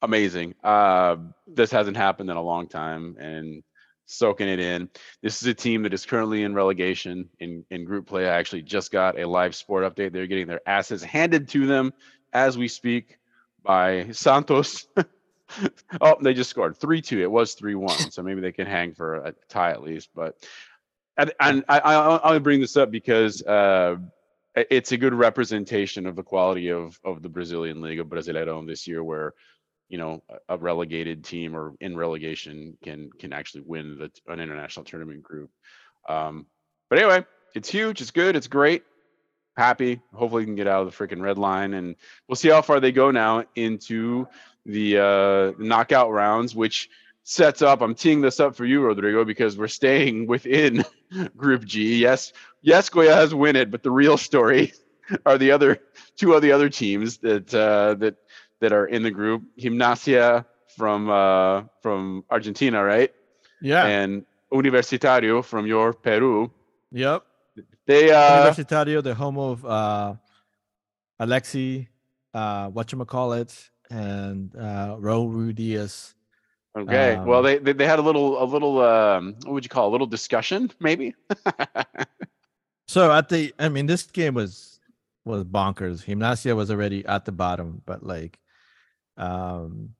[0.02, 0.54] Amazing.
[0.64, 1.16] Uh,
[1.46, 3.62] this hasn't happened in a long time, and
[4.06, 4.88] soaking it in.
[5.22, 8.26] This is a team that is currently in relegation in in group play.
[8.26, 10.12] I actually just got a live sport update.
[10.12, 11.92] They're getting their asses handed to them
[12.32, 13.18] as we speak
[13.62, 14.86] by Santos.
[16.00, 17.20] oh, they just scored 3 2.
[17.20, 18.10] It was 3 1.
[18.10, 20.10] So maybe they can hang for a tie at least.
[20.14, 20.36] But
[21.16, 23.96] and, and I, I, I'll bring this up because uh,
[24.54, 29.04] it's a good representation of the quality of, of the Brazilian Liga Brasileirão this year,
[29.04, 29.34] where
[29.90, 34.84] you know a- relegated team or in relegation can can actually win the, an international
[34.86, 35.50] tournament group.
[36.08, 36.46] Um,
[36.88, 38.00] but anyway, it's huge.
[38.00, 38.36] It's good.
[38.36, 38.84] It's great
[39.60, 40.00] happy.
[40.14, 41.96] Hopefully, can get out of the freaking red line, and
[42.26, 44.26] we'll see how far they go now into
[44.66, 46.88] the uh, knockout rounds, which
[47.24, 47.82] sets up.
[47.82, 50.84] I'm teeing this up for you, Rodrigo, because we're staying within
[51.36, 51.98] Group G.
[51.98, 54.72] Yes, yes, Goiás win it, but the real story
[55.26, 55.80] are the other
[56.16, 58.16] two of the other teams that uh, that
[58.60, 59.42] that are in the group.
[59.58, 60.44] Gimnasia
[60.76, 63.12] from uh, from Argentina, right?
[63.60, 63.86] Yeah.
[63.86, 66.50] And Universitario from your Peru.
[66.90, 67.24] yep.
[67.86, 70.14] They uh Universitario, the home of uh,
[71.20, 71.88] Alexi,
[72.32, 76.14] uh, whatchamacallit, and uh, Raul Diaz.
[76.78, 77.18] okay.
[77.18, 79.86] well, um, they, they they had a little a little um what would you call
[79.86, 79.88] it?
[79.88, 81.14] a little discussion maybe?
[82.90, 84.80] So at the, I mean, this game was
[85.24, 86.04] was bonkers.
[86.04, 88.40] Gimnasia was already at the bottom, but like,
[89.20, 89.90] um,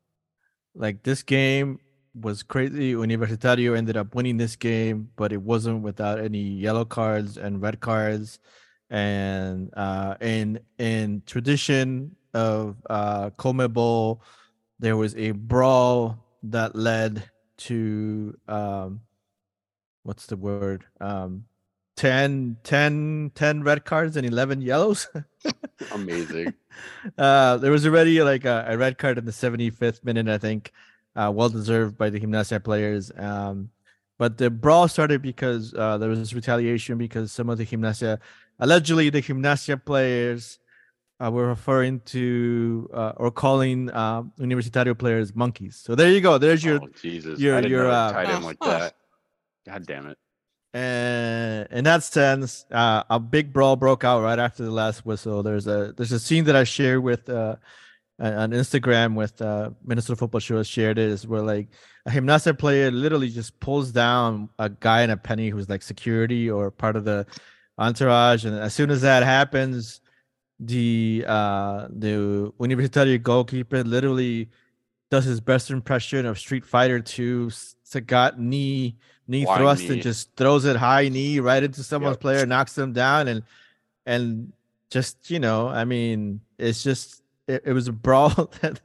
[0.74, 1.78] like this game
[2.14, 2.94] was crazy.
[2.94, 7.80] Universitario ended up winning this game, but it wasn't without any yellow cards and red
[7.80, 8.38] cards.
[8.88, 13.30] And uh, in in tradition of uh,
[14.80, 19.00] there was a brawl that led to um,
[20.02, 20.84] what's the word?
[21.00, 21.44] Um,
[22.00, 25.06] 10, 10, 10 red cards and 11 yellows.
[25.92, 26.54] Amazing.
[27.18, 30.72] uh, there was already like a, a red card in the 75th minute, I think,
[31.14, 33.12] uh, well deserved by the Gimnasia players.
[33.14, 33.68] Um,
[34.16, 38.18] but the brawl started because uh, there was retaliation because some of the Gimnasia,
[38.60, 40.58] allegedly the Gimnasia players,
[41.22, 45.76] uh, were referring to uh, or calling uh, Universitario players monkeys.
[45.76, 46.38] So there you go.
[46.38, 47.38] There's your oh, Jesus.
[47.38, 48.94] your- I didn't your, know it uh, tied in like that.
[49.66, 50.16] God damn it.
[50.72, 55.42] And in that sense, uh, a big brawl broke out right after the last whistle.
[55.42, 57.56] There's a there's a scene that I shared with uh,
[58.20, 60.62] on Instagram with uh, Minnesota Football Show.
[60.62, 61.68] Shared it is where like
[62.06, 66.48] a gymnastic player literally just pulls down a guy in a penny who's like security
[66.48, 67.26] or part of the
[67.78, 70.00] entourage, and as soon as that happens,
[70.60, 74.50] the uh the Universitario goalkeeper literally
[75.10, 77.48] does his best impression of Street Fighter 2
[77.84, 78.96] Sagat knee
[79.26, 79.94] knee thrust knee.
[79.94, 82.20] and just throws it high knee right into someone's Yep.
[82.20, 83.42] player, knocks them down, and
[84.06, 84.52] and
[84.90, 88.30] just you know, I mean, it's just it, it was a brawl
[88.62, 88.80] that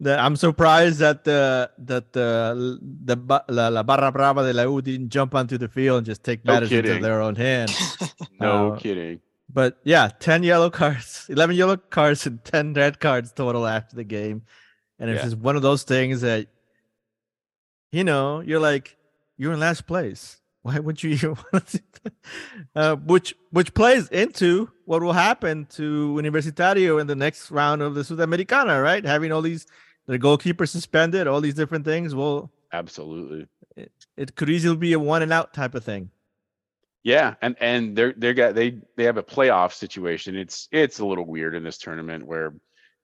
[0.00, 4.80] that I'm surprised that the that the the la, la barra brava de la U
[4.82, 7.96] didn't jump onto the field and just take No matters into their own hands.
[8.40, 9.20] No Uh, kidding.
[9.52, 14.04] But yeah, 10 yellow cards, 11 yellow cards, and 10 red cards total after the
[14.04, 14.42] game.
[15.00, 15.24] And it's Yeah.
[15.30, 16.46] just one of those things that,
[17.90, 18.96] you know, you're like,
[19.36, 20.36] you're in last place.
[20.62, 21.82] Why would you even want to?
[22.74, 27.94] Uh, which, which plays into what will happen to Universitario in the next round of
[27.94, 29.04] the Sudamericana, right?
[29.04, 29.66] Having all these,
[30.06, 32.14] the goalkeeper suspended, all these different things.
[32.14, 33.48] Well, Absolutely.
[34.16, 36.10] it could easily be a one and out type of thing.
[37.02, 40.36] Yeah, and and they're they got they they have a playoff situation.
[40.36, 42.52] It's it's a little weird in this tournament where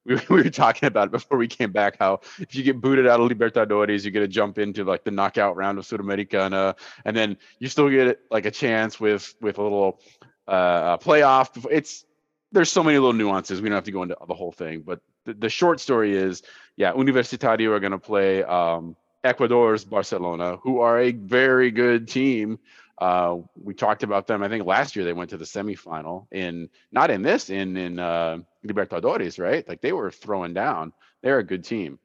[0.06, 3.06] we, we were talking about it before we came back how if you get booted
[3.06, 7.16] out of Libertadores, you get to jump into like the knockout round of Sudamericana, and
[7.16, 10.00] then you still get like a chance with with a little
[10.48, 11.66] uh playoff.
[11.70, 12.04] It's
[12.52, 13.60] there's so many little nuances.
[13.60, 16.42] We don't have to go into the whole thing, but the, the short story is,
[16.76, 22.58] yeah, Universitario are going to play um, Ecuador's Barcelona, who are a very good team.
[22.98, 24.42] Uh, we talked about them.
[24.42, 27.98] I think last year they went to the semifinal in not in this in in
[27.98, 29.68] uh, Libertadores, right?
[29.68, 30.92] Like they were throwing down.
[31.22, 31.98] They're a good team.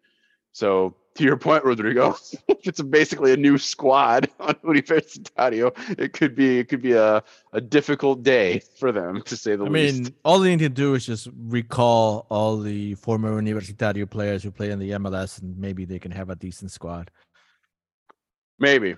[0.52, 6.60] So to your point, Rodrigo, it's basically a new squad on Universitario, it could be
[6.60, 7.24] it could be a,
[7.54, 9.96] a difficult day for them to say the I least.
[9.96, 14.44] I mean, all they need to do is just recall all the former Universitario players
[14.44, 17.12] who play in the MLS, and maybe they can have a decent squad.
[18.60, 18.96] Maybe.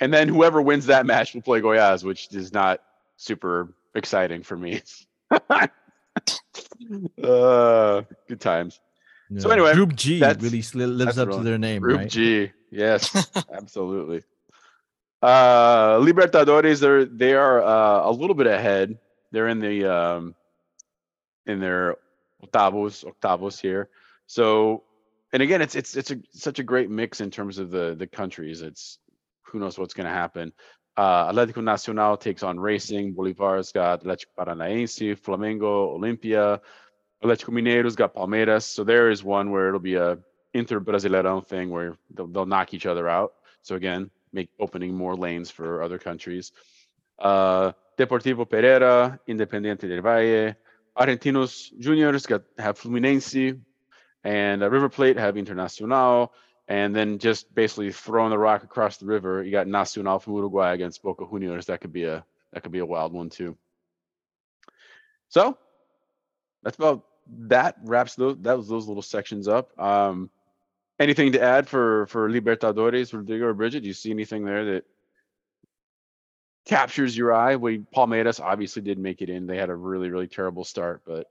[0.00, 2.80] And then whoever wins that match will play Goiás, which is not
[3.16, 4.82] super exciting for me.
[5.30, 5.68] uh,
[8.28, 8.80] good times.
[9.36, 12.08] So anyway, Group G really lives up to their name, Group right?
[12.08, 12.50] G.
[12.70, 14.22] Yes, absolutely.
[15.20, 18.98] Uh, Libertadores, they're they are uh, a little bit ahead.
[19.30, 20.34] They're in the um,
[21.46, 21.96] in their
[22.42, 23.90] octavos, octavos here.
[24.26, 24.84] So,
[25.32, 28.06] and again, it's it's it's a, such a great mix in terms of the the
[28.06, 28.62] countries.
[28.62, 28.98] It's
[29.50, 30.52] who knows what's going to happen.
[30.96, 33.14] Uh, Atlético Nacional takes on Racing.
[33.14, 36.60] Bolivar's got Atlético Paranaense, Flamengo, Olimpia.
[37.22, 38.64] Atlético Mineiro's got Palmeiras.
[38.64, 40.18] So there is one where it'll be a
[40.54, 43.34] Inter Brasileirão thing where they'll, they'll knock each other out.
[43.62, 46.52] So again, make opening more lanes for other countries.
[47.18, 50.56] Uh, Deportivo Pereira, Independiente del Valle,
[50.96, 53.60] Argentinos Juniors got have Fluminense,
[54.24, 56.30] and uh, River Plate have Internacional,
[56.68, 60.74] and then just basically throwing the rock across the river, you got Nacional from Uruguay
[60.74, 61.66] against Boca Juniors.
[61.66, 63.56] That could be a that could be a wild one too.
[65.30, 65.56] So
[66.62, 67.04] that's about
[67.46, 69.78] that wraps those that was those little sections up.
[69.80, 70.30] Um,
[71.00, 73.80] anything to add for for Libertadores, Rodrigo or Bridget?
[73.80, 74.84] Do you see anything there that
[76.68, 77.56] captures your eye.
[77.56, 79.46] We Palmeiras obviously did make it in.
[79.46, 81.30] They had a really really terrible start, but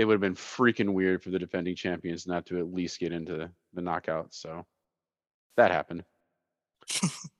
[0.00, 3.12] it would have been freaking weird for the defending champions not to at least get
[3.12, 4.32] into the knockout.
[4.32, 4.64] So
[5.58, 6.04] that happened.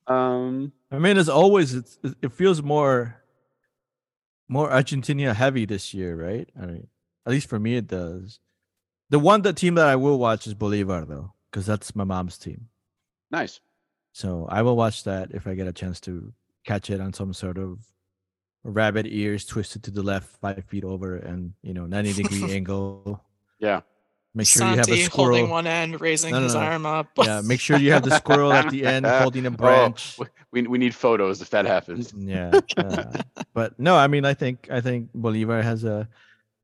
[0.07, 3.17] um, I mean, as always, it's, it it feels more
[4.47, 6.51] more Argentina heavy this year, right?
[6.61, 6.89] I mean,
[7.25, 8.41] at least for me, it does.
[9.09, 12.37] The one the team that I will watch is Bolivar though, because that's my mom's
[12.37, 12.69] team.
[13.31, 13.61] nice.
[14.13, 16.35] So I will watch that if I get a chance to
[16.67, 17.79] catch it on some sort of
[18.65, 23.23] rabbit ears twisted to the left, five feet over, and you know, ninety degree angle.
[23.59, 23.81] Yeah.
[24.33, 25.35] Make sure you have a squirrel.
[25.39, 27.09] holding one end, raising No, no, his arm up.
[27.19, 30.17] Yeah, make sure you have the squirrel at the end holding a Oh, branch.
[30.19, 32.15] w- we we need photos if that happens.
[32.17, 33.13] Yeah, uh,
[33.55, 36.09] but no, I mean, I think I think Bolivar has a,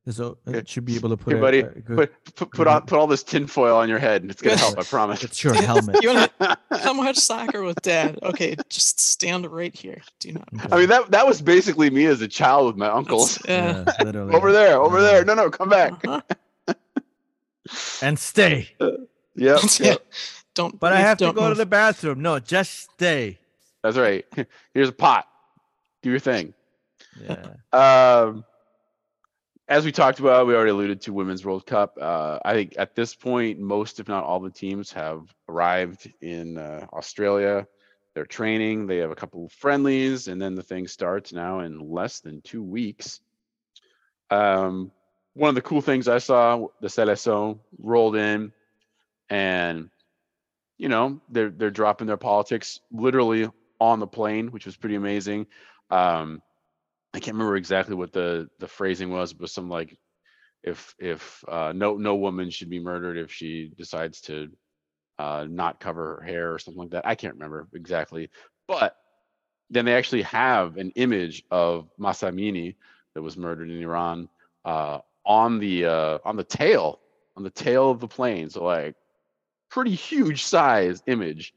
[0.07, 0.63] has a Okay.
[0.65, 2.97] should be able to put Here, a- buddy, a good, Put put put on put
[2.97, 4.79] all this tinfoil on your head, and it's gonna help.
[4.79, 5.23] I promise.
[5.23, 5.97] it's your helmet.
[6.01, 8.17] you want to come watch soccer with dad?
[8.23, 10.01] Okay, just stand right here.
[10.19, 10.51] Do not.
[10.51, 10.73] move.
[10.73, 13.37] I mean that that was basically me as a child with my uncles.
[13.47, 14.03] Yeah, yeah.
[14.03, 14.33] literally.
[14.33, 15.03] Over there, over Yeah.
[15.11, 15.25] there.
[15.25, 15.93] No, no, come back.
[16.07, 16.73] Uh-huh.
[18.01, 18.69] and stay.
[18.79, 18.99] Yep.
[19.35, 19.57] Yeah.
[19.79, 20.05] yep.
[20.55, 20.79] Don't.
[20.79, 22.21] But I have to don't go to the bathroom.
[22.21, 23.37] No, just stay.
[23.83, 24.25] That's right.
[24.73, 25.27] Here's a pot.
[26.01, 26.53] Do your thing.
[27.21, 27.45] Yeah.
[27.73, 28.43] Um,
[29.67, 31.97] as we talked about, we already alluded to Women's World Cup.
[31.99, 36.57] Uh, I think at this point, most, if not all, the teams have arrived in
[36.57, 37.67] uh, Australia.
[38.13, 38.87] They're training.
[38.87, 42.41] They have a couple of friendlies, and then the thing starts now in less than
[42.41, 43.19] two weeks.
[44.29, 44.91] Um,
[45.33, 48.53] one of the cool things I saw, the Seleção rolled in,
[49.29, 49.89] and
[50.77, 53.49] you know they're they're dropping their politics literally
[53.79, 55.45] on the plane, which was pretty amazing.
[55.91, 56.41] Um,
[57.13, 59.97] I can't remember exactly what the the phrasing was, but some like
[60.63, 64.49] if if uh, no no woman should be murdered if she decides to
[65.19, 67.07] uh, not cover her hair or something like that.
[67.07, 68.29] I can't remember exactly,
[68.67, 68.95] but
[69.69, 72.75] then they actually have an image of Mahsa Amini
[73.13, 74.29] that was murdered in Iran
[74.63, 76.99] uh, on the uh, on the tail
[77.35, 78.49] on the tail of the plane.
[78.49, 78.95] So like
[79.69, 81.53] pretty huge size image.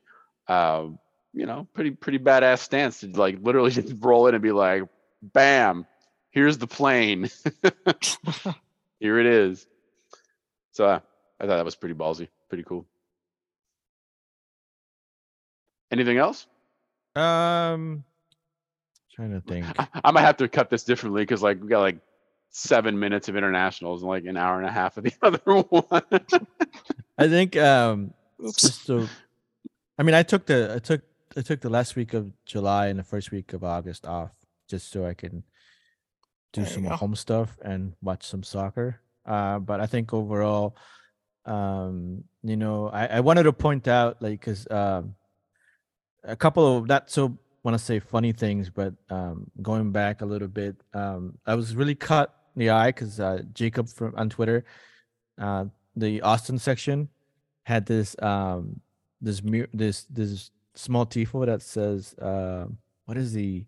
[0.48, 0.98] Um,
[1.32, 4.84] you know, pretty pretty badass stance to like literally just roll in and be like,
[5.22, 5.86] "Bam,
[6.30, 7.28] here's the plane.
[9.00, 9.66] Here it is."
[10.72, 11.00] So uh,
[11.40, 12.86] I thought that was pretty ballsy, pretty cool.
[15.90, 16.46] Anything else?
[17.16, 18.04] Um,
[19.12, 19.66] trying to think.
[19.78, 21.98] I, I might have to cut this differently because like we got like
[22.50, 26.20] seven minutes of internationals and like an hour and a half of the other one.
[27.18, 28.14] I think um,
[28.44, 28.86] Oops.
[28.86, 29.08] to,
[29.98, 31.02] I mean, I took the I took
[31.36, 34.32] I took the last week of July and the first week of August off
[34.70, 35.42] just so I can
[36.52, 39.00] do There some home stuff and watch some soccer.
[39.26, 40.76] Uh, but I think overall,
[41.44, 45.14] um, you know, I, I wanted to point out like because um,
[46.24, 50.26] a couple of not so want to say funny things, but um, going back a
[50.26, 54.30] little bit, um, I was really cut in the eye because uh, Jacob from on
[54.30, 54.64] Twitter,
[55.40, 55.66] uh,
[55.96, 57.08] the Austin section
[57.64, 58.80] had this um
[59.20, 62.66] this mu- this this small tifo that says uh,
[63.04, 63.64] what is the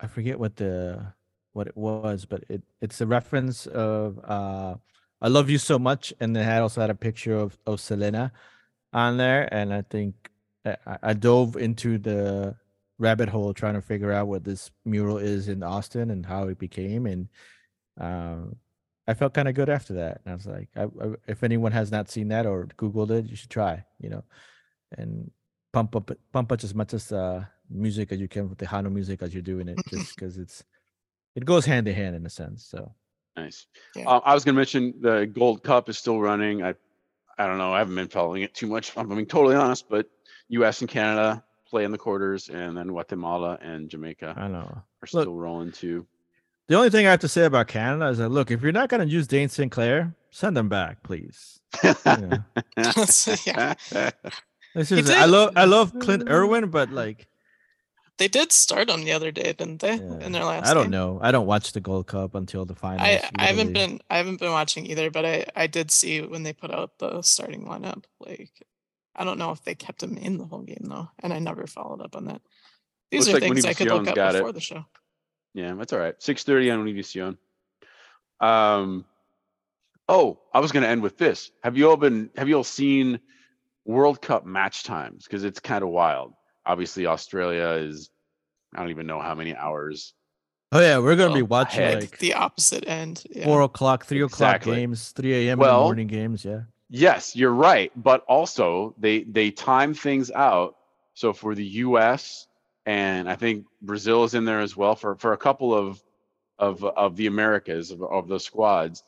[0.00, 1.12] I forget what the
[1.52, 4.76] what it was, but it it's a reference of uh
[5.22, 8.32] I love you so much, and it had also had a picture of of Selena
[8.92, 10.30] on there, and I think
[10.64, 12.56] I, I- dove into the
[12.98, 16.58] rabbit hole trying to figure out what this mural is in Austin and how it
[16.58, 17.28] became, and
[18.00, 18.56] um,
[19.08, 20.20] I felt kind of good after that.
[20.24, 23.26] And I was like, I, I, if anyone has not seen that or Googled it,
[23.26, 24.24] you should try, you know,
[24.98, 25.30] and
[25.72, 28.90] pump up, pump up as much as uh, music as you can with the Hano
[28.92, 30.64] music as you're doing it, just because it's,
[31.34, 32.64] it goes hand in hand in a sense.
[32.64, 32.92] So
[33.36, 33.66] Nice.
[33.94, 34.08] Yeah.
[34.08, 36.62] Uh, I was going to mention the Gold Cup is still running.
[36.62, 36.74] I,
[37.38, 37.72] I don't know.
[37.74, 38.92] I haven't been following it too much.
[38.96, 40.08] I'm being totally honest, but
[40.48, 40.80] U.S.
[40.80, 44.58] and Canada play in the quarters, and then Guatemala and Jamaica I know.
[44.60, 46.06] are Look- still rolling too.
[46.68, 48.88] The only thing I have to say about Canada is that look, if you're not
[48.88, 49.70] going to use Dayne St.
[49.70, 51.60] Clair, send them back, please.
[51.84, 52.38] Yeah.
[53.46, 53.74] yeah,
[54.74, 57.28] This is I love I love Clint Irwin, but like
[58.18, 59.94] they did start them the other day, didn't they?
[59.96, 60.66] yeah, In their last.
[60.68, 60.90] I don't game?
[60.92, 61.18] know.
[61.22, 63.00] I don't watch the Gold Cup until the final.
[63.04, 66.42] I, I haven't been I haven't been watching either, but I I did see when
[66.42, 68.04] they put out the starting lineup.
[68.20, 68.50] Like,
[69.14, 71.66] I don't know if they kept him in the whole game though, and I never
[71.66, 72.40] followed up on that.
[73.10, 74.38] These Looks are like things I could look up got it.
[74.38, 74.84] before the show.
[75.54, 76.14] Yeah, that's all right.
[76.22, 77.36] Six thirty on Univision.
[78.40, 79.04] Um,
[80.08, 81.50] oh, I was going to end with this.
[81.62, 82.30] Have you all been?
[82.36, 83.20] Have you all seen
[83.84, 85.24] World Cup match times?
[85.24, 86.32] Because it's kind of wild.
[86.66, 88.10] Obviously, Australia is.
[88.74, 90.12] I don't even know how many hours.
[90.72, 92.00] Oh yeah, we're gonna be watching ahead.
[92.02, 93.22] like The opposite end.
[93.30, 93.44] Yeah.
[93.44, 94.76] four o'clock, three o'clock Exactly.
[94.76, 95.58] games, three a.m.
[95.58, 96.44] Well- morning games.
[96.44, 96.62] Yeah.
[96.88, 97.90] Yes, you're right.
[97.96, 100.76] But also, they they time things out.
[101.14, 102.46] So for the U.S.
[102.84, 106.02] and I think Brazil is in there as well for for a couple of
[106.58, 109.02] of of the Americas of, of the squads.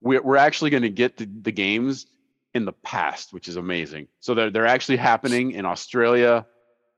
[0.00, 2.06] We're we're actually going to get the, the games
[2.54, 4.08] in the past, which is amazing.
[4.20, 6.46] So they're they're actually happening in Australia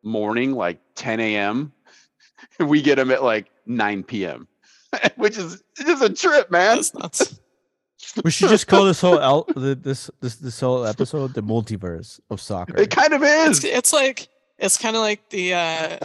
[0.06, 1.72] morning, like 10 a.m.
[2.60, 4.48] we get them at like 9 p.m.,
[5.16, 6.76] which is just a trip, man.
[6.76, 7.40] That's nuts.
[8.24, 12.40] We should just call this whole el- this this this whole episode the multiverse of
[12.40, 12.76] soccer.
[12.80, 13.64] It kind of It's, is.
[13.64, 14.28] it's like
[14.58, 15.98] it's kind of like the uh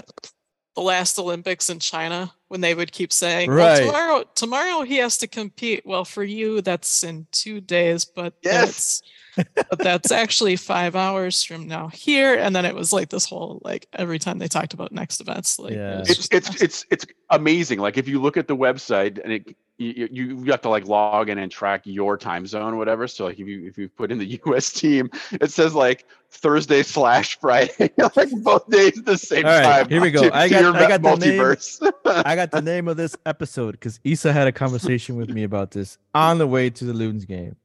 [0.75, 3.81] the last Olympics in China when they would keep saying, Right.
[3.81, 5.85] well, tomorrow tomorrow he has to compete.
[5.85, 9.01] Well, for you that's in two days, but Yes.
[9.37, 12.35] That's but that's actually five hours from now here.
[12.35, 15.57] And then it was like this whole like every time they talked about next events,
[15.59, 15.99] like Yeah.
[15.99, 16.61] was it's just it's nuts.
[16.61, 17.79] it's it's amazing.
[17.79, 20.85] Like if you look at the website and it you, you you have to like
[20.85, 23.07] log in and track your time zone or whatever.
[23.07, 26.83] So like if you if you put in the US team, it says like Thursday
[26.83, 29.89] slash Friday, like both days at the same All right, time.
[29.89, 30.21] here we go.
[30.29, 31.91] to- I got- I got the name.
[32.25, 35.71] I got the name of this episode because Issa had a conversation with me about
[35.71, 37.55] this on the way to the Loons game.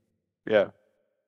[0.48, 0.68] yeah.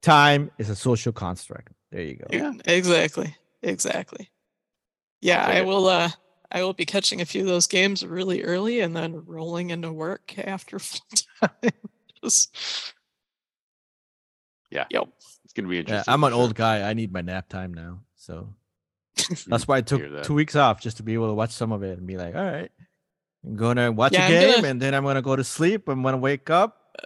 [0.02, 1.72] Time is a social construct.
[1.90, 2.26] There you go.
[2.30, 2.52] Yeah.
[2.66, 3.34] Exactly.
[3.62, 4.30] Exactly.
[5.20, 6.10] Yeah, Dig I will uh
[6.50, 9.92] I will be catching a few of those games really early and then rolling into
[9.92, 11.00] work after full
[11.40, 11.72] time.
[12.22, 12.54] Just
[14.70, 14.84] Yeah.
[14.90, 15.08] Yep.
[15.44, 16.40] It's gonna be Yeah, I'm an sure.
[16.40, 16.88] old guy.
[16.88, 18.00] I need my nap time now.
[18.16, 18.54] So
[19.46, 20.24] that's why I took that.
[20.24, 22.34] two weeks off just to be able to watch some of it and be like,
[22.36, 22.70] all right,
[23.44, 25.88] I'm gonna watch Yeah, a I'm game gonna- and then I'm gonna go to sleep.
[25.88, 26.96] I'm gonna wake up,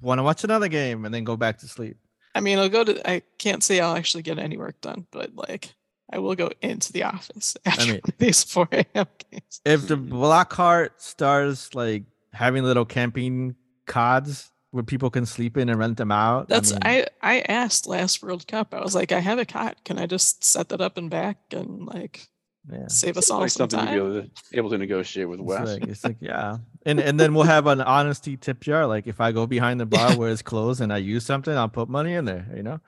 [0.00, 1.98] want to watch another game, and then go back to sleep.
[2.34, 5.34] I mean I'll go to I can't say I'll actually get any work done, but
[5.34, 5.74] like
[6.12, 9.06] I will go into the office after mean- these 4 a.m.
[9.30, 9.60] games.
[9.64, 10.10] If the mm-hmm.
[10.10, 13.54] block cart starts like having little camping
[13.86, 17.86] cods where people can sleep in and rent them out, That's mean, I I asked
[17.86, 18.74] last World Cup.
[18.74, 19.84] I was like, I have a cot.
[19.84, 22.28] Can I just set that up and back and like
[22.70, 22.86] yeah.
[22.88, 24.12] save us all like some something to be time?
[24.12, 25.68] able to, able to negotiate with It's Wes.
[25.68, 28.86] like, it's like yeah, and and then we'll have an honesty tip jar.
[28.86, 31.68] Like if I go behind the bar where it's closed and I use something, I'll
[31.68, 32.46] put money in there.
[32.56, 32.80] You know.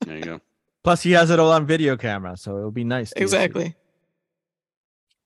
[0.00, 0.40] there you go.
[0.82, 3.10] Plus, he has it all on video camera, so it'll be nice.
[3.10, 3.22] to see.
[3.22, 3.74] Exactly.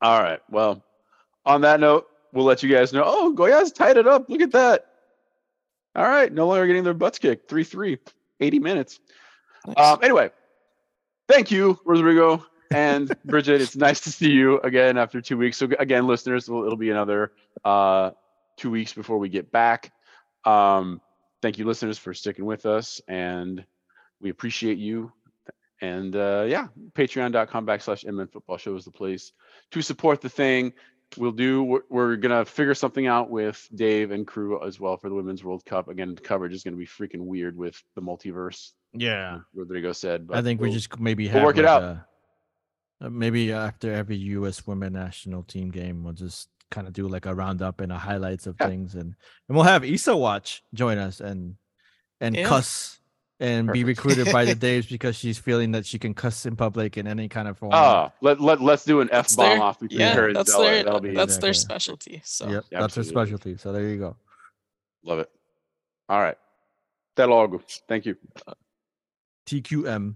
[0.01, 0.41] All right.
[0.49, 0.85] Well,
[1.45, 3.03] on that note, we'll let you guys know.
[3.05, 4.31] Oh, Goiás tied it up.
[4.31, 4.87] Look at that.
[5.97, 6.33] All right.
[6.33, 7.51] No longer getting their butts kicked.
[7.51, 7.99] 3 3,
[8.41, 9.01] 80 minutes.
[9.67, 9.77] Nice.
[9.77, 10.31] Um, anyway,
[11.27, 13.61] thank you, Rodrigo and Bridget.
[13.61, 15.57] it's nice to see you again after two weeks.
[15.57, 17.33] So, again, listeners, it'll, it'll be another
[17.65, 18.11] uh,
[18.57, 19.93] two weeks before we get back.
[20.45, 21.01] Um,
[21.43, 23.01] thank you, listeners, for sticking with us.
[23.09, 23.65] And
[24.21, 25.13] we appreciate you.
[25.81, 29.33] And uh, yeah, patreon.com backslash MN football show is the place
[29.71, 30.73] to support the thing.
[31.17, 34.97] We'll do, we're, we're going to figure something out with Dave and crew as well
[34.99, 35.89] for the Women's World Cup.
[35.89, 40.29] Again, the coverage is going to be freaking weird with the multiverse, Yeah, Rodrigo said.
[40.33, 41.83] I think we we'll- just maybe we'll work it out.
[41.83, 42.05] a-
[43.01, 44.67] uh, maybe after every U.S.
[44.67, 48.47] women national team game, we'll just kind of do like a roundup and a highlights
[48.47, 48.69] of Yeah.
[48.69, 49.15] things, and
[49.49, 51.57] and we'll have Issa watch join us and
[52.21, 52.47] and Yeah.
[52.49, 52.99] cuss
[53.41, 56.97] and be recruited by the Daves because she's feeling that she can cuss in public
[56.99, 57.73] in any kind of form.
[57.73, 60.37] Oh, let, let, let's do an F That's bomb their- off between yeah, her and
[60.37, 60.65] that's Zella.
[60.65, 62.21] their That'll be that's their specialty.
[62.25, 63.57] So yep, that's her specialty.
[63.57, 64.17] So there you go.
[65.05, 65.31] love it.
[66.09, 66.37] All right.
[67.15, 67.63] That'll all go.
[67.89, 68.17] Thank you.
[69.47, 70.15] TQM.